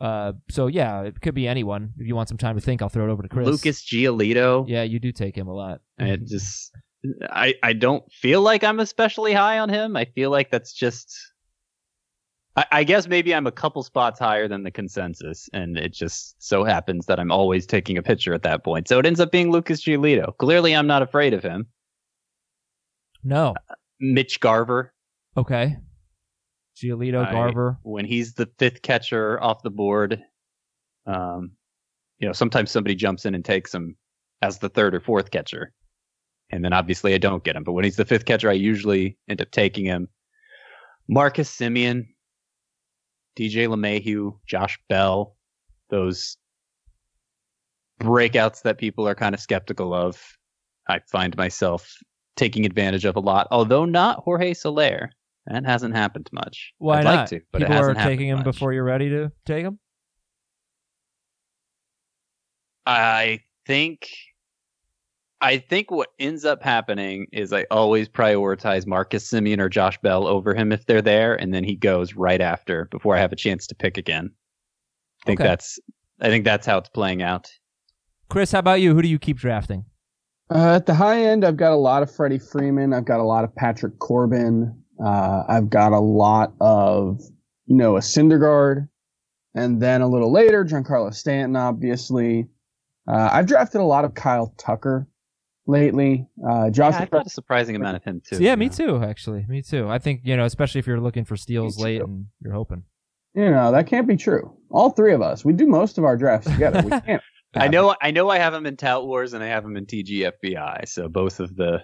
Uh, 0.00 0.32
so 0.50 0.66
yeah, 0.66 1.02
it 1.02 1.20
could 1.20 1.34
be 1.34 1.46
anyone. 1.46 1.92
If 1.98 2.06
you 2.06 2.14
want 2.16 2.28
some 2.30 2.38
time 2.38 2.54
to 2.56 2.60
think, 2.62 2.80
I'll 2.80 2.88
throw 2.88 3.06
it 3.08 3.10
over 3.12 3.22
to 3.22 3.28
Chris. 3.28 3.46
Lucas 3.46 3.82
Giolito. 3.84 4.64
Yeah, 4.66 4.82
you 4.82 4.98
do 4.98 5.12
take 5.12 5.36
him 5.36 5.46
a 5.46 5.52
lot. 5.54 5.80
I 5.98 6.16
just, 6.16 6.72
I, 7.30 7.54
I 7.62 7.74
don't 7.74 8.02
feel 8.10 8.40
like 8.40 8.64
I'm 8.64 8.80
especially 8.80 9.34
high 9.34 9.58
on 9.58 9.68
him. 9.68 9.96
I 9.96 10.06
feel 10.06 10.30
like 10.30 10.50
that's 10.50 10.72
just. 10.72 11.14
I, 12.56 12.66
I 12.72 12.84
guess 12.84 13.06
maybe 13.06 13.34
I'm 13.34 13.46
a 13.46 13.52
couple 13.52 13.82
spots 13.82 14.18
higher 14.18 14.48
than 14.48 14.62
the 14.64 14.70
consensus, 14.70 15.48
and 15.52 15.76
it 15.76 15.92
just 15.92 16.42
so 16.42 16.64
happens 16.64 17.06
that 17.06 17.20
I'm 17.20 17.30
always 17.30 17.66
taking 17.66 17.96
a 17.96 18.02
picture 18.02 18.34
at 18.34 18.42
that 18.42 18.64
point. 18.64 18.88
So 18.88 18.98
it 18.98 19.06
ends 19.06 19.20
up 19.20 19.30
being 19.30 19.50
Lucas 19.50 19.82
Giolito. 19.82 20.36
Clearly, 20.38 20.74
I'm 20.74 20.86
not 20.86 21.02
afraid 21.02 21.32
of 21.32 21.42
him. 21.42 21.66
No. 23.22 23.54
Mitch 24.00 24.40
Garver. 24.40 24.92
Okay. 25.36 25.76
Giolito, 26.76 27.26
I- 27.26 27.32
Garver. 27.32 27.78
when 27.82 28.04
he's 28.04 28.34
the 28.34 28.48
fifth 28.58 28.82
catcher 28.82 29.40
off 29.42 29.62
the 29.62 29.70
board, 29.70 30.22
um, 31.06 31.52
you 32.18 32.26
know, 32.26 32.32
sometimes 32.32 32.70
somebody 32.70 32.94
jumps 32.94 33.26
in 33.26 33.34
and 33.34 33.44
takes 33.44 33.74
him 33.74 33.96
as 34.42 34.58
the 34.58 34.68
third 34.68 34.94
or 34.94 35.00
fourth 35.00 35.30
catcher. 35.30 35.72
And 36.50 36.64
then 36.64 36.72
obviously 36.72 37.14
I 37.14 37.18
don't 37.18 37.44
get 37.44 37.56
him. 37.56 37.64
But 37.64 37.72
when 37.72 37.84
he's 37.84 37.96
the 37.96 38.04
fifth 38.04 38.24
catcher, 38.24 38.50
I 38.50 38.54
usually 38.54 39.16
end 39.28 39.40
up 39.40 39.50
taking 39.50 39.84
him. 39.84 40.08
Marcus 41.08 41.54
Semien, 41.54 42.06
DJ 43.36 43.66
LeMahieu, 43.68 44.38
Josh 44.46 44.78
Bell, 44.88 45.36
those 45.88 46.36
breakouts 48.00 48.62
that 48.62 48.78
people 48.78 49.06
are 49.06 49.14
kind 49.14 49.34
of 49.34 49.40
skeptical 49.40 49.94
of. 49.94 50.20
I 50.88 51.00
find 51.10 51.36
myself 51.36 51.92
taking 52.36 52.64
advantage 52.66 53.04
of 53.04 53.16
a 53.16 53.20
lot, 53.20 53.46
although 53.50 53.84
not 53.84 54.20
Jorge 54.24 54.54
Soler. 54.54 55.10
That 55.46 55.64
hasn't 55.64 55.94
happened 55.96 56.28
much. 56.32 56.72
Why 56.78 56.98
I'd 56.98 57.04
not? 57.04 57.14
like 57.16 57.28
to, 57.30 57.40
but 57.52 57.60
People 57.60 57.76
it 57.76 57.80
are 57.80 57.94
taking 57.94 58.28
him 58.28 58.38
much. 58.38 58.44
before 58.44 58.72
you're 58.72 58.84
ready 58.84 59.08
to 59.10 59.32
take 59.46 59.64
him. 59.64 59.78
I 62.86 63.40
think 63.66 64.08
I 65.42 65.58
think 65.58 65.90
what 65.90 66.08
ends 66.18 66.44
up 66.44 66.62
happening 66.62 67.26
is 67.32 67.52
I 67.52 67.64
always 67.70 68.08
prioritize 68.08 68.86
Marcus 68.86 69.30
Semien 69.30 69.58
or 69.58 69.68
Josh 69.70 69.98
Bell 70.02 70.26
over 70.26 70.54
him 70.54 70.70
if 70.70 70.84
they're 70.86 71.00
there, 71.00 71.34
and 71.34 71.54
then 71.54 71.64
he 71.64 71.76
goes 71.76 72.14
right 72.14 72.40
after 72.40 72.86
before 72.90 73.16
I 73.16 73.20
have 73.20 73.32
a 73.32 73.36
chance 73.36 73.66
to 73.68 73.74
pick 73.74 73.96
again. 73.96 74.30
I 75.22 75.26
think 75.26 75.40
Okay. 75.40 75.48
that's 75.48 75.78
I 76.20 76.28
think 76.28 76.44
that's 76.44 76.66
how 76.66 76.76
it's 76.78 76.90
playing 76.90 77.22
out. 77.22 77.50
Chris, 78.28 78.52
how 78.52 78.58
about 78.58 78.80
you? 78.82 78.94
Who 78.94 79.00
do 79.02 79.08
you 79.08 79.18
keep 79.18 79.38
drafting? 79.38 79.86
Uh, 80.50 80.74
at 80.74 80.84
the 80.86 80.94
high 80.94 81.22
end, 81.22 81.44
I've 81.44 81.56
got 81.56 81.72
a 81.72 81.76
lot 81.76 82.02
of 82.02 82.14
Freddie 82.14 82.38
Freeman. 82.38 82.92
I've 82.92 83.04
got 83.06 83.20
a 83.20 83.24
lot 83.24 83.44
of 83.44 83.54
Patrick 83.54 83.98
Corbin. 83.98 84.76
Uh, 85.02 85.44
I've 85.48 85.70
got 85.70 85.92
a 85.92 85.98
lot 86.00 86.52
of 86.60 87.22
Noah 87.68 88.00
Syndergaard. 88.00 88.88
And 89.54 89.80
then 89.80 90.02
a 90.02 90.06
little 90.08 90.30
later, 90.30 90.64
Giancarlo 90.64 91.14
Stanton, 91.14 91.56
obviously. 91.56 92.46
Uh, 93.08 93.30
I've 93.32 93.46
drafted 93.46 93.80
a 93.80 93.84
lot 93.84 94.04
of 94.04 94.14
Kyle 94.14 94.52
Tucker 94.58 95.06
lately. 95.70 96.26
Uh, 96.48 96.70
Josh, 96.70 96.94
Yeah, 96.94 97.02
I've 97.02 97.10
got 97.10 97.26
a 97.26 97.30
surprising 97.30 97.76
amount 97.76 97.96
of 97.96 98.04
him 98.04 98.20
too. 98.24 98.38
yeah, 98.42 98.54
me 98.56 98.68
too. 98.68 99.02
Actually, 99.02 99.46
me 99.48 99.62
too. 99.62 99.88
I 99.88 99.98
think 99.98 100.20
you 100.24 100.36
know, 100.36 100.44
especially 100.44 100.78
if 100.80 100.86
you're 100.86 101.00
looking 101.00 101.24
for 101.24 101.36
steals 101.36 101.78
late 101.78 102.02
and 102.02 102.26
you're 102.42 102.52
hoping. 102.54 102.84
you 103.34 103.50
know, 103.50 103.72
that 103.72 103.86
can't 103.86 104.06
be 104.08 104.16
true. 104.16 104.52
All 104.70 104.90
three 104.90 105.12
of 105.14 105.22
us, 105.22 105.44
we 105.44 105.52
do 105.52 105.66
most 105.66 105.98
of 105.98 106.04
our 106.04 106.16
drafts 106.16 106.50
together. 106.50 106.82
We 106.82 106.90
can't. 107.00 107.22
I 107.54 107.68
know 107.68 107.94
I 108.00 108.10
know 108.12 108.28
I 108.30 108.38
have 108.38 108.54
him 108.54 108.66
in 108.66 108.76
Tout 108.76 109.06
Wars 109.06 109.32
and 109.32 109.42
I 109.42 109.48
have 109.48 109.64
him 109.64 109.76
in 109.76 109.86
TGFBI. 109.86 110.86
So 110.88 111.08
both 111.08 111.40
of 111.40 111.56
the 111.56 111.82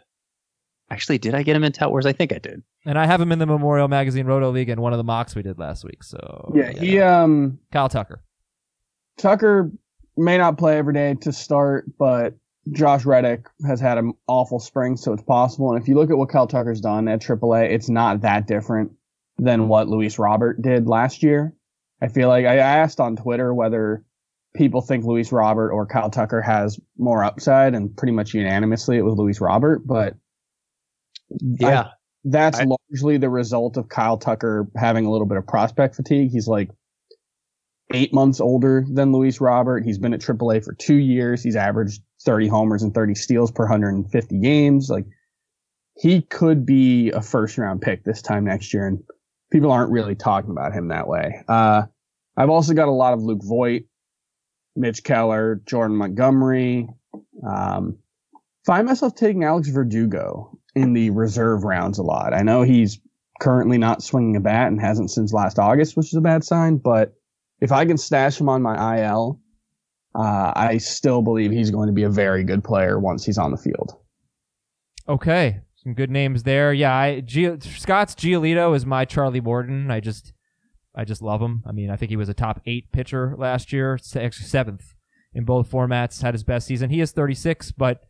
Actually, 0.89 1.19
did 1.19 1.35
I 1.35 1.43
get 1.43 1.57
him 1.57 1.65
in 1.65 1.73
Tout 1.73 1.91
Wars? 1.91 2.07
I 2.07 2.13
think 2.13 2.33
I 2.33 2.39
did. 2.39 2.63
And 2.85 2.97
I 2.97 3.07
have 3.07 3.21
him 3.21 3.33
in 3.33 3.41
the 3.41 3.47
Memorial 3.47 3.89
Magazine 3.89 4.27
Roto 4.27 4.51
League 4.53 4.69
in 4.69 4.81
one 4.81 4.93
of 4.93 4.99
the 4.99 5.03
mocks 5.05 5.35
we 5.35 5.43
did 5.43 5.59
last 5.59 5.83
week. 5.85 6.05
So 6.05 6.53
Yeah, 6.55 6.71
he, 6.71 7.01
um, 7.01 7.59
Kyle 7.73 7.89
Tucker. 7.89 8.23
Tucker 9.19 9.73
may 10.17 10.39
not 10.39 10.59
play 10.59 10.79
every 10.79 10.95
day 10.95 11.15
to 11.23 11.33
start, 11.33 11.87
but 11.99 12.35
Josh 12.73 13.05
Reddick 13.05 13.47
has 13.67 13.81
had 13.81 13.99
an 13.99 14.13
awful 14.27 14.59
spring, 14.59 14.97
so 14.97 15.13
it's 15.13 15.23
possible. 15.23 15.73
And 15.73 15.81
if 15.81 15.89
you 15.89 15.95
look 15.95 16.11
at 16.11 16.19
what 16.19 16.29
Kyle 16.31 16.47
Tucker's 16.49 16.81
done 16.81 17.07
at 17.09 17.21
AAA, 17.21 17.71
it's 17.71 17.89
not 17.89 18.23
that 18.23 18.47
different 18.47 18.93
than 19.39 19.69
what 19.69 19.89
Luis 19.89 20.19
Robert 20.19 20.61
did 20.61 20.87
last 20.89 21.23
year. 21.23 21.55
I 22.03 22.09
feel 22.09 22.29
like 22.29 22.45
I 22.45 22.57
asked 22.57 23.01
on 23.01 23.17
Twitter 23.17 23.53
whether 23.55 24.05
people 24.55 24.81
think 24.81 25.05
Luis 25.05 25.31
Robert 25.33 25.71
or 25.71 25.87
Kyle 25.87 26.11
Tucker 26.11 26.41
has 26.43 26.81
more 26.99 27.23
upside, 27.23 27.75
and 27.75 27.95
pretty 27.97 28.13
much 28.13 28.35
unanimously 28.35 28.97
it 28.97 29.03
was 29.03 29.15
Luis 29.17 29.41
Robert. 29.41 29.87
But 29.87 30.15
I- 31.31 31.37
Yeah. 31.61 31.89
that's 32.25 32.59
I- 32.61 32.65
largely 32.65 33.19
the 33.19 33.31
result 33.31 33.77
of 33.77 33.89
Kyle 33.89 34.17
Tucker 34.19 34.69
having 34.77 35.07
a 35.07 35.11
little 35.11 35.27
bit 35.27 35.39
of 35.39 35.47
prospect 35.47 35.95
fatigue. 35.95 36.31
He's 36.33 36.49
like 36.49 36.71
eight 37.95 38.13
months 38.13 38.41
older 38.41 38.85
than 38.89 39.13
Luis 39.13 39.41
Robert. 39.41 39.85
He's 39.85 39.99
been 39.99 40.15
at 40.15 40.21
AAA 40.21 40.65
for 40.65 40.75
two 40.75 40.97
years. 40.97 41.43
He's 41.43 41.57
averaged 41.57 42.03
30 42.23 42.49
homers 42.49 42.83
and 42.83 42.93
30 42.93 43.15
steals 43.15 43.51
per 43.51 43.65
150 43.65 44.41
games. 44.41 44.91
Like 44.91 45.07
he 45.97 46.23
could 46.23 46.67
be 46.67 47.11
a 47.11 47.23
first 47.23 47.57
round 47.59 47.83
pick 47.83 48.05
this 48.05 48.23
time 48.23 48.45
next 48.45 48.75
year, 48.75 48.87
and 48.87 49.03
people 49.51 49.73
aren't 49.73 49.93
really 49.93 50.15
talking 50.15 50.51
about 50.51 50.73
him 50.73 50.89
that 50.89 51.09
way. 51.09 51.43
Uh, 51.49 51.85
I've 52.37 52.51
also 52.51 52.75
got 52.75 52.89
a 52.89 52.93
lot 52.93 53.15
of 53.15 53.23
Luke 53.23 53.43
Voit, 53.43 53.85
Mitch 54.75 55.03
Keller, 55.03 55.63
Jordan 55.65 55.97
Montgomery. 55.97 56.89
Um, 57.47 57.99
find 58.67 58.87
myself 58.87 59.15
taking 59.15 59.45
Alex 59.45 59.69
Verdugo 59.69 60.59
in 60.75 60.93
the 60.93 61.11
reserve 61.11 61.65
rounds 61.65 61.99
a 61.99 62.03
lot. 62.03 62.35
I 62.35 62.43
know 62.43 62.63
he's 62.63 63.01
currently 63.41 63.79
not 63.79 64.03
swinging 64.03 64.37
a 64.37 64.41
bat 64.41 64.69
and 64.69 64.81
hasn't 64.81 65.11
since 65.11 65.33
last 65.33 65.59
August, 65.59 65.97
which 65.97 66.09
is 66.09 66.15
a 66.15 66.21
bad 66.21 66.45
sign. 66.45 66.77
But 66.77 67.15
if 67.61 67.73
I 67.73 67.85
can 67.85 67.97
stash 67.97 68.41
him 68.41 68.49
on 68.49 68.63
my 68.63 69.01
IL, 69.01 69.41
uh, 70.15 70.53
I 70.55 70.79
still 70.79 71.23
believe 71.23 71.51
he's 71.51 71.71
going 71.71 71.89
to 71.89 71.93
be 71.93 72.05
a 72.05 72.11
very 72.11 72.45
good 72.45 72.65
player 72.65 72.99
once 72.99 73.25
he's 73.25 73.39
on 73.39 73.51
the 73.51 73.57
field. 73.57 73.97
Okay, 75.09 75.61
some 75.77 75.95
good 75.95 76.11
names 76.11 76.43
there. 76.43 76.73
Yeah, 76.73 76.95
I 76.97 77.23
Gio, 77.25 77.63
Scott's 77.63 78.15
Giolito 78.15 78.75
is 78.75 78.87
my 78.87 79.05
Charlie 79.05 79.41
Morton. 79.41 79.91
I 79.91 80.01
just, 80.01 80.33
I 80.95 81.05
just 81.05 81.23
love 81.23 81.41
him. 81.41 81.63
I 81.67 81.73
mean, 81.73 81.91
I 81.91 81.97
think 81.97 82.11
he 82.11 82.17
was 82.17 82.29
a 82.29 82.35
top 82.35 82.61
eight 82.67 82.91
pitcher 82.93 83.35
last 83.37 83.73
year, 83.73 83.99
seventh 83.99 84.95
in 85.35 85.45
both 85.45 85.71
formats. 85.71 86.23
Had 86.23 86.35
his 86.35 86.45
best 86.45 86.67
season. 86.67 86.91
He 86.91 87.01
is 87.01 87.13
36, 87.13 87.73
but 87.73 88.03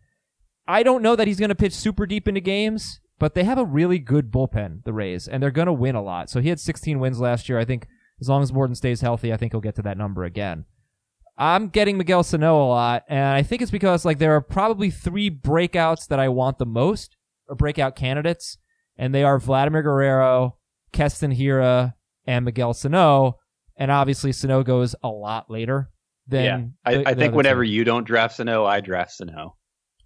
I 0.67 0.83
don't 0.83 1.03
know 1.03 1.17
that 1.17 1.27
he's 1.27 1.39
going 1.41 1.51
to 1.51 1.55
pitch 1.55 1.75
super 1.75 2.07
deep 2.07 2.29
into 2.29 2.41
games. 2.41 3.01
But 3.19 3.35
they 3.35 3.45
have 3.45 3.57
a 3.57 3.65
really 3.65 3.99
good 3.99 4.31
bullpen, 4.31 4.85
the 4.85 4.93
Rays, 4.93 5.27
and 5.27 5.43
they're 5.43 5.51
going 5.51 5.67
to 5.67 5.73
win 5.73 5.95
a 5.95 6.03
lot. 6.03 6.29
So 6.29 6.43
he 6.43 6.51
had 6.51 6.61
16 6.61 6.99
wins 6.99 7.19
last 7.19 7.49
year. 7.49 7.59
I 7.59 7.65
think 7.65 7.89
as 8.21 8.29
long 8.29 8.43
as 8.43 8.53
Morton 8.53 8.75
stays 8.75 9.01
healthy, 9.01 9.33
I 9.33 9.37
think 9.37 9.53
he'll 9.53 9.61
get 9.61 9.75
to 9.77 9.83
that 9.83 9.99
number 9.99 10.25
again. 10.25 10.65
I'm 11.39 11.69
getting 11.69 11.99
Miguel 11.99 12.23
Sano 12.23 12.63
a 12.63 12.69
lot, 12.69 13.05
and 13.09 13.35
I 13.35 13.43
think 13.43 13.61
it's 13.61 13.71
because 13.71 14.05
like 14.05 14.19
there 14.19 14.35
are 14.37 14.41
probably 14.41 14.91
three 14.91 15.31
breakouts 15.31 16.09
that 16.09 16.19
I 16.19 16.29
want 16.31 16.59
the 16.59 16.65
most, 16.67 17.17
or 17.49 17.55
breakout 17.55 17.95
candidates, 17.95 18.57
and 18.97 19.15
they 19.15 19.23
are 19.23 19.39
Vladimir 19.39 19.83
Guerrero, 19.83 20.57
Keston 20.93 21.35
Hiura, 21.35 21.93
and 22.27 22.45
Miguel 22.47 22.73
Sano, 22.73 23.39
and 23.77 23.91
obviously 23.91 24.33
Sano 24.33 24.63
goes 24.63 24.95
a 25.03 25.09
lot 25.09 25.51
later 25.51 25.91
than 26.27 26.45
yeah. 26.45 26.91
I, 26.91 26.95
the- 26.97 27.09
I 27.11 27.15
the 27.15 27.21
think 27.21 27.35
whenever 27.35 27.65
two. 27.65 27.71
you 27.71 27.85
don't 27.85 28.05
draft 28.07 28.37
Sano, 28.37 28.65
I 28.65 28.81
draft 28.81 29.13
Sano. 29.13 29.57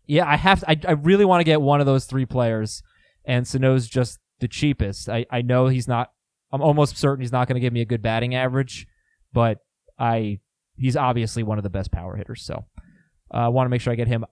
Yeah, 0.06 0.26
I 0.28 0.36
have. 0.36 0.64
I, 0.66 0.76
I 0.88 0.92
really 0.92 1.24
want 1.24 1.40
to 1.40 1.44
get 1.44 1.62
one 1.62 1.78
of 1.78 1.86
those 1.86 2.06
three 2.06 2.26
players, 2.26 2.82
and 3.24 3.46
Sano's 3.46 3.86
just 3.86 4.18
the 4.40 4.48
cheapest. 4.48 5.08
I, 5.08 5.26
I 5.30 5.42
know 5.42 5.68
he's 5.68 5.86
not. 5.86 6.10
I'm 6.52 6.62
almost 6.62 6.96
certain 6.96 7.22
he's 7.22 7.32
not 7.32 7.48
going 7.48 7.54
to 7.54 7.60
give 7.60 7.72
me 7.72 7.80
a 7.80 7.86
good 7.86 8.02
batting 8.02 8.34
average, 8.34 8.86
but 9.32 9.58
I 9.98 10.40
he's 10.76 10.96
obviously 10.96 11.42
one 11.42 11.58
of 11.58 11.64
the 11.64 11.70
best 11.70 11.92
power 11.92 12.16
hitters. 12.16 12.42
So 12.42 12.64
uh, 13.32 13.38
I 13.38 13.48
want 13.48 13.66
to 13.66 13.70
make 13.70 13.80
sure 13.80 13.92
I 13.92 13.96
get 13.96 14.08
him. 14.08 14.24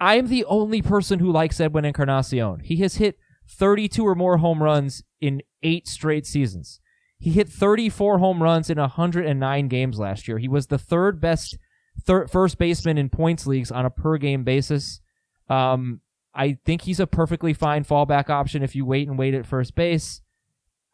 I 0.00 0.14
am 0.14 0.28
the 0.28 0.44
only 0.44 0.80
person 0.80 1.18
who 1.18 1.32
likes 1.32 1.60
Edwin 1.60 1.84
Encarnacion. 1.84 2.60
He 2.60 2.76
has 2.76 2.96
hit 2.96 3.18
32 3.48 4.06
or 4.06 4.14
more 4.14 4.38
home 4.38 4.62
runs 4.62 5.02
in 5.20 5.42
eight 5.62 5.88
straight 5.88 6.26
seasons. 6.26 6.80
He 7.18 7.30
hit 7.30 7.48
34 7.48 8.18
home 8.18 8.42
runs 8.42 8.70
in 8.70 8.78
109 8.78 9.68
games 9.68 9.98
last 9.98 10.28
year. 10.28 10.38
He 10.38 10.48
was 10.48 10.68
the 10.68 10.78
third 10.78 11.20
best 11.20 11.58
thir- 12.04 12.28
first 12.28 12.58
baseman 12.58 12.96
in 12.96 13.08
points 13.08 13.46
leagues 13.46 13.72
on 13.72 13.84
a 13.84 13.90
per 13.90 14.18
game 14.18 14.44
basis. 14.44 15.00
Um, 15.48 16.00
I 16.32 16.58
think 16.64 16.82
he's 16.82 17.00
a 17.00 17.06
perfectly 17.06 17.52
fine 17.52 17.84
fallback 17.84 18.30
option 18.30 18.62
if 18.62 18.76
you 18.76 18.84
wait 18.84 19.08
and 19.08 19.18
wait 19.18 19.34
at 19.34 19.46
first 19.46 19.74
base. 19.74 20.20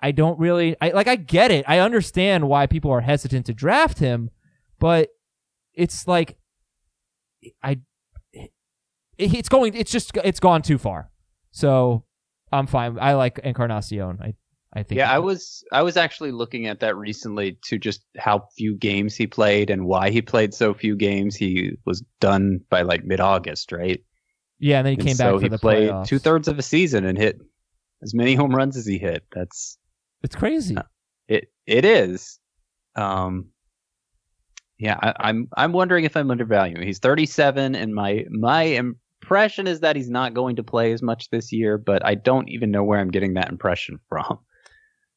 I 0.04 0.10
don't 0.10 0.38
really, 0.38 0.76
I 0.82 0.90
like, 0.90 1.08
I 1.08 1.16
get 1.16 1.50
it. 1.50 1.64
I 1.66 1.78
understand 1.78 2.46
why 2.46 2.66
people 2.66 2.90
are 2.90 3.00
hesitant 3.00 3.46
to 3.46 3.54
draft 3.54 3.98
him, 3.98 4.28
but 4.78 5.08
it's 5.72 6.06
like, 6.06 6.36
I, 7.62 7.78
it, 8.32 8.50
it's 9.16 9.48
going, 9.48 9.74
it's 9.74 9.90
just, 9.90 10.14
it's 10.22 10.40
gone 10.40 10.60
too 10.60 10.76
far. 10.76 11.10
So 11.52 12.04
I'm 12.52 12.66
fine. 12.66 12.98
I 13.00 13.14
like 13.14 13.38
Encarnacion. 13.38 14.18
I, 14.20 14.34
I 14.74 14.82
think. 14.82 14.98
Yeah, 14.98 15.10
I 15.10 15.20
was 15.20 15.64
I 15.72 15.82
was 15.82 15.96
actually 15.96 16.32
looking 16.32 16.66
at 16.66 16.80
that 16.80 16.96
recently 16.96 17.58
to 17.68 17.78
just 17.78 18.04
how 18.18 18.48
few 18.58 18.76
games 18.76 19.14
he 19.14 19.26
played 19.26 19.70
and 19.70 19.86
why 19.86 20.10
he 20.10 20.20
played 20.20 20.52
so 20.52 20.74
few 20.74 20.96
games. 20.96 21.37
He 21.37 21.72
was 21.87 22.04
done 22.20 22.60
by 22.68 22.83
like 22.83 23.04
mid 23.04 23.20
August, 23.20 23.72
right? 23.72 24.00
Yeah, 24.58 24.79
and 24.79 24.87
then 24.87 24.94
he 24.94 24.98
And 24.98 25.06
came 25.06 25.16
so 25.16 25.24
back 25.24 25.35
for 25.37 25.42
he 25.42 25.48
the 25.48 25.58
played 25.58 26.04
two 26.06 26.18
thirds 26.18 26.48
of 26.48 26.58
a 26.58 26.62
season 26.62 27.04
and 27.04 27.16
hit 27.16 27.38
as 28.02 28.14
many 28.14 28.35
home 28.35 28.54
runs 28.54 28.76
as 28.76 28.85
he 28.85 28.98
hit. 28.98 29.22
That's 29.33 29.79
It's 30.25 30.35
crazy. 30.35 30.77
it. 31.29 31.52
It 31.66 31.85
is. 31.85 32.40
Um. 32.96 33.50
Yeah, 34.79 34.98
I, 35.00 35.14
I'm 35.20 35.48
I'm 35.56 35.72
wondering 35.72 36.04
if 36.04 36.16
I'm 36.16 36.31
undervaluing. 36.31 36.85
He's 36.85 36.98
37, 36.98 37.77
and 37.77 37.94
my 37.94 38.25
my 38.31 38.62
impression 38.62 39.68
is 39.68 39.81
that 39.81 39.94
he's 39.94 40.10
not 40.10 40.35
going 40.35 40.56
to 40.56 40.64
play 40.64 40.92
as 40.92 41.02
much 41.02 41.31
this 41.31 41.52
year. 41.52 41.79
But 41.79 42.04
I 42.04 42.16
don't 42.16 42.48
even 42.48 42.70
know 42.72 42.83
where 42.83 42.98
I'm 42.98 43.10
getting 43.10 43.35
that 43.35 43.50
impression 43.50 44.00
from. 44.08 44.40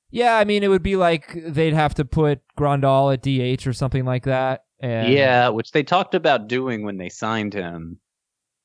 Yeah, 0.10 0.38
I 0.38 0.46
mean, 0.46 0.64
it 0.64 0.70
would 0.70 0.84
be 0.84 0.96
like 0.96 1.38
they'd 1.46 1.74
have 1.74 1.96
to 1.96 2.06
put 2.06 2.40
Grandal 2.58 3.14
at 3.14 3.22
DH 3.22 3.68
or 3.68 3.74
something 3.74 4.06
like 4.06 4.24
that. 4.24 4.64
And 4.80 5.12
Yeah, 5.12 5.50
which 5.50 5.72
they 5.72 5.84
talked 5.84 6.16
about 6.16 6.48
doing 6.48 6.84
when 6.84 6.98
they 6.98 7.10
signed 7.10 7.54
him, 7.54 8.00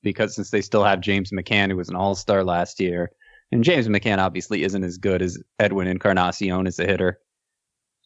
because 0.02 0.34
since 0.34 0.50
they 0.50 0.60
still 0.60 0.84
have 0.84 1.00
James 1.00 1.30
McCann, 1.32 1.70
who 1.70 1.76
was 1.76 1.88
an 1.88 1.96
All 1.96 2.14
Star 2.14 2.44
last 2.44 2.80
year, 2.80 3.10
And 3.52 3.62
James 3.62 3.86
McCann 3.86 4.18
obviously 4.18 4.62
isn't 4.64 4.82
as 4.82 4.96
good 4.98 5.20
as 5.22 5.38
Edwin 5.58 5.86
Encarnacion 5.86 6.66
as 6.66 6.78
a 6.78 6.86
hitter. 6.86 7.20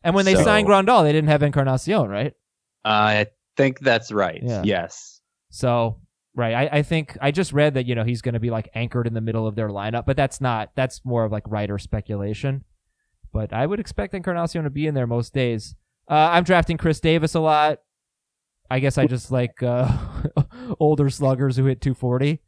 And 0.02 0.14
when 0.14 0.24
they 0.24 0.34
So- 0.34 0.42
signed 0.44 0.66
Grandal, 0.68 1.04
they 1.04 1.12
didn't 1.12 1.28
have 1.28 1.42
Encarnacion, 1.42 2.08
right? 2.08 2.34
I 2.84 3.26
think 3.56 3.78
that's 3.80 4.12
right. 4.12 4.40
Yeah. 4.42 4.62
Yes. 4.64 5.20
So 5.50 6.00
right, 6.34 6.54
I, 6.54 6.78
I 6.78 6.82
think 6.82 7.16
I 7.20 7.30
just 7.30 7.52
read 7.52 7.74
that 7.74 7.86
you 7.86 7.94
know 7.94 8.04
he's 8.04 8.22
going 8.22 8.34
to 8.34 8.40
be 8.40 8.50
like 8.50 8.68
anchored 8.74 9.06
in 9.06 9.14
the 9.14 9.20
middle 9.20 9.46
of 9.46 9.54
their 9.56 9.68
lineup, 9.68 10.04
but 10.06 10.16
that's 10.16 10.40
not. 10.40 10.70
That's 10.76 11.04
more 11.04 11.24
of 11.24 11.32
like 11.32 11.44
writer 11.46 11.78
speculation. 11.78 12.64
But 13.32 13.52
I 13.52 13.66
would 13.66 13.80
expect 13.80 14.14
Encarnacion 14.14 14.64
to 14.64 14.70
be 14.70 14.86
in 14.86 14.94
there 14.94 15.06
most 15.06 15.32
days. 15.32 15.74
Uh, 16.08 16.14
I'm 16.32 16.44
drafting 16.44 16.76
Khris 16.76 17.00
Davis 17.00 17.34
a 17.34 17.40
lot. 17.40 17.78
I 18.70 18.80
guess 18.80 18.98
I 18.98 19.06
just 19.06 19.30
like 19.30 19.62
uh, 19.62 19.88
older 20.80 21.08
sluggers 21.10 21.56
who 21.56 21.64
hit 21.66 21.80
240. 21.80 22.40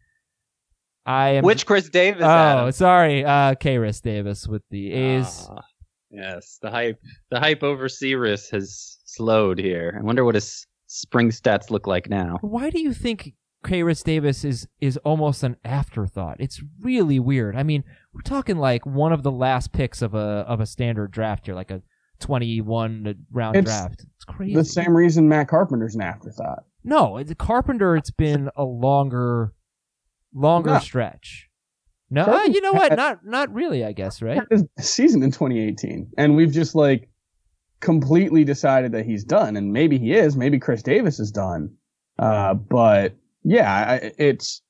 I 1.08 1.30
am. 1.30 1.44
Which 1.44 1.64
Chris 1.64 1.88
Davis? 1.88 2.22
Oh, 2.22 2.28
Adam? 2.28 2.72
sorry, 2.72 3.24
uh, 3.24 3.54
Khris 3.54 4.00
Davis 4.02 4.46
with 4.46 4.62
the 4.70 4.92
A's. 4.92 5.48
Ah, 5.50 5.62
yes, 6.10 6.58
the 6.60 6.70
hype, 6.70 7.00
the 7.30 7.40
hype 7.40 7.62
over 7.62 7.88
Cirrus 7.88 8.50
has 8.50 8.98
slowed 9.06 9.58
here. 9.58 9.96
I 9.98 10.02
wonder 10.04 10.22
what 10.24 10.34
his 10.34 10.66
spring 10.86 11.30
stats 11.30 11.70
look 11.70 11.86
like 11.86 12.10
now. 12.10 12.36
Why 12.42 12.68
do 12.68 12.78
you 12.80 12.92
think 12.92 13.32
Khris 13.64 14.02
Davis 14.02 14.44
is 14.44 14.68
is 14.80 14.98
almost 14.98 15.42
an 15.42 15.56
afterthought? 15.64 16.36
It's 16.40 16.62
really 16.80 17.18
weird. 17.18 17.56
I 17.56 17.62
mean, 17.62 17.84
we're 18.12 18.20
talking 18.20 18.58
like 18.58 18.84
one 18.84 19.12
of 19.12 19.22
the 19.22 19.32
last 19.32 19.72
picks 19.72 20.02
of 20.02 20.14
a 20.14 20.44
of 20.46 20.60
a 20.60 20.66
standard 20.66 21.10
draft 21.10 21.46
here, 21.46 21.54
like 21.54 21.70
a 21.70 21.82
twenty 22.20 22.60
one 22.60 23.14
round 23.32 23.56
It's 23.56 23.64
draft. 23.64 24.04
It's 24.16 24.24
crazy. 24.26 24.54
The 24.54 24.64
same 24.64 24.94
reason 24.94 25.26
Matt 25.26 25.48
Carpenter's 25.48 25.94
an 25.94 26.02
afterthought. 26.02 26.64
No, 26.84 27.16
it's 27.16 27.32
Carpenter. 27.38 27.96
It's 27.96 28.10
been 28.10 28.50
a 28.56 28.64
longer, 28.64 29.52
longer 30.38 30.70
No. 30.74 30.78
stretch. 30.78 31.48
No, 32.10 32.24
uh, 32.24 32.44
you 32.44 32.62
know 32.62 32.72
what? 32.72 32.96
Not 32.96 33.24
not 33.24 33.52
really. 33.52 33.84
I 33.84 33.92
guess 33.92 34.22
right. 34.22 34.40
His 34.50 34.64
season 34.80 35.22
in 35.22 35.30
2018, 35.30 36.10
and 36.16 36.36
we've 36.36 36.52
just 36.52 36.74
like 36.74 37.10
completely 37.80 38.44
decided 38.44 38.92
that 38.92 39.04
he's 39.04 39.24
done, 39.24 39.56
and 39.56 39.72
maybe 39.72 39.98
he 39.98 40.12
is. 40.14 40.36
Maybe 40.36 40.58
Khris 40.58 40.82
Davis 40.82 41.20
is 41.20 41.30
done. 41.30 41.74
Uh, 42.18 42.54
but 42.54 43.14
yeah, 43.44 43.70
I, 44.02 44.12
it's. 44.18 44.62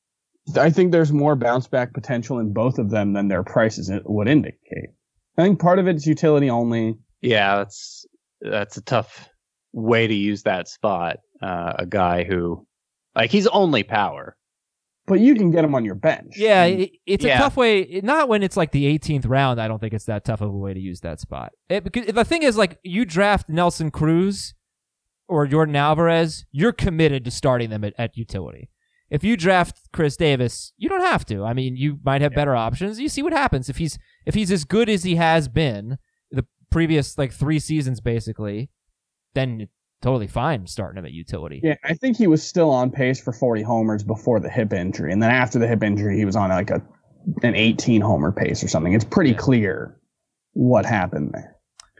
I 0.57 0.71
think 0.71 0.91
there's 0.93 1.12
more 1.12 1.37
bounce 1.37 1.69
back 1.69 1.93
potential 1.93 2.39
in 2.39 2.53
both 2.53 2.79
of 2.79 2.91
them 2.91 3.12
than 3.12 3.29
their 3.29 3.45
prices 3.45 3.91
would 4.05 4.29
indicate. 4.29 4.89
I 5.37 5.43
think 5.43 5.61
part 5.61 5.79
of 5.79 5.87
it's 5.87 6.07
utility 6.07 6.51
only. 6.51 6.97
Yeah, 7.21 7.57
that's 7.59 8.05
that's 8.41 8.77
a 8.79 8.83
tough 8.83 9.29
way 9.73 10.07
to 10.09 10.14
use 10.14 10.43
that 10.43 10.66
spot. 10.69 11.19
Uh, 11.41 11.75
a 11.79 11.87
guy 11.87 12.25
who, 12.25 12.66
like, 13.14 13.31
he's 13.31 13.47
only 13.47 13.85
power. 13.85 14.37
But 15.09 15.21
you 15.21 15.35
can 15.35 15.51
get 15.51 15.65
him 15.65 15.75
on 15.75 15.85
your 15.85 15.95
bench. 15.95 16.35
Yeah, 16.37 16.65
it, 16.65 16.91
it's 17.07 17.25
a 17.25 17.37
tough 17.37 17.57
way. 17.57 18.01
Not 18.03 18.29
when 18.29 18.43
it's 18.43 18.57
like 18.57 18.73
the 18.73 18.99
18th 18.99 19.29
round. 19.29 19.61
I 19.61 19.69
don't 19.69 19.81
think 19.81 19.95
it's 19.95 20.05
that 20.05 20.25
tough 20.25 20.41
of 20.41 20.51
a 20.51 20.57
way 20.57 20.75
to 20.75 20.81
use 20.81 21.01
that 21.01 21.21
spot. 21.21 21.53
It, 21.69 21.85
because 21.85 22.07
the 22.07 22.25
thing 22.25 22.43
is, 22.43 22.57
like, 22.57 22.79
you 22.83 23.05
draft 23.05 23.49
Nelson 23.49 23.91
Cruz 23.91 24.55
or 25.29 25.47
Yordan 25.47 25.77
Alvarez, 25.77 26.47
you're 26.53 26.73
committed 26.73 27.25
to 27.25 27.31
starting 27.31 27.71
them 27.71 27.85
at, 27.85 27.95
at 27.99 28.17
utility. 28.17 28.71
If 29.11 29.25
you 29.25 29.37
draft 29.37 29.91
Khris 29.93 30.17
Davis, 30.17 30.73
you 30.77 30.89
don't 30.89 31.01
have 31.01 31.25
to. 31.27 31.45
I 31.45 31.55
mean, 31.55 31.77
you 31.77 31.99
might 32.05 32.21
have 32.21 32.35
better 32.35 32.55
options. 32.55 33.01
You 33.01 33.09
see 33.09 33.23
what 33.23 33.33
happens 33.33 33.71
if 33.71 33.79
he's 33.79 33.99
if 34.27 34.35
he's 34.35 34.51
as 34.51 34.65
good 34.65 34.91
as 34.91 35.03
he 35.03 35.15
has 35.17 35.49
been 35.49 35.97
the 36.31 36.45
previous 36.71 37.17
like 37.17 37.33
three 37.33 37.59
seasons, 37.59 38.01
basically. 38.01 38.71
Then 39.35 39.63
it's 39.63 39.73
totally 40.03 40.27
fine 40.27 40.67
starting 40.67 40.99
him 40.99 41.05
at 41.05 41.13
utility. 41.13 41.61
Yeah, 41.63 41.75
I 41.85 41.95
think 41.95 42.17
he 42.17 42.27
was 42.27 42.43
still 42.43 42.71
on 42.71 42.91
pace 42.91 43.21
for 43.21 43.33
40 43.33 43.63
homers 43.63 44.03
before 44.03 44.41
the 44.41 44.51
hip 44.51 44.73
injury, 44.73 45.13
and 45.13 45.23
then 45.23 45.31
after 45.31 45.59
the 45.59 45.67
hip 45.67 45.83
injury, 45.83 46.17
he 46.17 46.25
was 46.25 46.37
on 46.37 46.51
like 46.51 46.71
a 46.71 46.83
an 47.43 47.55
18 47.55 48.01
homer 48.01 48.33
pace 48.33 48.63
or 48.65 48.69
something. 48.69 48.95
It's 48.95 49.05
pretty 49.05 49.31
Yeah. 49.33 49.37
clear 49.37 50.01
what 50.55 50.87
happened 50.87 51.31
there. 51.35 51.57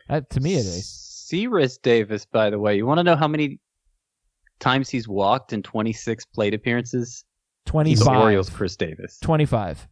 That, 0.09 0.31
to 0.31 0.41
me, 0.41 0.55
it 0.55 0.61
is. 0.61 0.89
Cirrus 1.29 1.77
Davis, 1.77 2.25
by 2.25 2.49
the 2.49 2.59
way, 2.59 2.77
you 2.77 2.87
want 2.87 2.99
to 2.99 3.05
know 3.05 3.17
how 3.17 3.29
many 3.29 3.61
times 4.59 4.89
he's 4.89 5.07
walked 5.07 5.53
in 5.53 5.63
26 5.63 6.25
plate 6.27 6.55
appearances? 6.55 7.25
He's 7.67 7.71
25. 7.71 8.17
Orioles 8.23 8.49
Chris 8.49 8.75
Davis. 8.77 9.19
25. 9.21 9.87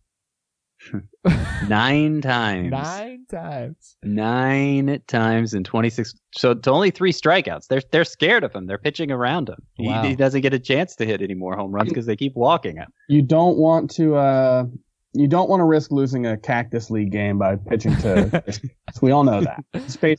Nine 1.68 2.20
times. 2.20 2.70
Nine 2.70 3.26
times. 3.30 3.96
Nine 4.02 5.02
times 5.08 5.54
in 5.54 5.64
26. 5.64 6.14
So 6.36 6.54
to 6.54 6.70
only 6.70 6.90
three 6.90 7.12
strikeouts. 7.12 7.66
They're 7.68 7.82
they're 7.92 8.04
scared 8.04 8.44
of 8.44 8.54
him. 8.54 8.66
They're 8.66 8.78
pitching 8.78 9.10
around 9.10 9.48
him. 9.48 9.56
He, 9.74 9.86
Wow. 9.88 10.02
he 10.04 10.14
doesn't 10.14 10.40
get 10.42 10.54
a 10.54 10.58
chance 10.58 10.94
to 10.96 11.06
hit 11.06 11.22
any 11.22 11.34
more 11.34 11.56
home 11.56 11.72
runs 11.72 11.88
because 11.88 12.06
they 12.06 12.16
keep 12.16 12.34
walking 12.36 12.76
him. 12.76 12.88
You 13.08 13.22
don't 13.22 13.56
want 13.58 13.90
to 13.92 14.16
uh 14.16 14.64
you 15.14 15.26
don't 15.26 15.48
want 15.48 15.60
to 15.60 15.64
risk 15.64 15.90
losing 15.92 16.26
a 16.26 16.36
cactus 16.36 16.90
league 16.90 17.10
game 17.10 17.38
by 17.38 17.56
pitching 17.56 17.96
to 17.98 18.42
we 19.02 19.10
all 19.10 19.24
know 19.24 19.40
that. 19.40 19.64
Space 19.90 20.18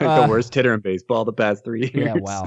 Uh, 0.00 0.22
the 0.22 0.28
worst 0.28 0.52
hitter 0.54 0.74
in 0.74 0.80
baseball 0.80 1.24
the 1.24 1.32
past 1.32 1.64
three 1.64 1.90
years. 1.94 2.06
Yeah, 2.06 2.14
wow. 2.16 2.46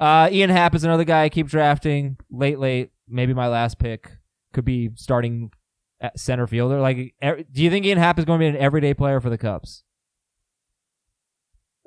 Uh, 0.00 0.28
Ian 0.32 0.50
Happ 0.50 0.74
is 0.74 0.82
another 0.82 1.04
guy 1.04 1.24
I 1.24 1.28
keep 1.28 1.46
drafting 1.46 2.16
late, 2.30 2.58
late. 2.58 2.90
Maybe 3.08 3.34
my 3.34 3.46
last 3.48 3.78
pick 3.78 4.10
could 4.52 4.64
be 4.64 4.90
starting 4.96 5.52
center 6.16 6.46
fielder. 6.46 6.80
Like, 6.80 7.14
er, 7.22 7.42
do 7.50 7.62
you 7.62 7.70
think 7.70 7.86
Ian 7.86 7.98
Happ 7.98 8.18
is 8.18 8.24
going 8.24 8.38
to 8.38 8.42
be 8.42 8.48
an 8.48 8.56
everyday 8.56 8.94
player 8.94 9.20
for 9.20 9.30
the 9.30 9.38
Cubs? 9.38 9.84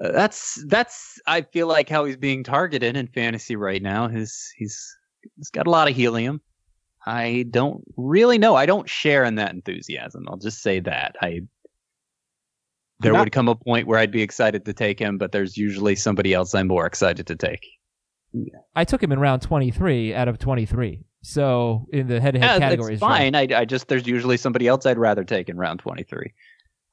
Uh, 0.03 0.11
that's 0.11 0.63
that's 0.67 1.19
I 1.25 1.41
feel 1.41 1.67
like 1.67 1.87
how 1.89 2.05
he's 2.05 2.17
being 2.17 2.43
targeted 2.43 2.97
in 2.97 3.07
fantasy 3.07 3.55
right 3.55 3.81
now. 3.81 4.07
His 4.07 4.51
he's 4.57 4.95
he's 5.37 5.49
got 5.49 5.67
a 5.67 5.69
lot 5.69 5.89
of 5.89 5.95
helium. 5.95 6.41
I 7.05 7.45
don't 7.49 7.83
really 7.95 8.37
know. 8.37 8.55
I 8.55 8.65
don't 8.65 8.89
share 8.89 9.23
in 9.23 9.35
that 9.35 9.53
enthusiasm. 9.53 10.25
I'll 10.27 10.37
just 10.37 10.61
say 10.61 10.79
that. 10.81 11.15
I 11.21 11.41
there 12.99 13.13
Not- 13.13 13.25
would 13.25 13.31
come 13.31 13.47
a 13.47 13.55
point 13.55 13.87
where 13.87 13.99
I'd 13.99 14.11
be 14.11 14.21
excited 14.21 14.65
to 14.65 14.73
take 14.73 14.99
him, 14.99 15.17
but 15.17 15.31
there's 15.31 15.57
usually 15.57 15.95
somebody 15.95 16.33
else 16.33 16.55
I'm 16.55 16.67
more 16.67 16.85
excited 16.85 17.27
to 17.27 17.35
take. 17.35 17.65
I 18.75 18.83
took 18.83 19.01
him 19.01 19.11
in 19.11 19.19
round 19.19 19.41
23 19.41 20.13
out 20.13 20.27
of 20.27 20.39
23. 20.39 21.03
So 21.25 21.87
in 21.91 22.07
the 22.07 22.21
head-to-head 22.21 22.47
Yeah, 22.47 22.59
categories, 22.59 22.99
that's 22.99 23.09
fine. 23.09 23.33
I, 23.33 23.47
I 23.55 23.65
just 23.65 23.87
there's 23.87 24.05
usually 24.05 24.37
somebody 24.37 24.67
else 24.67 24.85
I'd 24.85 24.99
rather 24.99 25.23
take 25.23 25.49
in 25.49 25.57
round 25.57 25.79
23. 25.79 26.31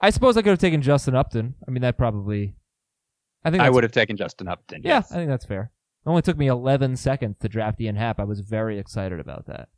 I 0.01 0.11
suppose 0.11 0.37
I 0.37 0.43
could 0.43 0.51
have 0.51 0.59
taken 0.59 0.81
Justin 0.81 1.15
Upton. 1.15 1.55
I 1.69 1.71
mean, 1.71 1.83
that 1.83 1.99
probably. 1.99 2.57
I 3.45 3.51
think 3.51 3.63
I 3.63 3.69
would 3.69 3.83
have 3.83 3.93
taken 3.93 4.17
Justin 4.17 4.49
Upton. 4.49 4.83
Yeah, 4.83 4.95
Yes. 4.95 5.13
I 5.13 5.17
think 5.17 5.29
that's 5.29 5.45
fair. 5.45 5.71
It 6.05 6.09
only 6.09 6.23
took 6.23 6.39
me 6.39 6.47
11 6.47 6.97
seconds 6.97 7.37
to 7.41 7.49
draft 7.49 7.81
Ian 7.81 7.97
Happ. 7.97 8.19
I 8.19 8.25
was 8.25 8.41
very 8.41 8.79
excited 8.79 9.21
about 9.21 9.47
that. 9.47 9.69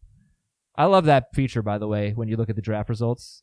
I 0.77 0.85
love 0.85 1.05
that 1.07 1.35
feature, 1.35 1.63
by 1.63 1.79
the 1.79 1.89
way, 1.89 2.13
when 2.13 2.29
you 2.29 2.37
look 2.37 2.49
at 2.49 2.57
the 2.57 2.63
draft 2.63 2.89
results. 2.89 3.43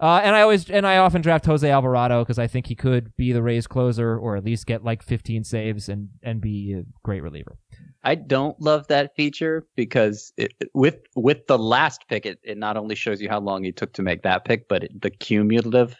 Uh, 0.00 0.20
and 0.22 0.34
I 0.34 0.42
always 0.42 0.70
and 0.70 0.86
I 0.86 0.96
often 0.96 1.22
draft 1.22 1.46
Jose 1.46 1.68
Alvarado 1.68 2.22
because 2.22 2.38
I 2.38 2.46
think 2.46 2.66
he 2.66 2.74
could 2.74 3.16
be 3.16 3.32
the 3.32 3.42
Rays 3.42 3.66
closer 3.66 4.16
or 4.16 4.36
at 4.36 4.44
least 4.44 4.66
get 4.66 4.84
like 4.84 5.02
15 5.02 5.44
saves 5.44 5.88
and 5.88 6.08
and 6.22 6.40
be 6.40 6.72
a 6.72 6.84
great 7.04 7.22
reliever. 7.22 7.58
I 8.04 8.16
don't 8.16 8.60
love 8.60 8.88
that 8.88 9.14
feature 9.14 9.66
because 9.76 10.32
it, 10.36 10.52
with 10.74 10.96
with 11.14 11.46
the 11.46 11.58
last 11.58 12.06
pick, 12.08 12.26
it, 12.26 12.38
it 12.42 12.58
not 12.58 12.76
only 12.76 12.94
shows 12.94 13.20
you 13.20 13.28
how 13.28 13.40
long 13.40 13.64
it 13.64 13.76
took 13.76 13.92
to 13.94 14.02
make 14.02 14.22
that 14.22 14.44
pick, 14.44 14.68
but 14.68 14.84
it, 14.84 15.00
the 15.00 15.10
cumulative, 15.10 15.96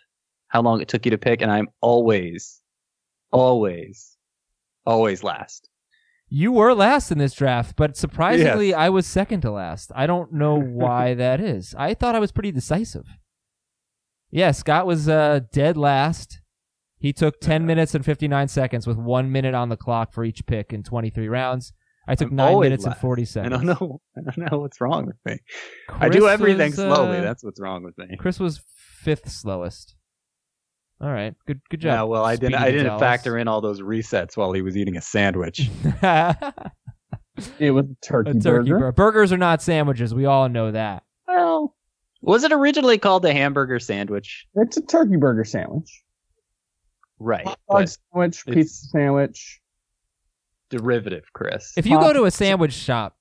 how 0.49 0.63
long 0.63 0.81
it 0.81 0.89
took 0.89 1.05
you 1.05 1.11
to 1.11 1.19
pick, 1.19 1.43
and 1.43 1.51
I'm 1.51 1.69
always, 1.81 2.61
always, 3.31 4.17
always 4.85 5.23
last. 5.23 5.69
You 6.29 6.51
were 6.51 6.75
last 6.75 7.13
in 7.13 7.19
this 7.19 7.35
draft, 7.35 7.77
but 7.77 7.97
surprisingly, 7.97 8.73
I 8.75 8.89
was 8.89 9.07
second 9.07 9.43
to 9.43 9.51
last. 9.51 9.93
I 9.95 10.07
don't 10.07 10.33
know 10.33 10.59
why 10.61 11.15
that 11.15 11.41
is. 11.41 11.75
I 11.79 11.95
thought 11.95 12.15
I 12.15 12.21
was 12.21 12.33
pretty 12.33 12.53
decisive. 12.53 13.07
Yeah, 14.31 14.51
Scott 14.53 14.87
was 14.87 15.09
uh, 15.09 15.41
dead 15.53 15.77
last. 15.77 16.41
He 17.03 17.13
took 17.13 17.41
10 17.41 17.67
minutes 17.67 17.95
and 17.95 18.05
59 18.05 18.47
seconds 18.49 18.87
with 18.87 18.97
one 18.97 19.31
minute 19.33 19.55
on 19.55 19.69
the 19.69 19.77
clock 19.77 20.13
for 20.13 20.25
each 20.25 20.47
pick 20.47 20.73
in 20.73 20.83
23 20.85 21.29
rounds. 21.29 21.73
I 22.09 22.15
took 22.15 22.31
I'm 22.31 22.37
nine 22.37 22.53
always 22.55 22.67
minutes 22.67 22.85
and 22.85 22.93
last. 22.93 23.01
40 23.01 23.23
I 23.23 23.25
seconds. 23.25 23.51
don't 23.57 23.67
know. 23.67 24.01
I 24.17 24.21
don't 24.23 24.51
know 24.51 24.59
what's 24.61 24.81
wrong 24.81 25.07
with 25.07 25.17
me. 25.25 25.39
I 25.91 26.09
do 26.09 26.29
everything 26.29 26.71
was, 26.71 26.77
slowly. 26.77 27.19
uh, 27.19 27.21
That's 27.23 27.43
what's 27.45 27.61
wrong 27.61 27.83
with 27.83 27.99
me. 27.99 28.17
Chris 28.19 28.39
was 28.41 28.63
fifth 29.03 29.29
slowest. 29.31 29.95
All 31.01 31.13
right, 31.13 31.35
good 31.49 31.61
good 31.69 31.81
job. 31.81 31.89
Yeah, 31.91 31.97
job. 31.97 32.11
well, 32.11 32.25
I 32.25 32.37
didn't. 32.37 32.55
I 32.55 32.67
didn't 32.71 32.87
Gonzalez. 32.87 33.01
factor 33.01 33.37
in 33.37 33.49
all 33.49 33.61
those 33.61 33.81
resets 33.81 34.37
while 34.37 34.53
he 34.53 34.63
was 34.63 34.77
eating 34.77 34.97
a 34.97 35.01
sandwich. 35.03 35.69
It 37.59 37.71
was 37.71 37.87
a 37.87 38.07
turkey, 38.07 38.31
a 38.31 38.35
turkey 38.35 38.71
burger. 38.71 38.79
bur- 38.79 38.93
Burgers 38.93 39.33
are 39.33 39.39
not 39.39 39.63
sandwiches. 39.63 40.15
We 40.15 40.27
all 40.27 40.49
know 40.51 40.71
that. 40.71 41.03
well, 41.27 41.75
was 42.21 42.45
it 42.45 42.53
originally 42.53 42.99
called 42.99 43.25
a 43.25 43.33
hamburger 43.33 43.79
sandwich? 43.79 44.47
It's 44.55 44.77
a 44.77 44.83
turkey 44.83 45.17
burger 45.17 45.43
sandwich. 45.45 46.02
Right, 47.23 47.47
Hot 47.47 47.59
dog 47.71 47.89
sandwich, 47.89 48.43
it's- 48.47 48.55
pizza 48.55 48.87
sandwich. 48.89 49.61
derivative, 50.71 51.25
Chris. 51.33 51.73
If 51.77 51.87
you 51.87 51.99
go 52.01 52.13
to 52.13 52.25
a 52.25 52.31
sandwich 52.31 52.73
shop, 52.73 53.17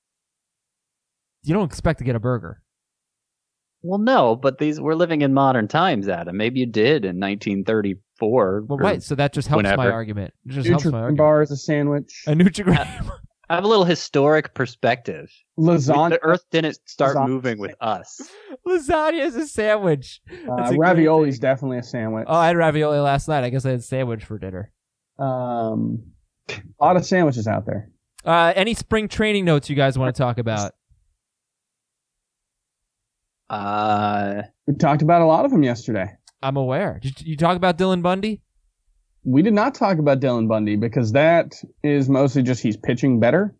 you 1.44 1.54
don't 1.54 1.66
expect 1.66 1.98
to 1.98 2.04
get 2.04 2.16
a 2.16 2.20
burger. 2.20 2.62
Well, 3.82 3.98
no, 3.98 4.36
but 4.36 4.58
these 4.58 4.80
we're 4.80 4.94
living 4.94 5.22
in 5.22 5.34
modern 5.34 5.66
times, 5.68 6.08
Adam. 6.08 6.36
Maybe 6.36 6.60
you 6.60 6.66
did 6.66 7.04
in 7.04 7.18
1934. 7.18 8.62
Well, 8.62 8.78
or- 8.78 8.82
right. 8.82 9.02
So 9.02 9.14
that 9.16 9.32
just 9.32 9.48
helps 9.48 9.64
my 9.64 9.70
whenever. 9.72 9.92
argument. 9.92 10.34
It 10.46 10.52
just 10.52 10.68
helps 10.68 10.84
my 10.84 10.90
Nutrient 10.90 11.02
argument. 11.02 11.18
bar 11.18 11.42
is 11.42 11.50
a 11.50 11.56
sandwich. 11.56 12.22
A 12.26 12.32
Nutrigrain. 12.32 13.08
Uh, 13.08 13.10
I 13.52 13.56
have 13.56 13.64
a 13.64 13.68
little 13.68 13.84
historic 13.84 14.54
perspective. 14.54 15.30
Lasagna, 15.58 16.08
the 16.10 16.22
Earth 16.22 16.42
didn't 16.50 16.78
start 16.86 17.14
Lasagna. 17.16 17.28
moving 17.28 17.58
with 17.58 17.74
us. 17.82 18.18
Lasagna 18.66 19.26
is 19.26 19.36
a 19.36 19.46
sandwich. 19.46 20.22
Uh, 20.48 20.72
a 20.72 20.74
ravioli 20.78 21.28
is 21.28 21.38
definitely 21.38 21.76
a 21.76 21.82
sandwich. 21.82 22.24
Oh, 22.28 22.34
I 22.34 22.46
had 22.46 22.56
ravioli 22.56 22.98
last 22.98 23.28
night. 23.28 23.44
I 23.44 23.50
guess 23.50 23.66
I 23.66 23.72
had 23.72 23.84
sandwich 23.84 24.24
for 24.24 24.38
dinner. 24.38 24.72
Um, 25.18 26.02
a 26.48 26.54
lot 26.80 26.96
of 26.96 27.04
sandwiches 27.04 27.46
out 27.46 27.66
there. 27.66 27.90
Uh, 28.24 28.54
any 28.56 28.72
spring 28.72 29.06
training 29.06 29.44
notes 29.44 29.68
you 29.68 29.76
guys 29.76 29.98
want 29.98 30.16
to 30.16 30.18
talk 30.18 30.38
about? 30.38 30.72
Uh, 33.50 34.44
We 34.66 34.76
talked 34.76 35.02
about 35.02 35.20
a 35.20 35.26
lot 35.26 35.44
of 35.44 35.50
them 35.50 35.62
yesterday. 35.62 36.10
I'm 36.42 36.56
aware. 36.56 37.00
Did 37.02 37.20
you 37.20 37.36
talk 37.36 37.56
about 37.58 37.76
Dylan 37.76 38.00
Bundy? 38.02 38.40
We 39.24 39.42
did 39.42 39.54
not 39.54 39.74
talk 39.74 39.98
about 39.98 40.20
Dylan 40.20 40.48
Bundy 40.48 40.76
because 40.76 41.12
that 41.12 41.54
is 41.82 42.08
mostly 42.08 42.42
just 42.42 42.62
he's 42.62 42.76
pitching 42.76 43.20
better, 43.20 43.54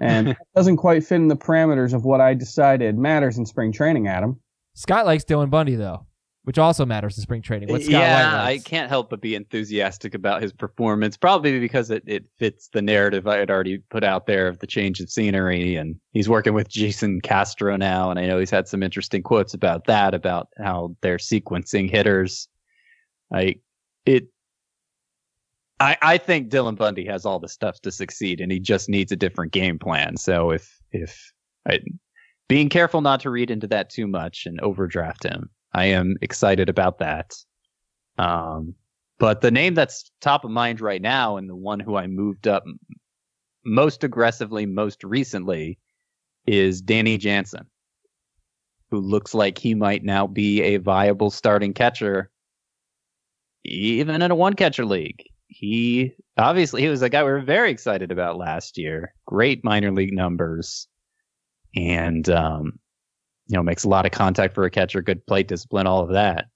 and 0.00 0.26
that 0.28 0.46
doesn't 0.54 0.76
quite 0.76 1.04
fit 1.04 1.16
in 1.16 1.28
the 1.28 1.36
parameters 1.36 1.92
of 1.92 2.04
what 2.04 2.20
I 2.20 2.34
decided 2.34 2.98
matters 2.98 3.38
in 3.38 3.46
spring 3.46 3.72
training. 3.72 4.06
Adam, 4.06 4.40
Scott 4.74 5.06
likes 5.06 5.24
Dylan 5.24 5.50
Bundy 5.50 5.74
though, 5.74 6.06
which 6.44 6.58
also 6.58 6.86
matters 6.86 7.16
in 7.18 7.22
spring 7.22 7.42
training. 7.42 7.68
What 7.68 7.82
Scott 7.82 7.92
yeah, 7.92 8.44
White 8.44 8.46
I 8.46 8.58
can't 8.58 8.88
help 8.88 9.10
but 9.10 9.20
be 9.20 9.34
enthusiastic 9.34 10.14
about 10.14 10.42
his 10.42 10.52
performance. 10.52 11.16
Probably 11.16 11.58
because 11.60 11.90
it, 11.90 12.02
it 12.06 12.24
fits 12.38 12.68
the 12.72 12.82
narrative 12.82 13.26
I 13.26 13.36
had 13.36 13.50
already 13.50 13.78
put 13.90 14.04
out 14.04 14.26
there 14.26 14.48
of 14.48 14.58
the 14.60 14.66
change 14.66 15.00
of 15.00 15.10
scenery, 15.10 15.76
and 15.76 15.96
he's 16.12 16.28
working 16.28 16.54
with 16.54 16.68
Jason 16.68 17.20
Castro 17.20 17.76
now, 17.76 18.10
and 18.10 18.18
I 18.18 18.26
know 18.26 18.38
he's 18.38 18.50
had 18.50 18.68
some 18.68 18.82
interesting 18.82 19.22
quotes 19.22 19.54
about 19.54 19.86
that, 19.86 20.14
about 20.14 20.48
how 20.58 20.96
they're 21.02 21.18
sequencing 21.18 21.90
hitters. 21.90 22.48
I 23.32 23.56
it. 24.06 24.24
I, 25.82 25.96
I 26.00 26.18
think 26.18 26.48
Dylan 26.48 26.76
Bundy 26.76 27.04
has 27.06 27.26
all 27.26 27.40
the 27.40 27.48
stuff 27.48 27.80
to 27.80 27.90
succeed, 27.90 28.40
and 28.40 28.52
he 28.52 28.60
just 28.60 28.88
needs 28.88 29.10
a 29.10 29.16
different 29.16 29.50
game 29.50 29.80
plan. 29.80 30.16
So 30.16 30.52
if 30.52 30.80
if 30.92 31.32
I, 31.68 31.80
being 32.48 32.68
careful 32.68 33.00
not 33.00 33.18
to 33.20 33.30
read 33.30 33.50
into 33.50 33.66
that 33.66 33.90
too 33.90 34.06
much 34.06 34.46
and 34.46 34.60
overdraft 34.60 35.24
him, 35.24 35.50
I 35.72 35.86
am 35.86 36.16
excited 36.22 36.68
about 36.68 37.00
that. 37.00 37.34
Um, 38.16 38.76
but 39.18 39.40
the 39.40 39.50
name 39.50 39.74
that's 39.74 40.12
top 40.20 40.44
of 40.44 40.52
mind 40.52 40.80
right 40.80 41.02
now, 41.02 41.36
and 41.36 41.50
the 41.50 41.56
one 41.56 41.80
who 41.80 41.96
I 41.96 42.06
moved 42.06 42.46
up 42.46 42.62
most 43.64 44.04
aggressively 44.04 44.66
most 44.66 45.02
recently, 45.02 45.80
is 46.46 46.80
Danny 46.80 47.18
Jansen, 47.18 47.66
who 48.92 49.00
looks 49.00 49.34
like 49.34 49.58
he 49.58 49.74
might 49.74 50.04
now 50.04 50.28
be 50.28 50.62
a 50.62 50.76
viable 50.76 51.32
starting 51.32 51.74
catcher, 51.74 52.30
even 53.64 54.22
in 54.22 54.30
a 54.30 54.36
one 54.36 54.54
catcher 54.54 54.84
league. 54.84 55.24
He 55.52 56.14
obviously 56.38 56.82
he 56.82 56.88
was 56.88 57.02
a 57.02 57.08
guy 57.08 57.22
we 57.22 57.30
were 57.30 57.40
very 57.40 57.70
excited 57.70 58.10
about 58.10 58.38
last 58.38 58.78
year. 58.78 59.14
Great 59.26 59.62
minor 59.62 59.92
league 59.92 60.14
numbers, 60.14 60.88
and 61.76 62.28
um, 62.30 62.78
you 63.48 63.56
know 63.56 63.62
makes 63.62 63.84
a 63.84 63.88
lot 63.88 64.06
of 64.06 64.12
contact 64.12 64.54
for 64.54 64.64
a 64.64 64.70
catcher, 64.70 65.02
good 65.02 65.26
plate 65.26 65.48
discipline, 65.48 65.86
all 65.86 66.02
of 66.02 66.12
that. 66.12 66.46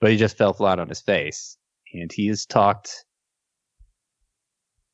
But 0.00 0.10
he 0.10 0.16
just 0.16 0.36
fell 0.36 0.52
flat 0.52 0.78
on 0.78 0.88
his 0.88 1.00
face, 1.00 1.56
and 1.94 2.12
he 2.12 2.26
has 2.28 2.44
talked 2.44 3.04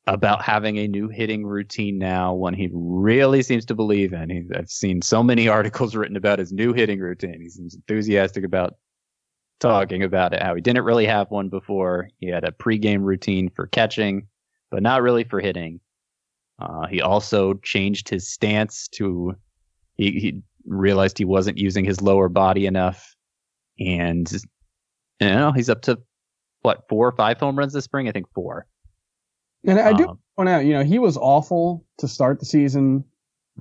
about 0.07 0.41
having 0.41 0.77
a 0.77 0.87
new 0.87 1.09
hitting 1.09 1.45
routine 1.45 1.99
now, 1.99 2.33
one 2.33 2.53
he 2.53 2.69
really 2.73 3.43
seems 3.43 3.65
to 3.65 3.75
believe 3.75 4.13
in. 4.13 4.29
He, 4.29 4.43
I've 4.55 4.69
seen 4.69 5.01
so 5.01 5.21
many 5.21 5.47
articles 5.49 5.95
written 5.95 6.15
about 6.15 6.39
his 6.39 6.51
new 6.51 6.73
hitting 6.73 6.99
routine. 6.99 7.41
He 7.41 7.49
seems 7.49 7.75
enthusiastic 7.75 8.43
about 8.43 8.75
talking 9.59 10.03
about 10.03 10.33
it, 10.33 10.41
how 10.41 10.55
he 10.55 10.61
didn't 10.61 10.83
really 10.83 11.05
have 11.05 11.29
one 11.31 11.49
before. 11.49 12.09
He 12.19 12.27
had 12.27 12.43
a 12.43 12.51
pregame 12.51 13.01
routine 13.03 13.49
for 13.49 13.67
catching, 13.67 14.27
but 14.71 14.83
not 14.83 15.01
really 15.01 15.23
for 15.23 15.39
hitting. 15.39 15.79
Uh, 16.59 16.87
he 16.87 17.01
also 17.01 17.53
changed 17.55 18.09
his 18.09 18.29
stance 18.29 18.87
to, 18.89 19.35
he, 19.95 20.11
he 20.11 20.41
realized 20.65 21.17
he 21.17 21.25
wasn't 21.25 21.57
using 21.57 21.85
his 21.85 22.01
lower 22.01 22.29
body 22.29 22.65
enough. 22.65 23.15
And, 23.79 24.29
you 25.19 25.29
know, 25.29 25.51
he's 25.51 25.69
up 25.69 25.81
to 25.83 25.99
what, 26.61 26.87
four 26.89 27.07
or 27.07 27.11
five 27.13 27.39
home 27.39 27.57
runs 27.57 27.73
this 27.73 27.85
spring? 27.85 28.09
I 28.09 28.11
think 28.11 28.27
four. 28.33 28.65
and 29.65 29.79
I 29.79 29.93
do 29.93 30.09
Um, 30.09 30.19
point 30.35 30.49
out, 30.49 30.65
you 30.65 30.73
know, 30.73 30.83
he 30.83 30.99
was 30.99 31.15
awful 31.17 31.85
to 31.99 32.07
start 32.07 32.39
the 32.39 32.45
season. 32.45 33.05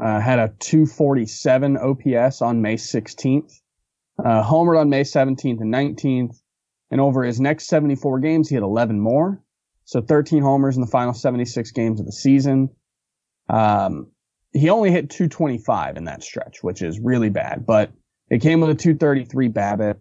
Uh, 0.01 0.20
had 0.20 0.38
a 0.38 0.53
247 0.61 1.76
OPS 1.76 2.40
on 2.42 2.62
May 2.62 2.76
16th, 2.76 3.53
uh, 4.25 4.43
homered 4.43 4.79
on 4.79 4.91
May 4.91 5.03
17th 5.03 5.61
and 5.61 5.73
19th, 5.73 6.41
and 6.91 7.01
over 7.01 7.25
his 7.25 7.41
next 7.41 7.66
74 7.66 8.21
games, 8.21 8.49
he 8.49 8.55
had 8.55 8.64
11 8.64 9.01
more. 9.01 9.43
So 9.85 10.01
13 10.01 10.43
homers 10.43 10.77
in 10.77 10.83
the 10.83 10.87
final 10.87 11.14
76 11.14 11.71
games 11.73 12.01
of 12.01 12.07
the 12.07 12.12
season. 12.12 12.71
Um, 13.49 14.09
he 14.53 14.71
only 14.71 14.91
hit 14.91 15.11
225 15.11 15.97
in 15.97 16.05
that 16.05 16.23
stretch, 16.23 16.62
which 16.62 16.83
is 16.83 17.01
really 17.01 17.31
bad, 17.31 17.64
but 17.64 17.91
it 18.31 18.43
came 18.43 18.61
with 18.61 18.71
a 18.71 18.75
233 18.75 19.49
BABIP. 19.49 19.99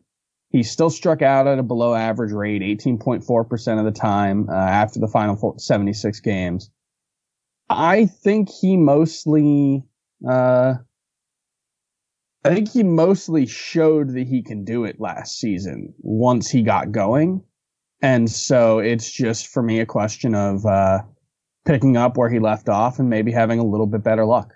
He 0.49 0.63
still 0.63 0.89
struck 0.89 1.22
out 1.22 1.47
at 1.47 1.59
a 1.59 1.63
below 1.63 1.93
average 1.93 2.32
rate, 2.32 2.61
18.4% 2.61 3.80
of 3.80 3.86
the 3.86 3.91
time 3.91 4.49
uh, 4.49 4.53
after 4.53 4.99
the 4.99 5.07
final 5.07 5.36
four, 5.36 5.59
76 5.59 6.20
games. 6.22 6.70
I 7.70 8.05
think 8.05 8.49
he 8.49 8.78
mostly, 8.78 9.84
uh, 10.28 10.76
I 12.47 12.53
think 12.53 12.71
he 12.71 12.83
mostly 12.83 13.45
showed 13.45 14.13
that 14.13 14.27
he 14.27 14.41
can 14.41 14.63
do 14.63 14.85
it 14.85 14.99
last 14.99 15.39
season 15.39 15.93
once 15.99 16.49
he 16.49 16.61
got 16.61 16.91
going. 16.91 17.43
And 18.01 18.29
so 18.29 18.79
it's 18.79 19.11
just 19.11 19.47
for 19.47 19.61
me 19.61 19.79
a 19.79 19.85
question 19.85 20.35
of, 20.35 20.65
uh, 20.65 20.99
picking 21.65 21.97
up 21.97 22.17
where 22.17 22.29
he 22.29 22.39
left 22.39 22.69
off 22.69 22.97
and 22.97 23.09
maybe 23.09 23.31
having 23.31 23.59
a 23.59 23.65
little 23.65 23.85
bit 23.85 24.03
better 24.03 24.25
luck. 24.25 24.53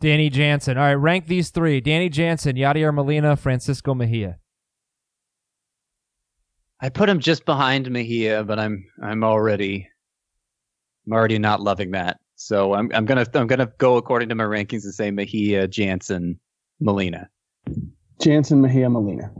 Danny 0.00 0.30
Jansen. 0.30 0.76
All 0.76 0.84
right, 0.84 0.94
rank 0.94 1.26
these 1.26 1.50
three: 1.50 1.80
Danny 1.80 2.08
Jansen, 2.08 2.56
Yadier 2.56 2.92
Molina, 2.92 3.36
Francisco 3.36 3.94
Mejia. 3.94 4.38
I 6.80 6.88
put 6.88 7.08
him 7.08 7.20
just 7.20 7.44
behind 7.44 7.88
Mejia, 7.88 8.42
but 8.42 8.58
I'm 8.58 8.84
I'm 9.00 9.22
already 9.22 9.88
I'm 11.06 11.12
already 11.12 11.38
not 11.38 11.60
loving 11.60 11.92
that. 11.92 12.18
So 12.34 12.74
I'm 12.74 12.90
I'm 12.92 13.04
gonna 13.04 13.26
I'm 13.34 13.46
gonna 13.46 13.70
go 13.78 13.96
according 13.96 14.28
to 14.30 14.34
my 14.34 14.42
rankings 14.42 14.82
and 14.82 14.94
say 14.94 15.12
Mejia, 15.12 15.68
Jansen, 15.68 16.40
Molina. 16.82 17.30
Jansen 18.20 18.60
Mejia 18.60 18.88
Molina. 18.88 19.32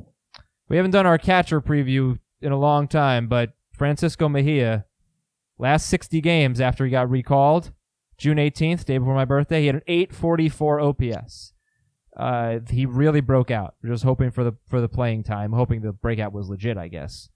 We 0.69 0.77
haven't 0.77 0.93
done 0.93 1.07
our 1.07 1.19
catcher 1.19 1.61
preview 1.61 2.19
in 2.41 2.53
a 2.53 2.59
long 2.59 2.89
time, 2.89 3.29
but 3.29 3.53
Francisco 3.73 4.29
Mejia, 4.29 4.87
last 5.59 5.87
60 5.89 6.21
games 6.21 6.61
after 6.61 6.85
he 6.85 6.91
got 6.91 7.11
recalled, 7.11 7.73
June 8.17 8.39
18th, 8.39 8.85
day 8.85 8.99
before 8.99 9.15
my 9.15 9.25
birthday, 9.25 9.61
he 9.61 9.67
had 9.67 9.77
an 9.77 9.83
844 9.87 10.81
OPS. 10.81 11.53
Uh, 12.17 12.59
he 12.71 12.87
really 12.87 13.21
broke 13.21 13.51
out. 13.51 13.75
We're 13.83 13.91
just 13.91 14.05
hoping 14.05 14.31
for 14.31 14.45
the 14.45 14.53
for 14.69 14.81
the 14.81 14.89
playing 14.89 15.25
time, 15.25 15.53
hoping 15.53 15.81
the 15.81 15.93
breakout 15.93 16.33
was 16.33 16.49
legit, 16.49 16.77
I 16.77 16.89
guess. 16.89 17.31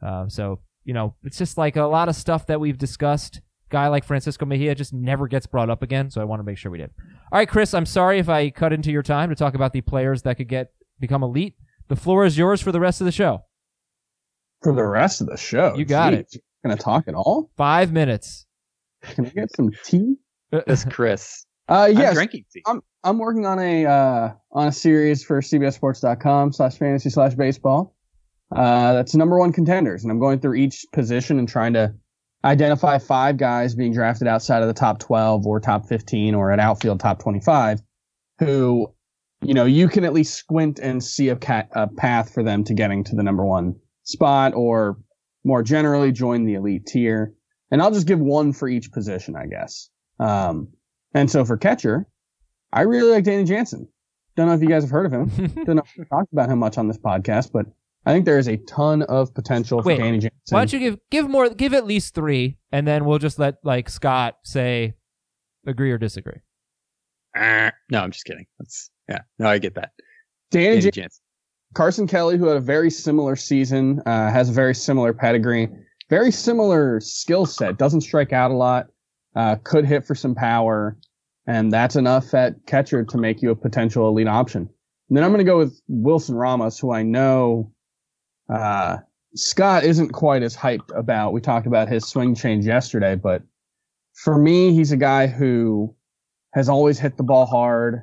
Uh, 0.00 0.28
so 0.28 0.60
you 0.84 0.94
know, 0.94 1.14
it's 1.24 1.36
just 1.36 1.58
like 1.58 1.76
a 1.76 1.84
lot 1.84 2.08
of 2.08 2.14
stuff 2.14 2.46
that 2.46 2.60
we've 2.60 2.78
discussed. 2.78 3.40
Guy 3.68 3.88
like 3.88 4.04
Francisco 4.04 4.46
Mejia 4.46 4.74
just 4.74 4.92
never 4.92 5.28
gets 5.28 5.46
brought 5.46 5.68
up 5.68 5.82
again, 5.82 6.10
so 6.10 6.20
I 6.20 6.24
want 6.24 6.40
to 6.40 6.44
make 6.44 6.58
sure 6.58 6.70
we 6.70 6.78
did. 6.78 6.90
All 7.32 7.38
right, 7.38 7.48
Chris, 7.48 7.74
I'm 7.74 7.86
sorry 7.86 8.18
if 8.18 8.28
I 8.28 8.50
cut 8.50 8.72
into 8.72 8.90
your 8.90 9.04
time 9.04 9.28
to 9.30 9.36
talk 9.36 9.54
about 9.54 9.72
the 9.72 9.82
players 9.82 10.22
that 10.22 10.36
could 10.36 10.48
get 10.48 10.72
become 10.98 11.22
elite. 11.22 11.54
The 11.86 11.94
floor 11.96 12.24
is 12.24 12.36
yours 12.36 12.60
for 12.60 12.72
the 12.72 12.80
rest 12.80 13.00
of 13.00 13.04
the 13.04 13.12
show. 13.12 13.44
For 14.62 14.74
the 14.74 14.84
rest 14.84 15.20
of 15.20 15.28
the 15.28 15.36
show. 15.36 15.74
You 15.76 15.84
got 15.84 16.12
it. 16.12 16.26
Jeez, 16.34 16.40
Gonna 16.64 16.76
talk 16.76 17.08
at 17.08 17.14
all? 17.14 17.50
Five 17.56 17.92
minutes. 17.92 18.46
Can 19.02 19.26
I 19.26 19.30
get 19.30 19.54
some 19.54 19.70
tea? 19.84 20.16
This 20.66 20.84
Chris. 20.84 21.46
Uh, 21.68 21.92
I'm 21.96 22.14
drinking 22.14 22.44
tea. 22.52 22.62
I'm 22.66 22.82
I'm 23.04 23.18
working 23.18 23.46
on 23.46 23.60
a 23.60 23.86
uh, 23.86 24.32
on 24.50 24.66
a 24.66 24.72
series 24.72 25.22
for 25.22 25.40
CBSSports.com 25.40 26.52
slash 26.52 26.76
fantasy 26.76 27.08
slash 27.08 27.34
baseball. 27.34 27.94
Uh, 28.50 28.94
that's 28.94 29.14
number 29.14 29.38
one 29.38 29.52
contenders, 29.52 30.02
and 30.02 30.10
I'm 30.10 30.18
going 30.18 30.40
through 30.40 30.54
each 30.54 30.84
position 30.92 31.38
and 31.38 31.48
trying 31.48 31.74
to 31.74 31.94
identify 32.44 32.98
five 32.98 33.36
guys 33.36 33.74
being 33.74 33.92
drafted 33.92 34.26
outside 34.26 34.62
of 34.62 34.68
the 34.68 34.74
top 34.74 34.98
12 34.98 35.46
or 35.46 35.60
top 35.60 35.86
15 35.86 36.34
or 36.34 36.50
an 36.50 36.60
outfield 36.60 37.00
top 37.00 37.20
25, 37.20 37.80
who, 38.38 38.92
you 39.42 39.54
know, 39.54 39.64
you 39.64 39.88
can 39.88 40.04
at 40.04 40.12
least 40.12 40.34
squint 40.34 40.78
and 40.78 41.02
see 41.02 41.28
a, 41.28 41.36
cat, 41.36 41.68
a 41.72 41.86
path 41.86 42.32
for 42.32 42.42
them 42.42 42.64
to 42.64 42.74
getting 42.74 43.04
to 43.04 43.16
the 43.16 43.22
number 43.22 43.44
one 43.44 43.76
spot, 44.04 44.54
or 44.54 44.98
more 45.44 45.62
generally 45.62 46.12
join 46.12 46.44
the 46.44 46.54
elite 46.54 46.86
tier. 46.86 47.34
And 47.70 47.80
I'll 47.80 47.92
just 47.92 48.06
give 48.06 48.18
one 48.18 48.52
for 48.52 48.68
each 48.68 48.90
position, 48.90 49.36
I 49.36 49.46
guess. 49.46 49.90
Um, 50.18 50.68
and 51.14 51.30
so 51.30 51.44
for 51.44 51.56
catcher, 51.56 52.06
I 52.72 52.82
really 52.82 53.10
like 53.10 53.24
Danny 53.24 53.44
Jansen. 53.44 53.88
Don't 54.36 54.46
know 54.46 54.54
if 54.54 54.62
you 54.62 54.68
guys 54.68 54.82
have 54.82 54.90
heard 54.90 55.06
of 55.06 55.12
him. 55.12 55.28
Don't 55.64 55.76
know 55.76 55.82
if 55.84 55.92
we 55.96 56.04
talked 56.04 56.32
about 56.32 56.48
him 56.48 56.58
much 56.58 56.78
on 56.78 56.88
this 56.88 56.98
podcast, 56.98 57.50
but 57.52 57.66
I 58.06 58.12
think 58.12 58.24
there 58.24 58.38
is 58.38 58.48
a 58.48 58.56
ton 58.56 59.02
of 59.02 59.34
potential 59.34 59.82
for 59.82 59.94
Danny 59.94 60.18
Jansen. 60.18 60.30
Why 60.50 60.60
don't 60.60 60.72
you 60.72 60.78
give 60.78 60.98
give 61.10 61.28
more 61.28 61.50
give 61.50 61.74
at 61.74 61.84
least 61.86 62.14
three, 62.14 62.56
and 62.72 62.86
then 62.86 63.04
we'll 63.04 63.18
just 63.18 63.38
let 63.38 63.56
like 63.62 63.88
Scott 63.90 64.38
say 64.42 64.94
agree 65.66 65.90
or 65.92 65.98
disagree. 65.98 66.40
Uh, 67.36 67.70
no, 67.90 68.00
I'm 68.00 68.10
just 68.10 68.24
kidding. 68.24 68.46
That's 68.58 68.90
yeah. 69.08 69.20
No, 69.38 69.48
I 69.48 69.58
get 69.58 69.74
that. 69.74 69.90
Danny 70.50 70.64
Danny 70.66 70.76
Jansen, 70.80 71.02
Jansen. 71.02 71.22
Carson 71.74 72.06
Kelly, 72.06 72.36
who 72.38 72.46
had 72.46 72.56
a 72.56 72.60
very 72.60 72.90
similar 72.90 73.36
season, 73.36 74.00
uh, 74.06 74.30
has 74.30 74.48
a 74.48 74.52
very 74.52 74.74
similar 74.74 75.12
pedigree, 75.12 75.68
very 76.08 76.32
similar 76.32 77.00
skill 77.00 77.46
set. 77.46 77.76
Doesn't 77.76 78.00
strike 78.00 78.32
out 78.32 78.50
a 78.50 78.54
lot. 78.54 78.86
Uh, 79.36 79.56
could 79.62 79.84
hit 79.84 80.04
for 80.04 80.14
some 80.16 80.34
power. 80.34 80.96
and 81.46 81.72
that's 81.72 81.96
enough 81.96 82.34
at 82.34 82.54
catcher 82.66 83.04
to 83.04 83.18
make 83.18 83.42
you 83.42 83.50
a 83.50 83.56
potential 83.56 84.08
elite 84.08 84.26
option. 84.28 84.68
And 85.08 85.16
then 85.16 85.22
I'm 85.24 85.30
going 85.30 85.38
to 85.38 85.44
go 85.44 85.58
with 85.58 85.80
Wilson 85.88 86.34
Ramos, 86.34 86.78
who 86.78 86.92
I 86.92 87.02
know 87.02 87.72
uh, 88.52 88.98
Scott 89.34 89.84
isn't 89.84 90.10
quite 90.10 90.42
as 90.42 90.56
hyped 90.56 90.96
about. 90.96 91.32
We 91.32 91.40
talked 91.40 91.66
about 91.66 91.88
his 91.88 92.06
swing 92.06 92.34
change 92.34 92.66
yesterday, 92.66 93.14
but 93.14 93.42
for 94.14 94.36
me, 94.36 94.72
he's 94.74 94.92
a 94.92 94.96
guy 94.96 95.26
who 95.26 95.94
has 96.52 96.68
always 96.68 96.98
hit 96.98 97.16
the 97.16 97.22
ball 97.22 97.46
hard. 97.46 98.02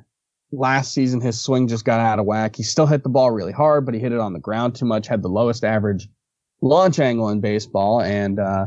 Last 0.50 0.94
season, 0.94 1.20
his 1.20 1.38
swing 1.38 1.68
just 1.68 1.84
got 1.84 2.00
out 2.00 2.18
of 2.18 2.24
whack. 2.24 2.56
He 2.56 2.62
still 2.62 2.86
hit 2.86 3.02
the 3.02 3.10
ball 3.10 3.30
really 3.30 3.52
hard, 3.52 3.84
but 3.84 3.94
he 3.94 4.00
hit 4.00 4.12
it 4.12 4.18
on 4.18 4.32
the 4.32 4.38
ground 4.38 4.74
too 4.74 4.86
much, 4.86 5.06
had 5.06 5.22
the 5.22 5.28
lowest 5.28 5.62
average 5.62 6.08
launch 6.62 6.98
angle 6.98 7.28
in 7.28 7.40
baseball. 7.40 8.00
And, 8.00 8.38
uh, 8.38 8.66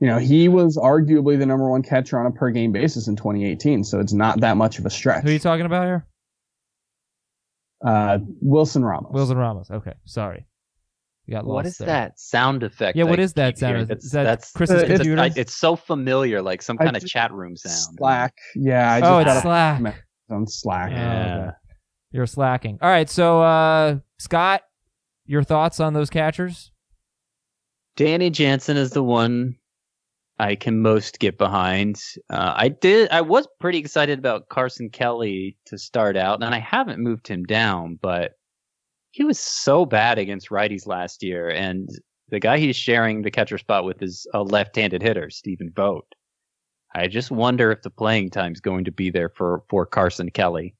you 0.00 0.08
know, 0.08 0.18
he 0.18 0.48
was 0.48 0.76
arguably 0.76 1.38
the 1.38 1.46
number 1.46 1.70
one 1.70 1.82
catcher 1.82 2.18
on 2.18 2.26
a 2.26 2.32
per 2.32 2.50
game 2.50 2.72
basis 2.72 3.06
in 3.06 3.14
2018. 3.14 3.84
So 3.84 4.00
it's 4.00 4.12
not 4.12 4.40
that 4.40 4.56
much 4.56 4.80
of 4.80 4.86
a 4.86 4.90
stretch. 4.90 5.22
Who 5.22 5.28
are 5.28 5.32
you 5.32 5.38
talking 5.38 5.66
about 5.66 5.84
here? 5.86 6.06
Uh, 7.84 8.18
Wilson 8.40 8.84
Ramos. 8.84 9.12
Wilson 9.12 9.38
Ramos. 9.38 9.70
Okay, 9.70 9.94
sorry. 10.04 10.44
You 11.28 11.34
got 11.34 11.44
What 11.44 11.56
lost 11.66 11.66
is 11.66 11.76
there. 11.78 11.86
that 11.88 12.18
sound 12.18 12.62
effect? 12.62 12.96
Yeah, 12.96 13.04
what 13.04 13.20
I 13.20 13.22
is 13.22 13.34
that 13.34 13.56
keep 13.56 13.66
hearing? 13.66 13.80
sound? 13.82 13.88
That's, 13.90 14.04
Is 14.06 14.12
that 14.12 14.22
that's 14.24 14.50
Chris's 14.52 14.76
Uh, 14.76 14.78
it's- 14.84 14.98
computer? 14.98 15.20
I- 15.22 15.30
it's 15.36 15.54
so 15.54 15.76
familiar, 15.76 16.40
like 16.40 16.62
some 16.62 16.78
I 16.80 16.84
kind 16.84 16.96
of 16.96 17.02
just- 17.02 17.12
chat 17.12 17.30
room 17.32 17.54
sound. 17.54 17.96
Slack. 17.98 18.34
Yeah, 18.56 18.90
I 18.94 19.00
just 19.00 19.12
oh, 19.12 19.18
it's 19.18 19.42
Slack. 19.42 19.80
a- 19.82 20.34
on 20.34 20.46
Slack. 20.46 20.88
Oh, 20.90 20.94
Yeah. 20.94 21.36
okay. 21.48 21.56
You're 22.12 22.26
slacking. 22.26 22.78
All 22.80 22.88
right, 22.88 23.10
so 23.10 23.42
uh, 23.42 23.98
Scott, 24.18 24.62
your 25.26 25.42
thoughts 25.42 25.80
on 25.80 25.92
those 25.92 26.08
catchers? 26.08 26.72
Danny 27.96 28.30
Jansen 28.30 28.78
is 28.78 28.92
the 28.92 29.02
one 29.02 29.56
I 30.38 30.54
can 30.54 30.80
most 30.80 31.18
get 31.18 31.36
behind. 31.36 31.96
Uh, 32.30 32.54
I 32.56 32.68
did. 32.68 33.10
I 33.10 33.20
was 33.20 33.46
pretty 33.60 33.78
excited 33.78 34.18
about 34.18 34.48
Carson 34.48 34.88
Kelly 34.88 35.58
to 35.66 35.76
start 35.76 36.16
out, 36.16 36.42
and 36.42 36.54
I 36.54 36.58
haven't 36.60 37.00
moved 37.00 37.28
him 37.28 37.44
down, 37.44 37.98
but 38.00 38.32
he 39.10 39.24
was 39.24 39.38
so 39.38 39.86
bad 39.86 40.18
against 40.18 40.50
righties 40.50 40.86
last 40.86 41.22
year, 41.22 41.48
and 41.48 41.88
the 42.28 42.40
guy 42.40 42.58
he's 42.58 42.76
sharing 42.76 43.22
the 43.22 43.30
catcher 43.30 43.58
spot 43.58 43.84
with 43.84 44.02
is 44.02 44.26
a 44.34 44.42
left-handed 44.42 45.02
hitter, 45.02 45.30
Stephen 45.30 45.72
Vogt. 45.74 46.14
I 46.94 47.06
just 47.06 47.30
wonder 47.30 47.70
if 47.70 47.82
the 47.82 47.90
playing 47.90 48.30
time's 48.30 48.60
going 48.60 48.84
to 48.84 48.92
be 48.92 49.10
there 49.10 49.28
for 49.28 49.62
for 49.68 49.86
Carson 49.86 50.30
Kelly. 50.30 50.74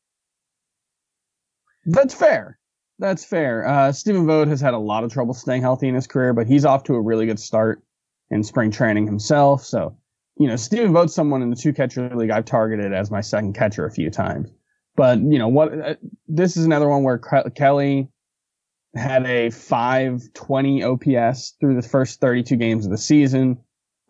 That's 1.87 2.14
fair. 2.14 2.59
That's 2.99 3.24
fair. 3.24 3.66
Uh, 3.66 3.93
Stephen 3.93 4.26
Vogt 4.26 4.49
has 4.49 4.61
had 4.61 4.74
a 4.74 4.79
lot 4.79 5.05
of 5.05 5.12
trouble 5.12 5.33
staying 5.33 5.62
healthy 5.62 5.89
in 5.89 5.95
his 5.95 6.07
career, 6.07 6.33
but 6.33 6.47
he's 6.47 6.64
off 6.64 6.83
to 6.85 6.95
a 6.95 7.01
really 7.01 7.26
good 7.26 7.39
start 7.39 7.83
in 8.31 8.43
spring 8.43 8.70
training 8.70 9.07
himself. 9.07 9.64
So, 9.64 9.97
you 10.37 10.49
know, 10.49 10.57
Stephen 10.57 10.93
Vogt's 10.93 11.14
someone 11.14 11.41
in 11.41 11.51
the 11.51 11.57
two 11.57 11.72
catcher 11.72 12.14
league 12.14 12.31
I've 12.31 12.45
targeted 12.45 12.93
as 12.93 13.11
my 13.11 13.20
second 13.20 13.55
catcher 13.55 13.87
a 13.87 13.91
few 13.91 14.11
times. 14.11 14.51
But, 14.97 15.20
you 15.20 15.39
know, 15.39 15.49
what, 15.49 15.72
uh, 15.81 15.95
this 16.26 16.57
is 16.57 16.64
another 16.64 16.89
one 16.89 17.05
where 17.05 17.18
Ke- 17.18 17.55
Kelly 17.55 18.09
had 18.99 19.26
a 19.26 19.51
520 19.51 20.82
OPS 20.82 21.55
through 21.61 21.80
the 21.80 21.86
first 21.86 22.20
32 22.20 22.57
games 22.57 22.84
of 22.84 22.90
the 22.90 22.99
season. 22.99 23.59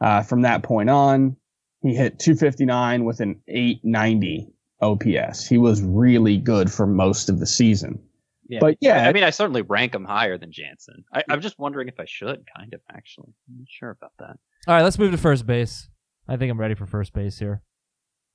Uh, 0.01 0.23
from 0.23 0.43
that 0.43 0.63
point 0.63 0.91
on, 0.91 1.37
he 1.83 1.95
hit 1.95 2.19
259 2.19 3.05
with 3.05 3.21
an 3.21 3.41
890 3.49 4.49
OPS. 4.81 5.47
He 5.47 5.59
was 5.59 5.83
really 5.83 6.39
good 6.39 6.73
for 6.73 6.87
most 6.87 7.29
of 7.29 7.41
the 7.41 7.47
season. 7.47 8.01
Yeah. 8.49 8.61
But 8.61 8.77
yeah, 8.81 9.07
I 9.07 9.13
mean, 9.13 9.25
I 9.25 9.31
certainly 9.31 9.63
rank 9.63 9.95
him 9.95 10.05
higher 10.05 10.39
than 10.39 10.53
Jansen. 10.53 11.05
I, 11.13 11.23
I'm 11.29 11.41
just 11.41 11.59
wondering 11.59 11.89
if 11.89 12.01
I 12.01 12.07
should, 12.07 12.45
kind 12.57 12.73
of, 12.73 12.81
actually. 12.91 13.35
I'm 13.49 13.59
not 13.59 13.67
sure 13.69 13.91
about 13.91 14.13
that. 14.21 14.39
All 14.67 14.75
right, 14.75 14.83
let's 14.83 14.99
move 14.99 15.11
to 15.13 15.19
first 15.19 15.47
base. 15.47 15.89
I 16.27 16.37
think 16.37 16.51
I'm 16.51 16.59
ready 16.61 16.75
for 16.75 16.87
first 16.87 17.13
base 17.13 17.39
here. 17.39 17.63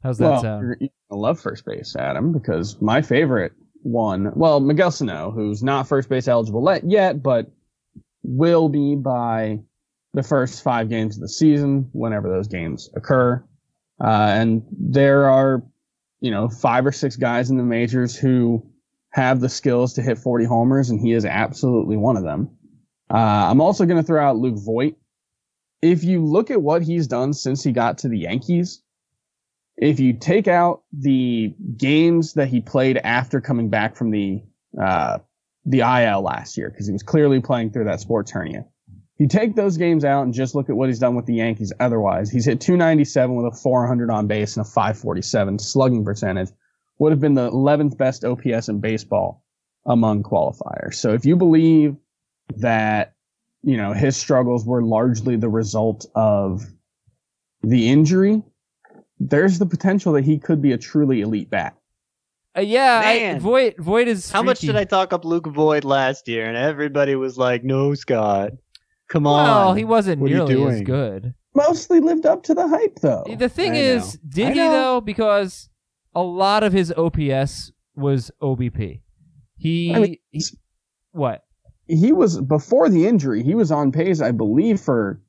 How's 0.04 0.18
that 0.20 0.32
well, 0.32 0.42
sound? 0.42 0.64
you're- 0.64 0.78
you're 0.82 0.90
gonna 1.10 1.22
love 1.22 1.40
first 1.40 1.66
base, 1.66 1.96
Adam, 1.96 2.32
because 2.34 2.80
my 2.82 3.02
favorite 3.02 3.54
one, 3.84 4.32
well, 4.36 4.60
Miguel 4.60 4.92
Sano, 4.92 5.32
who's 5.32 5.64
not 5.64 5.88
first 5.88 6.10
base 6.10 6.28
eligible 6.28 6.80
yet, 6.84 7.22
but 7.22 7.52
will 8.24 8.70
be 8.70 8.96
by 8.96 9.60
the 10.14 10.24
first 10.24 10.64
five 10.64 10.90
games 10.90 11.16
of 11.16 11.22
the 11.22 11.30
season, 11.30 11.90
whenever 11.92 12.30
those 12.30 12.48
games 12.48 12.90
occur. 12.96 13.44
Uh, 14.04 14.28
and 14.30 14.64
there 14.72 15.30
are, 15.30 15.64
you 16.22 16.32
know, 16.32 16.50
five 16.50 16.86
or 16.86 16.92
six 16.92 17.16
guys 17.16 17.50
in 17.50 17.58
the 17.58 17.64
majors 17.64 18.16
who 18.16 18.66
have 19.12 19.40
the 19.40 19.50
skills 19.50 19.94
to 19.94 20.02
hit 20.02 20.18
40 20.18 20.46
homers, 20.46 20.90
and 20.90 21.00
he 21.00 21.14
is 21.14 21.26
absolutely 21.26 21.98
one 21.98 22.18
of 22.18 22.24
them. 22.24 22.50
Uh, 23.12 23.48
I'm 23.50 23.62
also 23.62 23.86
going 23.86 24.02
to 24.02 24.06
throw 24.06 24.24
out 24.24 24.38
Luke 24.38 24.58
Voit. 24.58 24.96
If 25.82 26.04
you 26.04 26.24
look 26.24 26.50
at 26.50 26.62
what 26.62 26.82
he's 26.82 27.08
done 27.08 27.34
since 27.34 27.64
he 27.64 27.72
got 27.72 27.98
to 28.00 28.08
the 28.08 28.20
Yankees, 28.20 28.83
if 29.78 30.00
you 30.00 30.14
take 30.14 30.48
out 30.48 30.84
the 30.92 31.54
games 31.78 32.34
that 32.34 32.48
he 32.48 32.62
played 32.62 32.98
after 32.98 33.42
coming 33.42 33.70
back 33.70 33.96
from 33.96 34.12
the 34.12 34.44
uh, 34.80 35.20
the 35.66 35.80
IL 35.80 36.22
last 36.22 36.58
year, 36.58 36.70
because 36.70 36.88
he 36.88 36.94
was 36.94 37.04
clearly 37.04 37.40
playing 37.40 37.72
through 37.72 37.86
that 37.86 38.00
sports 38.00 38.32
hernia. 38.32 38.66
If 39.16 39.20
you 39.20 39.28
take 39.28 39.56
those 39.56 39.78
games 39.78 40.04
out 40.04 40.24
and 40.24 40.34
just 40.34 40.56
look 40.56 40.70
at 40.70 40.76
what 40.76 40.90
he's 40.90 41.00
done 41.00 41.16
with 41.16 41.26
the 41.26 41.36
Yankees, 41.36 41.72
otherwise, 41.80 42.30
he's 42.30 42.46
hit 42.46 42.60
297 42.60 43.36
with 43.36 43.54
a 43.54 43.56
400 43.56 44.10
on 44.10 44.28
base 44.28 44.58
and 44.58 44.66
a 44.66 44.70
547 44.70 45.60
slugging 45.60 46.04
percentage. 46.04 46.50
Would 47.00 47.12
have 47.12 47.20
been 47.20 47.34
the 47.34 47.50
11th 47.50 47.98
best 47.98 48.24
OPS 48.26 48.70
in 48.70 48.80
baseball 48.80 49.44
among 49.86 50.24
qualifiers. 50.24 50.96
So 50.96 51.14
if 51.14 51.26
you 51.26 51.36
believe 51.36 51.96
that, 52.58 53.14
you 53.64 53.78
know, 53.78 53.94
his 53.94 54.16
struggles 54.16 54.66
were 54.66 54.82
largely 54.84 55.36
the 55.36 55.50
result 55.50 56.06
of 56.16 56.64
the 57.62 57.90
injury, 57.90 58.44
there's 59.20 59.60
the 59.60 59.66
potential 59.66 60.14
that 60.14 60.24
he 60.24 60.38
could 60.38 60.62
be 60.62 60.72
a 60.72 60.78
truly 60.78 61.22
elite 61.22 61.50
bat. 61.50 61.76
Uh, 62.56 62.62
yeah, 62.62 63.02
I, 63.04 63.40
Voit 63.40 63.76
Voit 63.80 64.08
is 64.08 64.30
How 64.30 64.44
much 64.44 64.60
did 64.60 64.76
I 64.76 64.84
talk 64.84 65.12
up 65.12 65.26
Luke 65.26 65.48
Voit 65.48 65.84
last 65.84 66.28
year? 66.28 66.46
And 66.46 66.56
everybody 66.56 67.16
was 67.16 67.38
like, 67.38 67.64
no, 67.64 67.96
Scott. 67.96 68.52
Come 69.10 69.26
on. 69.26 69.46
Well, 69.46 69.74
he 69.74 69.86
wasn't 69.86 70.22
What 70.22 70.32
are 70.32 70.46
nearly 70.46 70.76
as 70.76 70.82
good. 70.82 71.34
Mostly 71.56 72.00
lived 72.00 72.26
up 72.26 72.44
to 72.44 72.54
the 72.54 72.68
hype 72.68 73.00
though. 73.00 73.26
The 73.38 73.50
thing 73.50 73.74
I 73.74 73.78
is, 73.78 74.16
know. 74.16 74.20
did 74.30 74.48
I 74.48 74.52
he 74.52 74.58
know. 74.58 74.72
though? 74.72 75.02
Because 75.02 75.70
a 76.14 76.22
lot 76.22 76.64
of 76.64 76.74
his 76.74 76.92
OPS 76.96 77.72
was 77.96 78.32
OBP. 78.42 79.02
He, 79.58 79.94
I 79.94 80.00
mean, 80.00 80.18
he 80.32 80.44
what? 81.12 81.44
he 81.88 82.12
was 82.12 82.40
before 82.42 82.90
the 82.90 83.08
injury, 83.08 83.44
he 83.44 83.56
was 83.56 83.72
on 83.72 83.92
pace, 83.92 84.22
I 84.22 84.32
believe, 84.32 84.80
for 84.80 85.22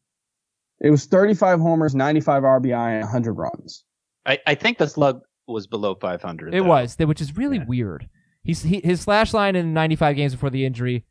it 0.85 0.91
was 0.91 1.07
35 1.07 1.61
homers, 1.61 1.95
95 1.95 2.43
RBI, 2.43 2.93
and 2.93 3.01
100 3.03 3.33
runs. 3.33 3.85
I, 4.27 4.39
I 4.47 4.55
think 4.55 4.79
the 4.79 4.87
slug 4.87 5.23
was 5.49 5.67
below 5.67 5.95
500. 5.95 6.55
It 6.55 6.63
though. 6.63 6.69
was, 6.69 6.97
which 6.99 7.21
is 7.21 7.37
really 7.37 7.57
Yeah. 7.59 7.65
weird. 7.67 8.09
He's 8.43 8.63
he, 8.63 8.81
his 8.85 9.01
slash 9.01 9.33
line 9.33 9.57
in 9.57 9.73
95 9.73 10.17
games 10.17 10.33
before 10.35 10.51
the 10.51 10.65
injury, 10.67 11.07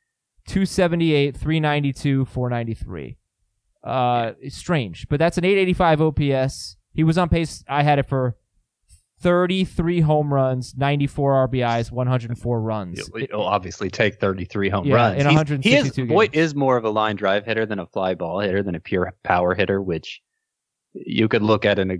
278, 0.47 1.35
392, 1.35 2.25
493. 2.25 3.17
Uh, 3.83 4.31
it's 4.39 4.55
strange, 4.55 5.07
but 5.09 5.19
that's 5.19 5.37
an 5.37 5.43
885 5.45 6.01
OPS. 6.01 6.77
He 6.93 7.03
was 7.03 7.17
on 7.17 7.29
pace. 7.29 7.63
I 7.67 7.83
had 7.83 7.99
it 7.99 8.07
for 8.07 8.37
33 9.23 10.01
home 10.01 10.33
runs, 10.33 10.75
94 10.77 11.47
RBIs, 11.47 11.91
104 11.91 12.61
runs. 12.61 12.97
You'll, 13.13 13.21
you'll 13.29 13.41
obviously 13.41 13.89
take 13.89 14.19
33 14.19 14.69
home 14.69 14.85
Yeah, 14.85 14.95
runs. 14.95 15.13
in 15.13 15.21
He's- 15.21 15.35
162 15.35 15.69
he 15.69 16.07
is, 16.07 16.09
Voit 16.13 16.31
games. 16.33 16.51
is 16.51 16.55
more 16.55 16.77
of 16.77 16.83
a 16.83 16.89
line 16.89 17.15
drive 17.15 17.45
hitter 17.45 17.65
than 17.65 17.79
a 17.79 17.85
fly 17.87 18.13
ball 18.13 18.39
hitter 18.39 18.61
than 18.61 18.75
a 18.75 18.79
pure 18.79 19.13
power 19.23 19.55
hitter, 19.55 19.81
which 19.81 20.21
you 20.93 21.27
could 21.27 21.41
look 21.41 21.65
at 21.65 21.79
in 21.79 21.91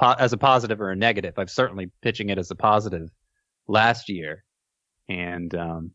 a, 0.00 0.14
as 0.20 0.32
a 0.32 0.36
positive 0.36 0.80
or 0.80 0.90
a 0.90 0.96
negative. 0.96 1.34
I'm 1.38 1.48
certainly 1.48 1.90
pitching 2.02 2.28
it 2.28 2.38
as 2.38 2.50
a 2.50 2.54
positive 2.54 3.10
last 3.66 4.08
year. 4.08 4.44
And, 5.08 5.52
um, 5.54 5.90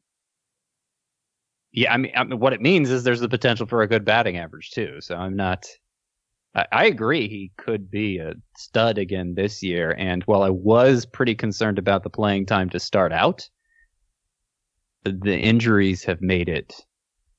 yeah, 1.71 1.93
I 1.93 1.97
mean, 1.97 2.11
I 2.15 2.23
mean, 2.23 2.39
what 2.39 2.53
it 2.53 2.61
means 2.61 2.89
is 2.89 3.03
there's 3.03 3.19
the 3.21 3.29
potential 3.29 3.65
for 3.65 3.81
a 3.81 3.87
good 3.87 4.05
batting 4.05 4.37
average 4.37 4.71
too. 4.71 4.97
So 5.01 5.15
I'm 5.15 5.35
not, 5.35 5.65
I, 6.55 6.65
I 6.71 6.85
agree 6.85 7.27
he 7.27 7.51
could 7.57 7.89
be 7.89 8.17
a 8.17 8.33
stud 8.57 8.97
again 8.97 9.33
this 9.35 9.63
year. 9.63 9.91
And 9.97 10.23
while 10.23 10.43
I 10.43 10.49
was 10.49 11.05
pretty 11.05 11.35
concerned 11.35 11.79
about 11.79 12.03
the 12.03 12.09
playing 12.09 12.45
time 12.45 12.69
to 12.71 12.79
start 12.79 13.11
out, 13.11 13.47
the 15.03 15.37
injuries 15.37 16.03
have 16.05 16.21
made 16.21 16.49
it 16.49 16.73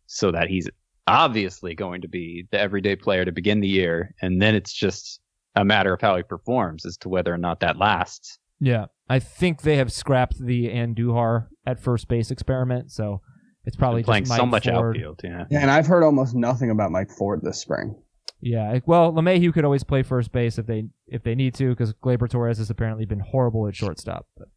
so 0.06 0.30
that 0.32 0.48
he's 0.48 0.68
obviously 1.06 1.74
going 1.74 2.02
to 2.02 2.08
be 2.08 2.46
the 2.50 2.58
everyday 2.58 2.96
player 2.96 3.24
to 3.24 3.32
begin 3.32 3.60
the 3.60 3.68
year. 3.68 4.14
And 4.20 4.40
then 4.40 4.54
it's 4.54 4.72
just 4.72 5.20
a 5.54 5.64
matter 5.64 5.92
of 5.94 6.00
how 6.00 6.16
he 6.16 6.22
performs 6.22 6.84
as 6.84 6.96
to 6.98 7.08
whether 7.08 7.32
or 7.32 7.38
not 7.38 7.60
that 7.60 7.78
lasts. 7.78 8.38
Yeah, 8.60 8.86
I 9.08 9.18
think 9.18 9.62
they 9.62 9.76
have 9.76 9.92
scrapped 9.92 10.38
the 10.38 10.68
Andujar 10.68 11.48
at 11.66 11.80
first 11.80 12.08
base 12.08 12.30
experiment, 12.30 12.90
so 12.90 13.20
it's 13.64 13.76
probably 13.76 14.02
Been 14.02 14.06
playing 14.06 14.24
just 14.24 14.36
so 14.36 14.46
much 14.46 14.66
Ford. 14.66 14.96
outfield. 14.96 15.20
Yeah. 15.22 15.44
Yeah, 15.50 15.60
and 15.60 15.70
I've 15.70 15.86
heard 15.86 16.02
almost 16.02 16.34
nothing 16.34 16.70
about 16.70 16.90
Mike 16.90 17.10
Ford 17.10 17.40
this 17.42 17.60
spring. 17.60 17.94
Yeah, 18.40 18.78
well, 18.84 19.12
LeMahieu 19.12 19.52
could 19.54 19.64
always 19.64 19.84
play 19.84 20.02
first 20.02 20.32
base 20.32 20.58
if 20.58 20.66
they 20.66 20.84
if 21.06 21.22
they 21.22 21.34
need 21.34 21.54
to, 21.54 21.70
because 21.70 21.94
Gleyber 21.94 22.28
Torres 22.28 22.58
has 22.58 22.68
apparently 22.68 23.06
been 23.06 23.20
horrible 23.20 23.66
at 23.66 23.74
shortstop. 23.74 24.26
But, 24.36 24.48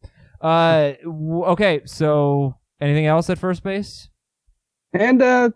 uh, 0.46 0.92
okay, 1.06 1.80
so 1.86 2.56
anything 2.80 3.06
else 3.06 3.30
at 3.30 3.38
first 3.38 3.62
base? 3.62 4.10
And 4.92 5.22
uh, 5.22 5.50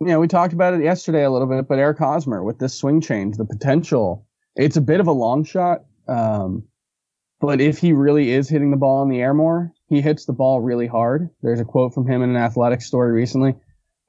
you 0.00 0.06
know, 0.06 0.20
we 0.20 0.28
talked 0.28 0.54
about 0.54 0.74
it 0.74 0.82
yesterday 0.82 1.24
a 1.24 1.30
little 1.30 1.48
bit, 1.48 1.68
but 1.68 1.78
Eric 1.78 1.98
Hosmer 1.98 2.42
with 2.42 2.58
this 2.58 2.74
swing 2.74 3.00
change, 3.00 3.36
the 3.36 3.44
potential, 3.44 4.26
it's 4.56 4.76
a 4.76 4.80
bit 4.80 5.00
of 5.00 5.06
a 5.06 5.12
long 5.12 5.44
shot. 5.44 5.84
Um, 6.06 6.64
But 7.40 7.60
if 7.60 7.78
he 7.78 7.92
really 7.92 8.30
is 8.30 8.48
hitting 8.48 8.70
the 8.70 8.76
ball 8.76 9.02
in 9.02 9.08
the 9.10 9.20
air 9.20 9.34
more, 9.34 9.72
he 9.88 10.00
hits 10.00 10.24
the 10.24 10.32
ball 10.32 10.60
really 10.60 10.86
hard. 10.86 11.30
There's 11.42 11.60
a 11.60 11.64
quote 11.64 11.94
from 11.94 12.06
him 12.08 12.22
in 12.22 12.30
an 12.30 12.36
athletic 12.36 12.80
story 12.82 13.12
recently. 13.12 13.54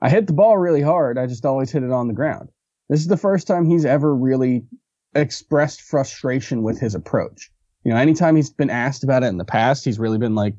I 0.02 0.10
hit 0.10 0.28
the 0.28 0.34
ball 0.34 0.58
really 0.58 0.82
hard. 0.82 1.18
I 1.18 1.28
just 1.28 1.46
always 1.46 1.72
hit 1.72 1.84
it 1.84 1.92
on 1.92 2.08
the 2.08 2.14
ground. 2.14 2.50
This 2.90 3.02
is 3.02 3.08
the 3.08 3.18
first 3.18 3.48
time 3.48 3.66
he's 3.66 3.86
ever 3.86 4.16
really 4.16 4.66
expressed 5.16 5.82
frustration 5.82 6.64
with 6.64 6.80
his 6.80 6.96
approach. 6.96 7.52
You 7.84 7.92
know, 7.92 7.98
anytime 7.98 8.36
he's 8.36 8.50
been 8.50 8.70
asked 8.70 9.04
about 9.04 9.24
it 9.24 9.28
in 9.28 9.38
the 9.38 9.46
past, 9.46 9.86
he's 9.86 10.00
really 10.00 10.18
been 10.18 10.36
like, 10.36 10.56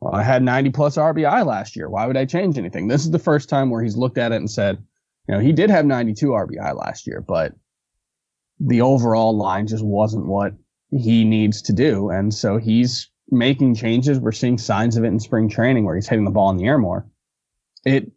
well, 0.00 0.14
I 0.14 0.22
had 0.22 0.42
90 0.42 0.70
plus 0.70 0.96
RBI 0.96 1.44
last 1.44 1.76
year. 1.76 1.90
Why 1.90 2.06
would 2.06 2.16
I 2.16 2.24
change 2.24 2.56
anything? 2.56 2.88
This 2.88 3.04
is 3.04 3.10
the 3.10 3.18
first 3.18 3.48
time 3.48 3.70
where 3.70 3.82
he's 3.82 3.96
looked 3.96 4.18
at 4.18 4.32
it 4.32 4.36
and 4.36 4.50
said, 4.50 4.78
you 5.26 5.34
know, 5.34 5.40
he 5.40 5.52
did 5.52 5.70
have 5.70 5.84
92 5.84 6.28
RBI 6.28 6.76
last 6.76 7.06
year, 7.06 7.20
but 7.20 7.54
the 8.60 8.80
overall 8.80 9.36
line 9.36 9.66
just 9.66 9.84
wasn't 9.84 10.26
what 10.26 10.54
he 10.90 11.24
needs 11.24 11.62
to 11.62 11.72
do. 11.72 12.10
And 12.10 12.32
so 12.32 12.56
he's 12.56 13.10
making 13.30 13.74
changes. 13.74 14.18
We're 14.18 14.32
seeing 14.32 14.58
signs 14.58 14.96
of 14.96 15.04
it 15.04 15.08
in 15.08 15.20
spring 15.20 15.48
training 15.48 15.84
where 15.84 15.96
he's 15.96 16.08
hitting 16.08 16.24
the 16.24 16.30
ball 16.30 16.50
in 16.50 16.56
the 16.56 16.66
air 16.66 16.78
more. 16.78 17.06
It, 17.84 18.10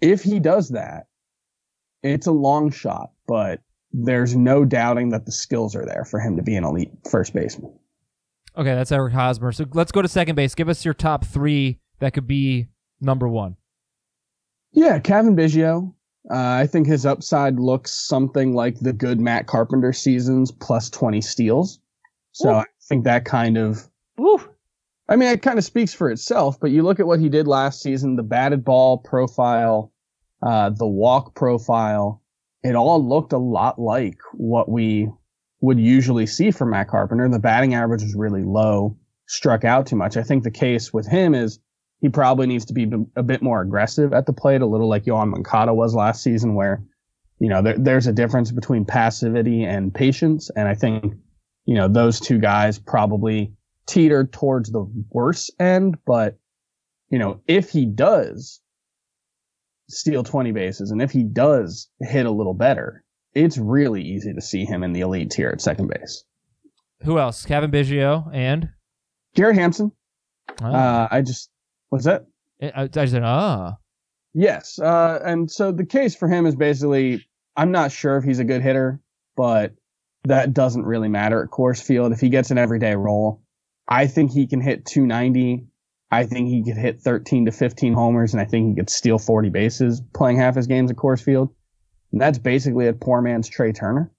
if 0.00 0.22
he 0.22 0.40
does 0.40 0.70
that, 0.70 1.06
it's 2.02 2.26
a 2.26 2.32
long 2.32 2.70
shot, 2.70 3.10
but 3.26 3.60
there's 3.92 4.36
no 4.36 4.64
doubting 4.64 5.10
that 5.10 5.26
the 5.26 5.32
skills 5.32 5.74
are 5.74 5.84
there 5.84 6.04
for 6.04 6.20
him 6.20 6.36
to 6.36 6.42
be 6.42 6.54
an 6.56 6.64
elite 6.64 6.92
first 7.10 7.34
baseman. 7.34 7.72
Okay, 8.56 8.74
that's 8.74 8.92
Eric 8.92 9.12
Hosmer. 9.12 9.52
So 9.52 9.64
let's 9.74 9.92
go 9.92 10.02
to 10.02 10.08
second 10.08 10.34
base. 10.34 10.54
Give 10.54 10.68
us 10.68 10.84
your 10.84 10.94
top 10.94 11.24
three 11.24 11.78
that 12.00 12.14
could 12.14 12.26
be 12.26 12.66
number 13.00 13.28
one. 13.28 13.56
Yeah, 14.72 14.98
Cavan 14.98 15.36
Biggio. 15.36 15.94
Uh, 16.30 16.34
I 16.34 16.66
think 16.66 16.86
his 16.86 17.06
upside 17.06 17.58
looks 17.58 17.92
something 17.92 18.54
like 18.54 18.78
the 18.80 18.92
good 18.92 19.20
Matt 19.20 19.46
Carpenter 19.46 19.92
seasons 19.92 20.50
plus 20.50 20.90
20 20.90 21.20
steals. 21.20 21.80
So 22.32 22.50
I 22.52 22.64
think 22.88 23.04
that 23.04 23.24
kind 23.24 23.56
of, 23.56 23.88
Woo. 24.16 24.40
I 25.08 25.16
mean, 25.16 25.30
it 25.30 25.42
kind 25.42 25.58
of 25.58 25.64
speaks 25.64 25.92
for 25.92 26.10
itself, 26.10 26.60
but 26.60 26.70
you 26.70 26.82
look 26.82 27.00
at 27.00 27.06
what 27.06 27.20
he 27.20 27.28
did 27.28 27.48
last 27.48 27.82
season, 27.82 28.16
the 28.16 28.22
batted 28.22 28.64
ball 28.64 28.98
profile, 28.98 29.92
uh, 30.42 30.70
the 30.70 30.86
walk 30.86 31.34
profile, 31.34 32.22
it 32.62 32.74
all 32.74 33.06
looked 33.06 33.32
a 33.32 33.38
lot 33.38 33.78
like 33.78 34.18
what 34.32 34.68
we 34.68 35.08
would 35.60 35.78
usually 35.78 36.26
see 36.26 36.50
from 36.50 36.70
Matt 36.70 36.88
Carpenter. 36.88 37.28
The 37.28 37.38
batting 37.38 37.74
average 37.74 38.02
was 38.02 38.14
really 38.14 38.42
low, 38.42 38.96
struck 39.26 39.64
out 39.64 39.86
too 39.86 39.96
much. 39.96 40.16
I 40.16 40.22
think 40.22 40.42
the 40.42 40.50
case 40.50 40.92
with 40.92 41.06
him 41.06 41.34
is 41.34 41.58
he 42.00 42.08
probably 42.08 42.46
needs 42.46 42.64
to 42.66 42.72
be 42.72 42.90
a 43.16 43.22
bit 43.22 43.42
more 43.42 43.60
aggressive 43.60 44.14
at 44.14 44.24
the 44.24 44.32
plate, 44.32 44.62
a 44.62 44.66
little 44.66 44.88
like 44.88 45.04
Yoan 45.04 45.28
Moncada 45.28 45.74
was 45.74 45.94
last 45.94 46.22
season, 46.22 46.54
where, 46.54 46.82
you 47.38 47.48
know, 47.48 47.60
there, 47.60 47.76
there's 47.76 48.06
a 48.06 48.12
difference 48.12 48.50
between 48.50 48.86
passivity 48.86 49.64
and 49.64 49.92
patience. 49.92 50.50
And 50.56 50.66
I 50.66 50.74
think, 50.74 51.14
you 51.66 51.74
know, 51.74 51.88
those 51.88 52.18
two 52.18 52.38
guys 52.38 52.78
probably 52.78 53.52
teeter 53.86 54.24
towards 54.24 54.70
the 54.70 54.90
worse 55.10 55.50
end. 55.60 55.98
But, 56.06 56.38
you 57.10 57.18
know, 57.18 57.40
if 57.46 57.70
he 57.70 57.84
does 57.84 58.60
steal 59.90 60.22
20 60.22 60.52
bases 60.52 60.90
and 60.90 61.02
if 61.02 61.10
he 61.10 61.22
does 61.22 61.88
hit 62.00 62.26
a 62.26 62.30
little 62.30 62.54
better, 62.54 63.04
it's 63.34 63.58
really 63.58 64.02
easy 64.02 64.32
to 64.32 64.40
see 64.40 64.64
him 64.64 64.82
in 64.82 64.92
the 64.92 65.00
elite 65.00 65.30
tier 65.30 65.50
at 65.50 65.60
second 65.60 65.88
base. 65.88 66.24
Who 67.02 67.18
else? 67.18 67.44
Cavan 67.44 67.70
Biggio 67.70 68.28
and 68.32 68.70
Garrett 69.34 69.56
Hampson. 69.56 69.92
oh. 70.62 70.66
Uh, 70.66 71.08
I 71.10 71.22
just, 71.22 71.50
what's 71.88 72.04
that? 72.04 72.26
I, 72.62 72.88
I 72.94 73.06
said, 73.06 73.22
ah, 73.22 73.76
Yes. 74.34 74.78
Uh, 74.78 75.18
and 75.24 75.50
so 75.50 75.72
the 75.72 75.84
case 75.84 76.14
for 76.14 76.28
him 76.28 76.46
is 76.46 76.54
basically, 76.54 77.26
I'm 77.56 77.72
not 77.72 77.92
sure 77.92 78.16
if 78.16 78.24
he's 78.24 78.38
a 78.38 78.44
good 78.44 78.62
hitter, 78.62 79.00
but 79.36 79.74
that 80.24 80.52
doesn't 80.52 80.84
really 80.84 81.08
matter 81.08 81.42
at 81.42 81.50
Coors 81.50 81.82
Field. 81.82 82.12
If 82.12 82.20
he 82.20 82.28
gets 82.28 82.50
an 82.50 82.58
everyday 82.58 82.94
role, 82.94 83.42
I 83.88 84.06
think 84.06 84.30
he 84.30 84.46
can 84.46 84.60
hit 84.60 84.86
290. 84.86 85.66
I 86.10 86.24
think 86.24 86.48
he 86.48 86.64
could 86.64 86.76
hit 86.76 87.00
13 87.00 87.46
to 87.46 87.52
15 87.52 87.92
homers, 87.94 88.32
and 88.34 88.40
I 88.40 88.44
think 88.44 88.68
he 88.68 88.74
could 88.74 88.90
steal 88.90 89.18
40 89.18 89.48
bases 89.50 90.00
playing 90.14 90.38
half 90.38 90.56
his 90.56 90.66
games 90.66 90.90
at 90.90 90.96
Coors 90.96 91.22
Field. 91.22 91.54
And 92.12 92.20
that's 92.20 92.38
basically 92.38 92.88
a 92.88 92.92
poor 92.92 93.20
man's 93.20 93.48
Trea 93.48 93.72
Turner. 93.72 94.10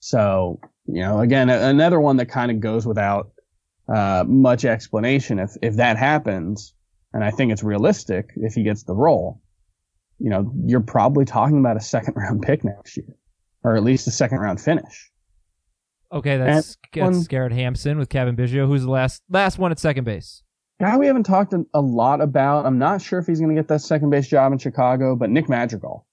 So, 0.00 0.60
you 0.86 1.00
know, 1.02 1.20
again, 1.20 1.50
a- 1.50 1.68
another 1.68 2.00
one 2.00 2.16
that 2.18 2.26
kind 2.26 2.50
of 2.50 2.60
goes 2.60 2.86
without 2.86 3.32
uh, 3.88 4.24
much 4.26 4.64
explanation. 4.64 5.38
If 5.38 5.50
if 5.62 5.76
that 5.76 5.98
happens, 5.98 6.72
and 7.12 7.22
I 7.22 7.30
think 7.30 7.52
it's 7.52 7.62
realistic 7.62 8.30
if 8.36 8.54
he 8.54 8.62
gets 8.62 8.84
the 8.84 8.94
role, 8.94 9.42
you 10.18 10.30
know, 10.30 10.50
you're 10.64 10.80
probably 10.80 11.26
talking 11.26 11.58
about 11.58 11.76
a 11.76 11.80
second 11.80 12.14
round 12.16 12.42
pick 12.42 12.64
next 12.64 12.96
year, 12.96 13.14
or 13.62 13.76
at 13.76 13.82
least 13.82 14.06
a 14.06 14.10
second 14.10 14.38
round 14.38 14.58
finish. 14.60 15.10
okay, 16.12 16.38
that's, 16.38 16.78
And 16.94 17.02
that's 17.04 17.16
one- 17.18 17.24
Garrett 17.24 17.52
Hampson 17.52 17.98
with 17.98 18.08
Cavan 18.08 18.36
Biggio. 18.36 18.66
Who's 18.66 18.82
the 18.84 18.90
last 18.90 19.22
last 19.28 19.58
one 19.58 19.70
at 19.70 19.78
second 19.78 20.04
base? 20.04 20.42
Guy 20.80 20.96
we 20.96 21.06
haven't 21.06 21.24
talked 21.24 21.52
a, 21.52 21.80
lot 21.80 22.20
about. 22.20 22.66
I'm 22.66 22.78
not 22.78 23.00
sure 23.00 23.20
if 23.20 23.26
he's 23.26 23.38
going 23.38 23.54
to 23.54 23.60
get 23.60 23.68
that 23.68 23.80
second 23.80 24.10
base 24.10 24.26
job 24.26 24.52
in 24.52 24.58
Chicago, 24.58 25.14
but 25.14 25.30
Nick 25.30 25.48
Madrigal. 25.48 26.06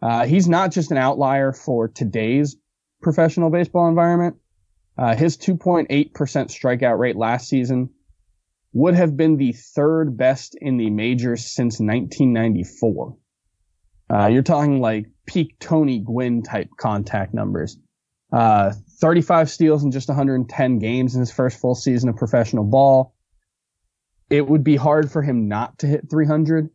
Uh, 0.00 0.26
he's 0.26 0.48
not 0.48 0.72
just 0.72 0.90
an 0.90 0.98
outlier 0.98 1.52
for 1.52 1.86
today's 1.86 2.56
professional 3.00 3.50
baseball 3.50 3.88
environment. 3.88 4.36
Uh, 4.98 5.14
his 5.14 5.36
2.8% 5.36 6.12
strikeout 6.12 6.98
rate 6.98 7.16
last 7.16 7.48
season 7.48 7.90
would 8.72 8.94
have 8.94 9.16
been 9.16 9.36
the 9.36 9.52
third 9.52 10.16
best 10.16 10.56
in 10.60 10.78
the 10.78 10.90
majors 10.90 11.46
since 11.46 11.78
1994. 11.78 13.16
Uh, 14.12 14.26
you're 14.26 14.42
talking 14.42 14.80
like 14.80 15.06
peak 15.26 15.56
Tony 15.60 16.00
Gwynn 16.00 16.42
type 16.42 16.70
contact 16.76 17.32
numbers. 17.32 17.78
Uh, 18.32 18.72
35 19.00 19.50
steals 19.50 19.84
in 19.84 19.90
just 19.90 20.08
110 20.08 20.78
games 20.78 21.14
in 21.14 21.20
his 21.20 21.30
first 21.30 21.60
full 21.60 21.74
season 21.74 22.08
of 22.08 22.16
professional 22.16 22.64
ball. 22.64 23.11
It 24.32 24.48
would 24.48 24.64
be 24.64 24.76
hard 24.76 25.12
for 25.12 25.20
him 25.20 25.46
not 25.46 25.78
to 25.80 25.86
hit 25.86 26.08
300 26.10 26.70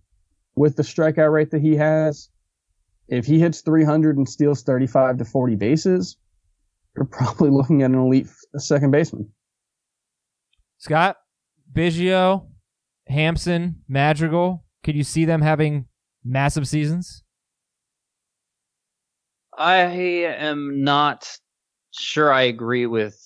with 0.56 0.76
the 0.76 0.84
strikeout 0.84 1.34
rate 1.34 1.50
that 1.50 1.62
he 1.62 1.76
has. 1.76 2.30
If 3.08 3.26
he 3.26 3.40
hits 3.40 3.62
300 3.62 4.16
and 4.16 4.30
steals 4.30 4.62
35 4.62 5.18
to 5.18 5.26
40 5.26 5.56
bases, 5.56 6.18
you're 6.96 7.06
probably 7.06 7.50
looking 7.58 7.82
at 7.82 7.90
an 7.90 7.98
elite 7.98 8.28
second 8.58 8.92
baseman. 8.92 9.32
Scott, 10.78 11.18
Biggio, 11.74 12.48
Hampson, 13.08 13.82
Madrigal. 13.88 14.64
Could 14.84 14.96
you 14.96 15.04
see 15.04 15.26
them 15.26 15.42
having 15.42 15.88
massive 16.24 16.68
seasons? 16.68 17.24
I 19.58 19.78
am 19.78 20.84
not 20.84 21.28
sure 21.90 22.32
I 22.32 22.44
agree 22.44 22.86
with 22.86 23.20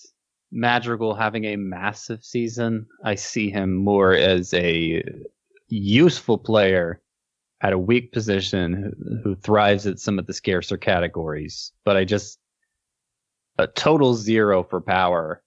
Madrigal 0.52 1.16
having 1.16 1.46
a 1.46 1.56
massive 1.56 2.24
season. 2.24 2.86
I 3.04 3.16
see 3.16 3.50
him 3.50 3.74
more 3.76 4.14
as 4.14 4.54
a 4.54 5.04
useful 5.70 6.38
player 6.38 7.02
at 7.62 7.74
a 7.74 7.78
weak 7.78 8.12
position 8.12 9.22
who, 9.24 9.36
thrives 9.36 9.88
at 9.88 10.00
some 10.00 10.20
of 10.20 10.28
the 10.28 10.34
scarcer 10.34 10.78
categories. 10.78 11.72
But 11.86 11.96
I 11.96 12.06
just 12.06 12.40
a 13.58 13.68
total 13.68 14.16
zero 14.16 14.64
for 14.64 14.82
power 14.82 15.44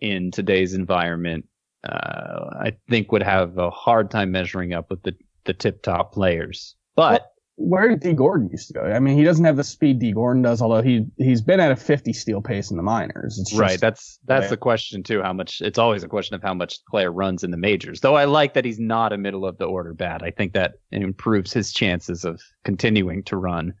in 0.00 0.30
today's 0.30 0.74
environment. 0.74 1.46
Uh, 1.84 2.50
I 2.60 2.76
think 2.88 3.12
would 3.12 3.22
have 3.22 3.58
a 3.58 3.70
hard 3.70 4.10
time 4.10 4.30
measuring 4.30 4.72
up 4.72 4.90
with 4.90 5.02
the 5.02 5.14
the 5.44 5.54
tip 5.54 5.82
top 5.82 6.12
players. 6.12 6.76
But 6.94 7.31
Where 7.56 7.88
did 7.88 8.00
Dee 8.00 8.14
Gordon 8.14 8.48
used 8.50 8.68
to 8.68 8.74
go? 8.74 8.82
I 8.82 8.98
mean, 8.98 9.16
he 9.16 9.24
doesn't 9.24 9.44
have 9.44 9.56
the 9.56 9.64
speed 9.64 9.98
Dee 9.98 10.12
Gordon 10.12 10.42
does, 10.42 10.62
although 10.62 10.80
he 10.80 11.06
he's 11.18 11.42
been 11.42 11.60
at 11.60 11.70
a 11.70 11.76
50 11.76 12.12
steal 12.12 12.40
pace 12.40 12.70
in 12.70 12.78
the 12.78 12.82
minors. 12.82 13.38
It's 13.38 13.50
just, 13.50 13.60
right. 13.60 13.78
That's 13.78 14.18
that's 14.24 14.48
the 14.48 14.56
question 14.56 15.02
too. 15.02 15.22
How 15.22 15.34
much? 15.34 15.60
It's 15.60 15.78
always 15.78 16.02
a 16.02 16.08
question 16.08 16.34
of 16.34 16.42
how 16.42 16.54
much 16.54 16.78
the 16.78 16.90
player 16.90 17.12
runs 17.12 17.44
in 17.44 17.50
the 17.50 17.58
majors. 17.58 18.00
Though 18.00 18.14
I 18.14 18.24
like 18.24 18.54
that 18.54 18.64
he's 18.64 18.80
not 18.80 19.12
a 19.12 19.18
middle 19.18 19.44
of 19.44 19.58
the 19.58 19.66
order 19.66 19.92
bat. 19.92 20.22
I 20.22 20.30
think 20.30 20.54
that 20.54 20.74
improves 20.90 21.52
his 21.52 21.72
chances 21.72 22.24
of 22.24 22.40
continuing 22.64 23.22
to 23.24 23.36
run. 23.36 23.74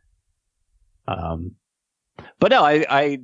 Um, 1.08 1.52
but 2.38 2.50
no, 2.50 2.62
I 2.62 2.84
I 2.88 3.18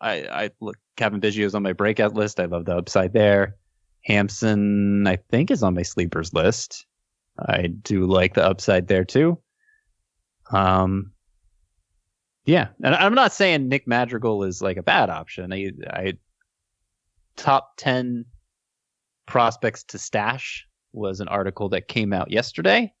I, 0.00 0.44
I 0.44 0.50
look. 0.60 0.76
Cavan 0.96 1.20
Biggio's 1.20 1.54
on 1.54 1.62
my 1.62 1.74
breakout 1.74 2.14
list. 2.14 2.40
I 2.40 2.46
love 2.46 2.64
the 2.64 2.76
upside 2.76 3.12
there. 3.12 3.56
Hampson, 4.04 5.06
I 5.06 5.16
think, 5.16 5.50
is 5.50 5.62
on 5.62 5.74
my 5.74 5.82
sleepers 5.82 6.32
list. 6.32 6.86
I 7.38 7.66
do 7.66 8.06
like 8.06 8.34
the 8.34 8.44
upside 8.44 8.88
there 8.88 9.04
too. 9.04 9.38
Um, 10.50 11.12
yeah, 12.44 12.68
and 12.82 12.94
I'm 12.94 13.14
not 13.14 13.32
saying 13.32 13.68
Nick 13.68 13.86
Madrigal 13.86 14.44
is 14.44 14.62
like 14.62 14.76
a 14.76 14.82
bad 14.82 15.10
option. 15.10 15.52
I, 15.52 15.70
I 15.88 16.14
top 17.36 17.74
ten 17.76 18.24
prospects 19.26 19.84
to 19.84 19.98
stash 19.98 20.66
was 20.92 21.20
an 21.20 21.28
article 21.28 21.68
that 21.68 21.88
came 21.88 22.12
out 22.12 22.30
yesterday 22.30 22.92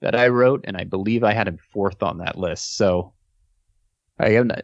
that 0.00 0.14
I 0.14 0.28
wrote, 0.28 0.64
and 0.64 0.76
I 0.76 0.84
believe 0.84 1.24
I 1.24 1.32
had 1.32 1.48
him 1.48 1.58
fourth 1.72 2.02
on 2.02 2.18
that 2.18 2.38
list. 2.38 2.76
So 2.76 3.14
I 4.18 4.30
am 4.30 4.48
not. 4.48 4.62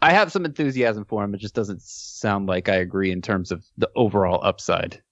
I 0.00 0.12
have 0.12 0.30
some 0.30 0.44
enthusiasm 0.44 1.04
for 1.04 1.24
him. 1.24 1.34
It 1.34 1.40
just 1.40 1.56
doesn't 1.56 1.82
sound 1.82 2.46
like 2.46 2.68
I 2.68 2.76
agree 2.76 3.10
in 3.10 3.20
terms 3.20 3.50
of 3.50 3.64
the 3.76 3.90
overall 3.96 4.40
upside. 4.44 5.02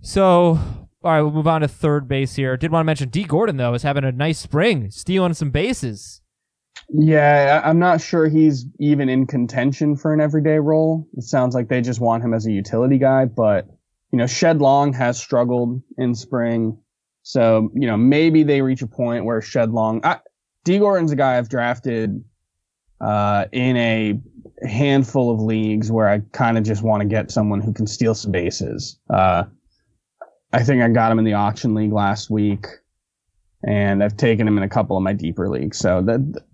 So, 0.00 0.58
all 1.04 1.12
right, 1.12 1.20
we'll 1.20 1.32
move 1.32 1.46
on 1.46 1.60
to 1.60 1.68
third 1.68 2.08
base 2.08 2.34
here. 2.34 2.56
Did 2.56 2.72
want 2.72 2.82
to 2.82 2.86
mention 2.86 3.10
Dee 3.10 3.24
Gordon 3.24 3.58
though 3.58 3.74
is 3.74 3.82
having 3.82 4.04
a 4.04 4.12
nice 4.12 4.38
spring, 4.38 4.90
stealing 4.90 5.34
some 5.34 5.50
bases. 5.50 6.22
Yeah, 6.88 7.62
I'm 7.64 7.78
not 7.78 8.00
sure 8.00 8.28
he's 8.28 8.66
even 8.80 9.08
in 9.08 9.26
contention 9.26 9.96
for 9.96 10.12
an 10.12 10.20
everyday 10.20 10.58
role. 10.58 11.06
It 11.16 11.22
sounds 11.22 11.54
like 11.54 11.68
they 11.68 11.80
just 11.80 12.00
want 12.00 12.24
him 12.24 12.34
as 12.34 12.46
a 12.46 12.52
utility 12.52 12.98
guy, 12.98 13.26
but 13.26 13.68
you 14.10 14.18
know, 14.18 14.26
Shed 14.26 14.60
Long 14.60 14.92
has 14.92 15.20
struggled 15.20 15.82
in 15.98 16.14
spring. 16.14 16.78
So, 17.22 17.70
you 17.74 17.86
know, 17.86 17.96
maybe 17.96 18.42
they 18.42 18.62
reach 18.62 18.80
a 18.80 18.86
point 18.86 19.24
where 19.24 19.40
Shed 19.40 19.72
Long, 19.72 20.00
I, 20.04 20.20
Dee 20.62 20.78
Gordon's 20.78 21.10
a 21.10 21.16
guy 21.16 21.36
I've 21.36 21.48
drafted, 21.48 22.22
uh, 23.00 23.46
in 23.50 23.76
a 23.76 24.20
handful 24.66 25.32
of 25.32 25.40
leagues 25.40 25.90
where 25.90 26.08
I 26.08 26.20
kind 26.32 26.56
of 26.56 26.64
just 26.64 26.82
want 26.82 27.00
to 27.00 27.08
get 27.08 27.30
someone 27.30 27.60
who 27.60 27.72
can 27.72 27.86
steal 27.86 28.14
some 28.14 28.30
bases. 28.30 28.98
Uh, 29.10 29.44
I 30.54 30.62
think 30.62 30.82
I 30.82 30.88
got 30.88 31.10
him 31.10 31.18
in 31.18 31.24
the 31.24 31.32
auction 31.32 31.74
league 31.74 31.92
last 31.92 32.30
week 32.30 32.66
and 33.66 34.04
I've 34.04 34.16
taken 34.16 34.46
him 34.46 34.56
in 34.56 34.62
a 34.62 34.68
couple 34.68 34.96
of 34.96 35.02
my 35.02 35.12
deeper 35.12 35.48
leagues. 35.48 35.78
So 35.78 36.00
that 36.02 36.44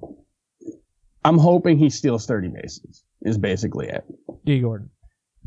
I'm 1.22 1.36
hoping 1.36 1.76
he 1.76 1.90
steals 1.90 2.24
30 2.24 2.48
bases 2.48 3.05
is 3.20 3.36
basically 3.36 3.88
it. 3.88 4.03
Dee 4.46 4.61
Gordon. 4.61 4.88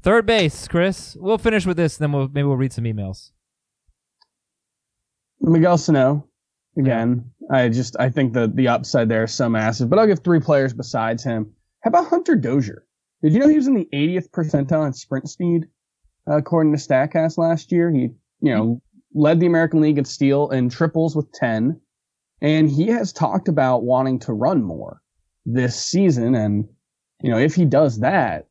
Third 0.04 0.28
base, 0.28 0.68
Chris. 0.68 1.18
We'll 1.20 1.40
finish 1.40 1.66
with 1.66 1.78
this, 1.78 1.98
then 1.98 2.12
we'll 2.12 2.28
maybe 2.28 2.44
we'll 2.44 2.58
read 2.58 2.74
some 2.74 2.84
emails. 2.84 3.32
Miguel 5.42 5.80
Sano, 5.80 6.28
again, 6.78 7.32
I 7.50 7.70
just 7.70 7.96
I 8.00 8.12
think 8.12 8.34
the 8.34 8.52
the 8.54 8.68
upside 8.68 9.10
there 9.10 9.24
is 9.24 9.34
so 9.34 9.50
massive. 9.50 9.90
But 9.90 9.98
I'll 9.98 10.08
give 10.08 10.20
three 10.20 10.40
players 10.40 10.74
besides 10.74 11.24
him. 11.24 11.54
How 11.82 11.88
about 11.88 12.08
Hunter 12.08 12.36
Dozier? 12.36 12.86
Did 13.24 13.34
you 13.34 13.40
know 13.40 13.48
he 13.48 13.56
was 13.56 13.68
in 13.68 13.74
the 13.74 13.88
80th 13.92 14.30
percentile 14.30 14.86
in 14.86 14.94
sprint 14.94 15.30
speed, 15.30 15.68
uh, 16.30 16.38
according 16.38 16.74
to 16.74 16.78
Statcast 16.78 17.38
last 17.38 17.72
year? 17.72 17.90
He 17.90 18.12
you 18.44 18.52
mm-hmm. 18.52 18.60
know 18.60 18.82
led 19.16 19.40
the 19.40 19.48
American 19.48 19.82
League 19.82 19.98
in 19.98 20.06
steal 20.06 20.50
and 20.50 20.72
triples 20.72 21.16
with 21.16 21.32
10, 21.34 21.80
and 22.42 22.70
he 22.70 22.88
has 22.88 23.14
talked 23.14 23.48
about 23.48 23.84
wanting 23.84 24.20
to 24.20 24.34
run 24.34 24.62
more 24.62 25.02
this 25.46 25.80
season. 25.80 26.36
And 26.36 26.68
you 27.22 27.32
know 27.32 27.40
if 27.40 27.56
he 27.56 27.66
does 27.66 28.00
that 28.00 28.48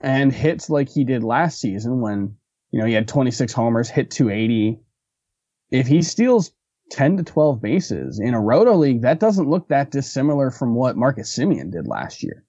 and 0.00 0.32
hits 0.32 0.68
like 0.68 0.90
he 0.90 1.04
did 1.04 1.24
last 1.24 1.60
season 1.60 2.00
when 2.00 2.36
you 2.70 2.80
know 2.80 2.86
he 2.86 2.92
had 2.92 3.08
26 3.08 3.52
homers, 3.52 3.88
hit 3.88 4.10
280 4.10 4.80
if 5.70 5.86
he 5.86 6.02
steals 6.02 6.52
10 6.90 7.18
to 7.18 7.22
12 7.22 7.60
bases 7.60 8.18
in 8.18 8.34
a 8.34 8.40
roto 8.40 8.74
league, 8.74 9.02
that 9.02 9.20
doesn't 9.20 9.50
look 9.50 9.68
that 9.68 9.90
dissimilar 9.90 10.50
from 10.50 10.74
what 10.74 10.96
Marcus 10.96 11.36
Semien 11.36 11.70
did 11.70 11.86
last 11.86 12.22
year. 12.22 12.44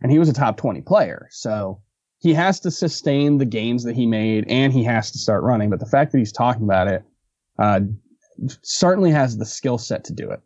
And 0.00 0.10
he 0.10 0.18
was 0.18 0.28
a 0.28 0.32
top 0.32 0.56
20 0.56 0.80
player. 0.80 1.28
So 1.30 1.82
he 2.22 2.32
has 2.32 2.60
to 2.60 2.70
sustain 2.70 3.38
the 3.38 3.44
gains 3.44 3.82
that 3.82 3.96
he 3.96 4.06
made 4.06 4.44
and 4.48 4.72
he 4.72 4.84
has 4.84 5.10
to 5.10 5.18
start 5.18 5.42
running. 5.42 5.70
But 5.70 5.80
the 5.80 5.86
fact 5.86 6.12
that 6.12 6.18
he's 6.18 6.32
talking 6.32 6.62
about 6.62 6.86
it, 6.86 7.04
uh, 7.58 7.80
certainly 8.62 9.10
has 9.10 9.36
the 9.36 9.44
skill 9.44 9.76
set 9.76 10.04
to 10.04 10.12
do 10.12 10.30
it. 10.30 10.40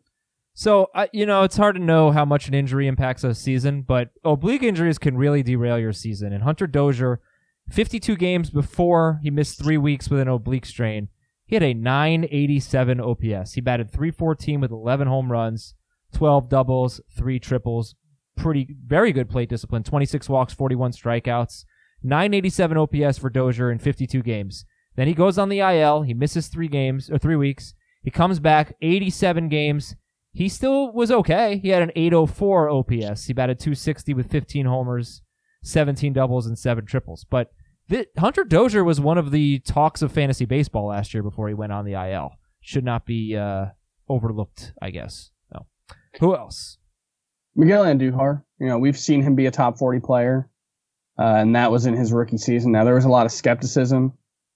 So, 0.55 0.89
uh, 0.95 1.05
you 1.13 1.27
know, 1.27 1.43
it's 1.43 1.55
hard 1.55 1.75
to 1.75 1.81
know 1.81 2.09
how 2.09 2.25
much 2.25 2.47
an 2.47 2.55
injury 2.55 2.87
impacts 2.87 3.23
a 3.23 3.35
season, 3.35 3.83
but 3.83 4.09
oblique 4.23 4.63
injuries 4.63 4.97
can 4.97 5.15
really 5.15 5.43
derail 5.43 5.77
your 5.77 5.93
season. 5.93 6.33
And 6.33 6.43
Hunter 6.43 6.65
Dozier, 6.65 7.21
52 7.69 8.15
games 8.15 8.49
before 8.49 9.19
he 9.21 9.29
missed 9.29 9.59
three 9.59 9.77
weeks 9.77 10.09
with 10.09 10.19
an 10.19 10.27
oblique 10.27 10.65
strain, 10.65 11.09
he 11.45 11.55
had 11.55 11.63
a 11.63 11.75
987 11.75 12.99
OPS. 12.99 13.53
He 13.53 13.61
batted 13.61 13.91
314 13.91 14.59
with 14.59 14.71
11 14.71 15.07
home 15.07 15.31
runs, 15.31 15.75
12 16.13 16.49
doubles, 16.49 17.01
three 17.15 17.39
triples. 17.39 17.93
Pretty, 18.37 18.75
very 18.85 19.11
good 19.11 19.29
plate 19.29 19.49
discipline. 19.49 19.83
26 19.83 20.29
walks, 20.29 20.53
41 20.53 20.91
strikeouts. 20.91 21.65
987 22.03 22.77
OPS 22.77 23.17
for 23.17 23.29
Dozier 23.29 23.71
in 23.71 23.79
52 23.79 24.21
games. 24.21 24.65
Then 24.95 25.07
he 25.07 25.13
goes 25.13 25.37
on 25.37 25.49
the 25.49 25.59
IL. 25.59 26.03
He 26.03 26.13
misses 26.13 26.47
three 26.47 26.67
games 26.67 27.09
or 27.09 27.17
three 27.17 27.35
weeks. 27.35 27.73
He 28.03 28.11
comes 28.11 28.39
back 28.39 28.75
87 28.81 29.49
games. 29.49 29.95
He 30.31 30.49
still 30.49 30.91
was 30.91 31.11
okay. 31.11 31.57
He 31.57 31.69
had 31.69 31.81
an 31.81 31.91
804 31.95 32.69
OPS. 32.69 33.25
He 33.25 33.33
batted 33.33 33.59
260 33.59 34.13
with 34.13 34.29
15 34.29 34.65
homers, 34.65 35.21
17 35.63 36.13
doubles, 36.13 36.45
and 36.45 36.57
seven 36.57 36.85
triples. 36.85 37.25
But 37.29 37.51
th- 37.89 38.07
Hunter 38.17 38.43
Dozier 38.43 38.83
was 38.83 39.01
one 39.01 39.17
of 39.17 39.31
the 39.31 39.59
talks 39.59 40.01
of 40.01 40.11
fantasy 40.11 40.45
baseball 40.45 40.87
last 40.87 41.13
year 41.13 41.23
before 41.23 41.47
he 41.47 41.53
went 41.53 41.71
on 41.71 41.85
the 41.85 41.93
IL. 41.93 42.33
Should 42.61 42.83
not 42.83 43.05
be 43.05 43.35
uh, 43.35 43.67
overlooked, 44.07 44.73
I 44.81 44.91
guess. 44.91 45.31
No. 45.53 45.65
Who 46.19 46.35
else? 46.35 46.77
Miguel 47.57 47.83
Andujar, 47.83 48.43
you 48.59 48.67
know, 48.67 48.77
we've 48.77 48.97
seen 48.97 49.23
him 49.23 49.35
be 49.35 49.47
a 49.47 49.51
top 49.51 49.79
40 49.79 49.99
player, 49.99 50.47
uh, 51.19 51.37
and 51.37 51.55
that 51.55 51.71
was 51.71 51.87
in 51.87 51.95
his 51.95 52.13
rookie 52.13 52.37
season. 52.37 52.71
Now, 52.71 52.83
there 52.83 52.93
was 52.93 53.05
a 53.05 53.09
lot 53.09 53.25
of 53.25 53.31
skepticism 53.31 54.13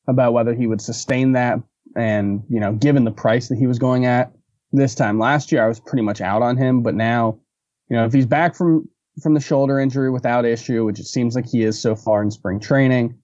about 0.08 0.34
whether 0.34 0.54
he 0.54 0.68
would 0.68 0.82
sustain 0.82 1.32
that. 1.32 1.60
And, 1.96 2.44
you 2.48 2.60
know, 2.60 2.74
given 2.74 3.04
the 3.04 3.12
price 3.12 3.50
that 3.50 3.58
he 3.58 3.66
was 3.66 3.80
going 3.80 4.06
at 4.06 4.32
this 4.72 4.94
time 4.94 5.18
last 5.18 5.52
year, 5.52 5.64
I 5.64 5.68
was 5.68 5.80
pretty 5.80 6.04
much 6.04 6.22
out 6.22 6.44
on 6.44 6.58
him. 6.58 6.84
But 6.84 6.94
now, 6.94 7.40
you 7.90 7.98
know, 7.98 8.06
if 8.06 8.14
he's 8.14 8.28
back 8.28 8.56
from, 8.56 8.88
from 9.22 9.34
the 9.34 9.40
shoulder 9.40 9.80
injury 9.80 10.12
without 10.12 10.46
issue, 10.46 10.86
which 10.86 11.00
it 11.00 11.08
seems 11.08 11.36
like 11.36 11.48
he 11.48 11.64
is 11.64 11.82
so 11.82 11.96
far 11.96 12.22
in 12.22 12.30
spring 12.30 12.60
training, 12.60 13.18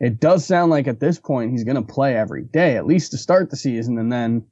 it 0.00 0.18
does 0.18 0.44
sound 0.46 0.70
like 0.70 0.88
at 0.88 0.98
this 0.98 1.20
point 1.20 1.52
he's 1.52 1.62
going 1.62 1.76
to 1.76 1.82
play 1.82 2.16
every 2.16 2.44
day, 2.44 2.76
at 2.76 2.86
least 2.86 3.12
to 3.12 3.18
start 3.18 3.50
the 3.50 3.56
season. 3.56 3.98
And 3.98 4.10
then, 4.10 4.46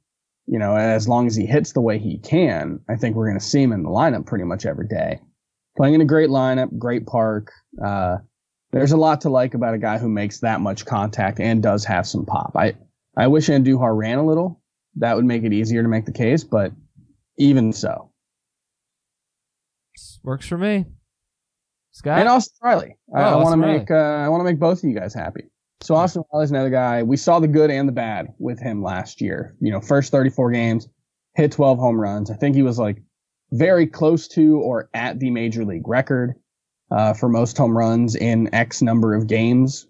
you 0.47 0.59
know, 0.59 0.75
as 0.75 1.07
long 1.07 1.27
as 1.27 1.35
he 1.35 1.45
hits 1.45 1.71
the 1.73 1.81
way 1.81 1.97
he 1.97 2.17
can, 2.17 2.79
I 2.89 2.95
think 2.95 3.15
we're 3.15 3.27
going 3.27 3.39
to 3.39 3.45
see 3.45 3.61
him 3.61 3.71
in 3.71 3.83
the 3.83 3.89
lineup 3.89 4.25
pretty 4.25 4.43
much 4.43 4.65
every 4.65 4.87
day. 4.87 5.19
Playing 5.77 5.95
in 5.95 6.01
a 6.01 6.05
great 6.05 6.29
lineup, 6.29 6.77
great 6.77 7.05
park. 7.05 7.51
Uh, 7.83 8.17
there's 8.71 8.91
a 8.91 8.97
lot 8.97 9.21
to 9.21 9.29
like 9.29 9.53
about 9.53 9.73
a 9.73 9.77
guy 9.79 9.97
who 9.97 10.09
makes 10.09 10.39
that 10.39 10.61
much 10.61 10.85
contact 10.85 11.39
and 11.39 11.63
does 11.63 11.85
have 11.85 12.05
some 12.05 12.25
pop. 12.25 12.53
I, 12.55 12.73
I 13.15 13.27
wish 13.27 13.47
Andujar 13.47 13.95
ran 13.95 14.17
a 14.17 14.25
little. 14.25 14.61
That 14.97 15.15
would 15.15 15.25
make 15.25 15.43
it 15.43 15.53
easier 15.53 15.81
to 15.81 15.87
make 15.89 16.05
the 16.05 16.11
case, 16.11 16.43
but 16.43 16.71
even 17.37 17.73
so. 17.73 18.11
Works 20.23 20.47
for 20.47 20.57
me. 20.57 20.85
Scott? 21.91 22.19
And 22.19 22.27
Austin 22.27 22.57
Riley. 22.63 22.97
I, 23.15 23.23
Oh, 23.23 23.39
I 23.39 23.43
want 23.43 23.53
to 23.61 23.67
make 23.67 23.91
uh, 23.91 23.95
I 23.95 24.29
want 24.29 24.41
to 24.41 24.45
make 24.45 24.59
both 24.59 24.79
of 24.79 24.89
you 24.89 24.97
guys 24.97 25.13
happy. 25.13 25.43
So 25.83 25.95
Austin 25.95 26.23
Riley's 26.31 26.49
another 26.49 26.69
guy. 26.69 27.03
We 27.03 27.17
saw 27.17 27.39
the 27.39 27.47
good 27.47 27.69
and 27.69 27.89
the 27.89 27.91
bad 27.91 28.33
with 28.39 28.57
him 28.57 28.81
last 28.81 29.19
year. 29.19 29.53
You 29.59 29.69
know, 29.69 29.81
first 29.81 30.13
34 30.13 30.51
games, 30.51 30.87
hit 31.35 31.51
12 31.51 31.77
home 31.77 31.99
runs. 31.99 32.31
I 32.31 32.35
think 32.35 32.55
he 32.55 32.63
was 32.63 32.79
like 32.79 33.03
very 33.51 33.85
close 33.85 34.29
to 34.29 34.59
or 34.61 34.89
at 34.93 35.19
the 35.19 35.29
major 35.29 35.65
league 35.65 35.85
record 35.85 36.35
uh, 36.89 37.13
for 37.13 37.27
most 37.27 37.57
home 37.57 37.77
runs 37.77 38.15
in 38.15 38.53
X 38.55 38.81
number 38.81 39.13
of 39.13 39.27
games. 39.27 39.85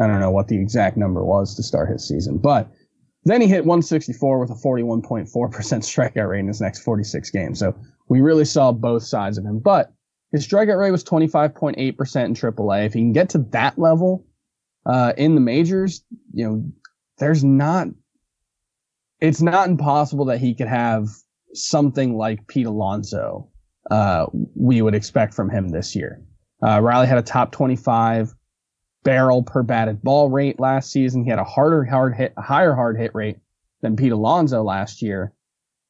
I 0.00 0.06
don't 0.06 0.20
know 0.20 0.30
what 0.30 0.46
the 0.46 0.56
exact 0.56 0.96
number 0.96 1.24
was 1.24 1.56
to 1.56 1.64
start 1.64 1.90
his 1.90 2.06
season, 2.06 2.38
but 2.38 2.70
then 3.24 3.40
he 3.40 3.48
hit 3.48 3.64
164 3.64 4.38
with 4.38 4.50
a 4.50 4.54
41.4% 4.54 5.26
strikeout 5.32 6.28
rate 6.28 6.38
in 6.38 6.46
his 6.46 6.60
next 6.60 6.84
46 6.84 7.28
games. 7.30 7.58
So 7.58 7.74
we 8.08 8.20
really 8.20 8.44
saw 8.44 8.70
both 8.70 9.02
sides 9.02 9.36
of 9.36 9.44
him, 9.44 9.58
but 9.58 9.92
his 10.30 10.46
strikeout 10.46 10.78
rate 10.78 10.92
was 10.92 11.02
25.8% 11.02 11.76
in 11.76 12.34
AAA. 12.34 12.86
If 12.86 12.92
he 12.92 13.00
can 13.00 13.12
get 13.12 13.30
to 13.30 13.38
that 13.50 13.76
level 13.76 14.24
uh, 14.88 15.12
in 15.16 15.34
the 15.34 15.40
majors, 15.40 16.02
you 16.32 16.44
know, 16.44 16.64
there's 17.18 17.44
not, 17.44 17.88
it's 19.20 19.42
not 19.42 19.68
impossible 19.68 20.24
that 20.26 20.38
he 20.38 20.54
could 20.54 20.68
have 20.68 21.08
something 21.52 22.16
like 22.16 22.46
Pete 22.48 22.66
Alonso 22.66 23.48
uh, 23.90 24.26
we 24.54 24.82
would 24.82 24.94
expect 24.94 25.34
from 25.34 25.50
him 25.50 25.68
this 25.68 25.94
year. 25.94 26.22
Uh, 26.62 26.80
Riley 26.80 27.06
had 27.06 27.18
a 27.18 27.22
top 27.22 27.52
25 27.52 28.34
barrel 29.04 29.42
per 29.42 29.62
batted 29.62 30.02
ball 30.02 30.28
rate 30.28 30.58
last 30.58 30.90
season. 30.90 31.24
He 31.24 31.30
had 31.30 31.38
a 31.38 31.44
harder 31.44 31.84
hard 31.84 32.16
hit, 32.16 32.32
a 32.36 32.42
higher 32.42 32.74
hard 32.74 32.98
hit 32.98 33.14
rate 33.14 33.38
than 33.80 33.96
Pete 33.96 34.12
Alonso 34.12 34.62
last 34.62 35.02
year. 35.02 35.32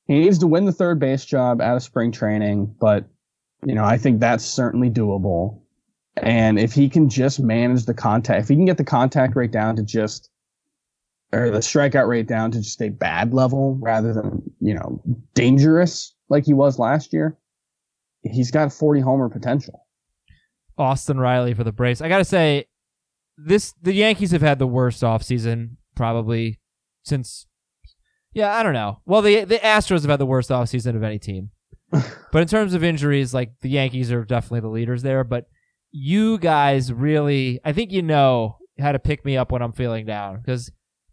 He 0.07 0.19
needs 0.19 0.39
to 0.39 0.47
win 0.47 0.65
the 0.65 0.73
third 0.73 0.99
base 0.99 1.25
job 1.25 1.61
out 1.61 1.77
of 1.77 1.83
spring 1.83 2.13
training, 2.13 2.75
but 2.81 3.05
you 3.65 3.75
know, 3.75 3.85
I 3.85 3.99
think 3.99 4.21
that's 4.21 4.45
certainly 4.45 4.91
doable. 4.91 5.61
And 6.23 6.59
if 6.59 6.73
he 6.73 6.89
can 6.89 7.09
just 7.09 7.41
manage 7.41 7.87
the 7.87 7.95
contact, 7.95 8.43
if 8.43 8.49
he 8.49 8.57
can 8.57 8.65
get 8.65 8.79
the 8.79 8.85
contact 8.85 9.37
rate 9.37 9.51
down 9.51 9.77
to 9.77 9.83
just, 9.83 10.31
or 11.33 11.51
the 11.51 11.59
strikeout 11.59 12.09
rate 12.09 12.27
down 12.27 12.51
to 12.53 12.61
just 12.61 12.81
a 12.81 12.89
bad 12.89 13.35
level 13.35 13.79
rather 13.81 14.13
than, 14.13 14.43
you 14.61 14.75
know, 14.75 15.03
dangerous 15.35 16.15
like 16.29 16.45
he 16.45 16.55
was 16.55 16.79
last 16.79 17.13
year, 17.13 17.37
he's 18.23 18.51
got 18.51 18.73
40 18.73 19.01
homer 19.01 19.29
potential. 19.29 19.87
Austin 20.77 21.19
Riley 21.19 21.55
for 21.55 21.65
the 21.65 21.73
Braves. 21.73 22.01
I 22.01 22.09
gotta 22.09 22.25
say, 22.25 22.67
this 23.37 23.75
the 23.83 23.93
Yankees 23.93 24.33
have 24.33 24.43
had 24.43 24.59
the 24.59 24.67
worst 24.67 25.03
offseason 25.03 25.77
probably 25.95 26.59
since. 27.03 27.47
Yeah, 28.33 28.55
I 28.55 28.63
don't 28.63 28.73
know. 28.73 29.01
Well, 29.07 29.23
the 29.23 29.45
the 29.45 29.59
Astros 29.59 30.03
have 30.03 30.11
had 30.11 30.21
the 30.21 30.27
worst 30.27 30.51
offseason 30.51 30.97
of 30.97 31.03
any 31.03 31.19
team, 31.19 31.51
but 31.91 32.43
in 32.43 32.49
terms 32.49 32.75
of 32.75 32.85
injuries, 32.85 33.35
like 33.35 33.53
the 33.61 33.71
Yankees 33.71 34.13
are 34.13 34.25
definitely 34.25 34.61
the 34.61 34.69
leaders 34.69 35.03
there. 35.03 35.25
But 35.25 35.47
you 35.91 36.39
guys 36.39 36.93
really, 36.93 37.61
I 37.65 37.73
think 37.73 37.93
you 37.93 38.03
know 38.03 38.59
how 38.79 38.93
to 38.93 38.99
pick 38.99 39.25
me 39.25 39.37
up 39.37 39.51
when 39.53 39.63
I'm 39.63 39.73
feeling 39.73 40.07
down 40.07 40.37
because 40.41 40.71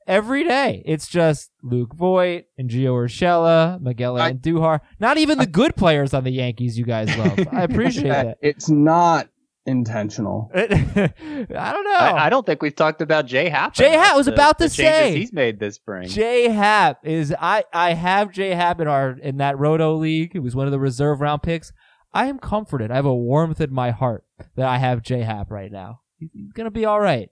every 0.08 0.44
day 0.44 0.84
it's 0.86 1.08
just 1.08 1.50
Luke 1.64 1.96
Voit 1.96 2.46
and 2.58 2.70
Gio 2.70 2.94
Urshela, 2.94 3.82
Miguel 3.82 4.18
I- 4.18 4.34
Duhar. 4.34 4.82
Not 5.00 5.18
even 5.18 5.38
the 5.38 5.48
good 5.48 5.76
players 5.76 6.14
on 6.14 6.24
the 6.24 6.32
Yankees 6.32 6.78
you 6.78 6.86
guys 6.86 7.16
love. 7.18 7.40
I 7.52 7.64
appreciate 7.70 8.10
that. 8.10 8.38
It's 8.42 8.70
not 8.70 9.30
intentional. 9.68 10.52
I 10.56 10.68
don't 10.68 11.50
know. 11.50 11.96
I, 11.96 12.26
I 12.26 12.30
don't 12.30 12.46
think 12.46 12.62
we've 12.62 12.76
talked 12.76 13.02
about 13.02 13.26
Jay 13.26 13.50
Happ. 13.50 13.74
Jay 13.74 13.94
enough, 13.94 14.06
Happ 14.06 14.16
was 14.16 14.28
the- 14.28 14.34
about 14.34 14.60
to 14.60 14.66
the 14.66 14.70
changes 14.70 15.14
say. 15.14 15.16
he's 15.18 15.34
made 15.34 15.60
this 15.60 15.76
spring. 15.76 16.08
J 16.08 16.50
Happ 16.50 17.00
is 17.04 17.34
I 17.40 17.64
I 17.74 17.94
have 17.94 18.32
J 18.32 18.52
Happ 18.54 18.80
in 18.80 18.88
our 18.88 19.12
in 19.18 19.38
that 19.38 19.58
Roto 19.58 19.96
league. 19.96 20.36
It 20.36 20.40
was 20.40 20.56
one 20.56 20.68
of 20.68 20.72
the 20.72 20.80
reserve 20.80 21.20
round 21.22 21.42
picks. 21.42 21.72
I 22.16 22.28
am 22.28 22.39
comforted. 22.39 22.89
I 22.91 22.95
have 22.95 23.05
a 23.05 23.13
warmth 23.13 23.59
in 23.61 23.72
my 23.74 23.91
heart 23.91 24.24
that 24.55 24.68
I 24.68 24.78
have 24.78 25.03
J 25.03 25.22
Happ 25.22 25.51
right 25.51 25.72
now. 25.72 25.99
He's 26.18 26.30
he's 26.34 26.53
gonna 26.53 26.72
be 26.72 26.86
all 26.86 26.99
right. 26.99 27.30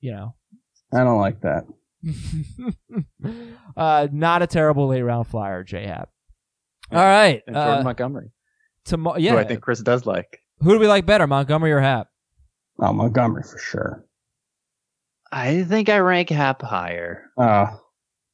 You 0.00 0.12
know. 0.12 0.34
I 0.92 0.98
don't 1.02 1.18
like 1.18 1.40
that. 1.40 1.64
uh, 3.76 4.08
not 4.12 4.42
a 4.42 4.46
terrible 4.46 4.88
late 4.88 5.02
round 5.02 5.26
flyer, 5.26 5.64
J 5.64 5.86
Happ. 5.86 6.10
All 6.92 6.98
right. 6.98 7.42
and 7.46 7.56
Jordan 7.56 7.78
Uh, 7.80 7.82
Montgomery, 7.82 8.30
tomorrow, 8.84 9.18
yeah. 9.18 9.32
who. 9.32 9.38
I 9.38 9.44
think 9.44 9.62
Chris 9.62 9.80
does 9.80 10.06
like. 10.06 10.38
Who 10.60 10.72
do 10.72 10.78
we 10.78 10.86
like 10.86 11.04
better, 11.06 11.26
Montgomery 11.26 11.72
or 11.72 11.80
Happ? 11.80 12.08
Oh, 12.78 12.92
Montgomery 12.92 13.42
for 13.42 13.58
sure. 13.58 14.04
I 15.32 15.64
think 15.64 15.88
I 15.88 15.98
rank 15.98 16.28
Happ 16.30 16.62
higher. 16.62 17.30
Uh, 17.36 17.66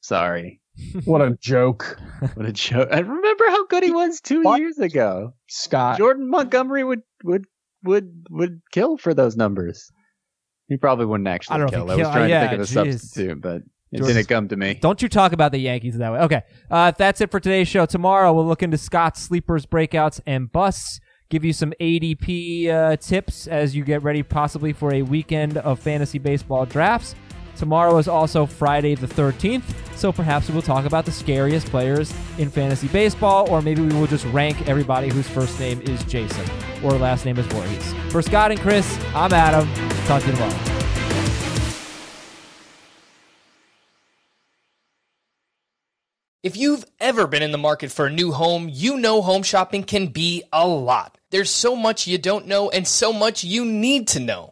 Sorry. 0.00 0.61
what 1.05 1.20
a 1.20 1.37
joke, 1.41 1.99
What 2.35 2.47
a 2.47 2.53
joke. 2.53 2.89
I 2.91 3.01
remember 3.01 3.45
how 3.49 3.66
good 3.66 3.83
he 3.83 3.91
was 3.91 4.20
two 4.20 4.43
What? 4.43 4.61
years 4.61 4.79
ago. 4.79 5.35
Scott. 5.49 5.99
Jordan 5.99 6.29
Montgomery 6.31 6.83
would 6.85 7.03
would 7.25 7.45
would 7.85 8.27
would 8.31 8.61
kill 8.73 8.97
for 8.97 9.12
those 9.14 9.37
numbers. 9.37 9.91
He 10.68 10.77
probably 10.77 11.05
wouldn't 11.07 11.29
actually 11.29 11.57
I 11.57 11.59
don't 11.59 11.73
know 11.73 11.79
if 11.83 11.87
kill. 11.87 11.87
he 11.87 11.93
I 11.93 11.97
was 11.97 12.03
kill- 12.05 12.12
trying 12.12 12.31
yeah, 12.31 12.43
to 12.43 12.49
think 12.49 12.62
of 12.62 12.68
a 12.68 12.70
jeez. 12.91 13.01
substitute, 13.01 13.41
but 13.43 13.57
it 13.93 13.99
Jordan- 13.99 14.16
didn't 14.16 14.29
come 14.29 14.49
to 14.49 14.57
me. 14.57 14.75
Don't 14.75 15.03
you 15.03 15.09
talk 15.11 15.33
about 15.33 15.53
the 15.53 15.59
Yankees 15.59 15.99
that 15.99 16.12
way. 16.12 16.20
Okay. 16.20 16.43
Uh, 16.70 16.93
that's 16.93 17.20
it 17.20 17.31
for 17.31 17.39
today's 17.41 17.68
show. 17.68 17.85
Tomorrow 17.85 18.33
we'll 18.33 18.47
look 18.47 18.62
into 18.62 18.79
Scott's 18.79 19.20
sleepers, 19.20 19.66
breakouts, 19.66 20.20
and 20.27 20.51
busts. 20.51 21.01
Give 21.29 21.45
you 21.45 21.53
some 21.53 21.73
ADP 21.81 22.68
uh, 22.68 22.97
tips 22.97 23.47
as 23.47 23.75
you 23.77 23.85
get 23.85 24.03
ready, 24.03 24.23
possibly 24.23 24.73
for 24.73 24.93
a 24.95 25.03
weekend 25.03 25.57
of 25.59 25.79
fantasy 25.81 26.18
baseball 26.18 26.64
drafts. 26.66 27.14
Tomorrow 27.57 27.98
is 27.98 28.09
also 28.09 28.46
Friday 28.46 28.94
the 28.94 29.07
13th, 29.07 29.62
so 29.96 30.12
perhaps 30.12 30.48
we 30.48 30.55
will 30.55 30.62
talk 30.62 30.84
about 30.84 31.05
the 31.05 31.12
scariest 31.12 31.68
players 31.68 32.12
in 32.38 32.50
fantasy 32.50 32.88
baseball, 32.88 33.48
or 33.50 33.62
maybe 33.62 33.82
we 33.82 33.94
will 33.94 34.07
just 34.07 34.24
rank 34.26 34.68
everybody 34.68 35.09
whose 35.09 35.28
first 35.28 35.59
name 35.61 35.80
is 35.82 36.03
Jason 36.05 36.44
or 36.82 36.92
last 36.92 37.24
name 37.24 37.38
is 37.38 37.46
Voorhees. 37.46 37.94
For 38.11 38.22
Scott 38.22 38.50
and 38.50 38.61
Chris, 38.61 38.98
I'm 39.14 39.32
Adam. 39.32 39.68
Talk 40.07 40.22
to 40.22 40.28
you 40.28 40.34
tomorrow. 40.34 40.72
If 46.42 46.57
you've 46.57 46.84
ever 46.98 47.28
been 47.28 47.44
in 47.44 47.53
the 47.53 47.59
market 47.59 47.92
for 47.92 48.07
a 48.07 48.11
new 48.11 48.32
home, 48.32 48.68
you 48.68 48.96
know 48.96 49.22
home 49.22 49.44
shopping 49.44 49.84
can 49.84 50.09
be 50.09 50.42
a 50.53 50.66
lot. 50.66 51.16
There's 51.30 51.50
so 51.50 51.76
much 51.76 52.09
you 52.09 52.18
don't 52.18 52.48
know 52.48 52.68
and 52.68 52.84
so 52.86 53.12
much 53.12 53.44
you 53.44 53.64
need 53.64 54.09
to 54.09 54.18
know. 54.18 54.51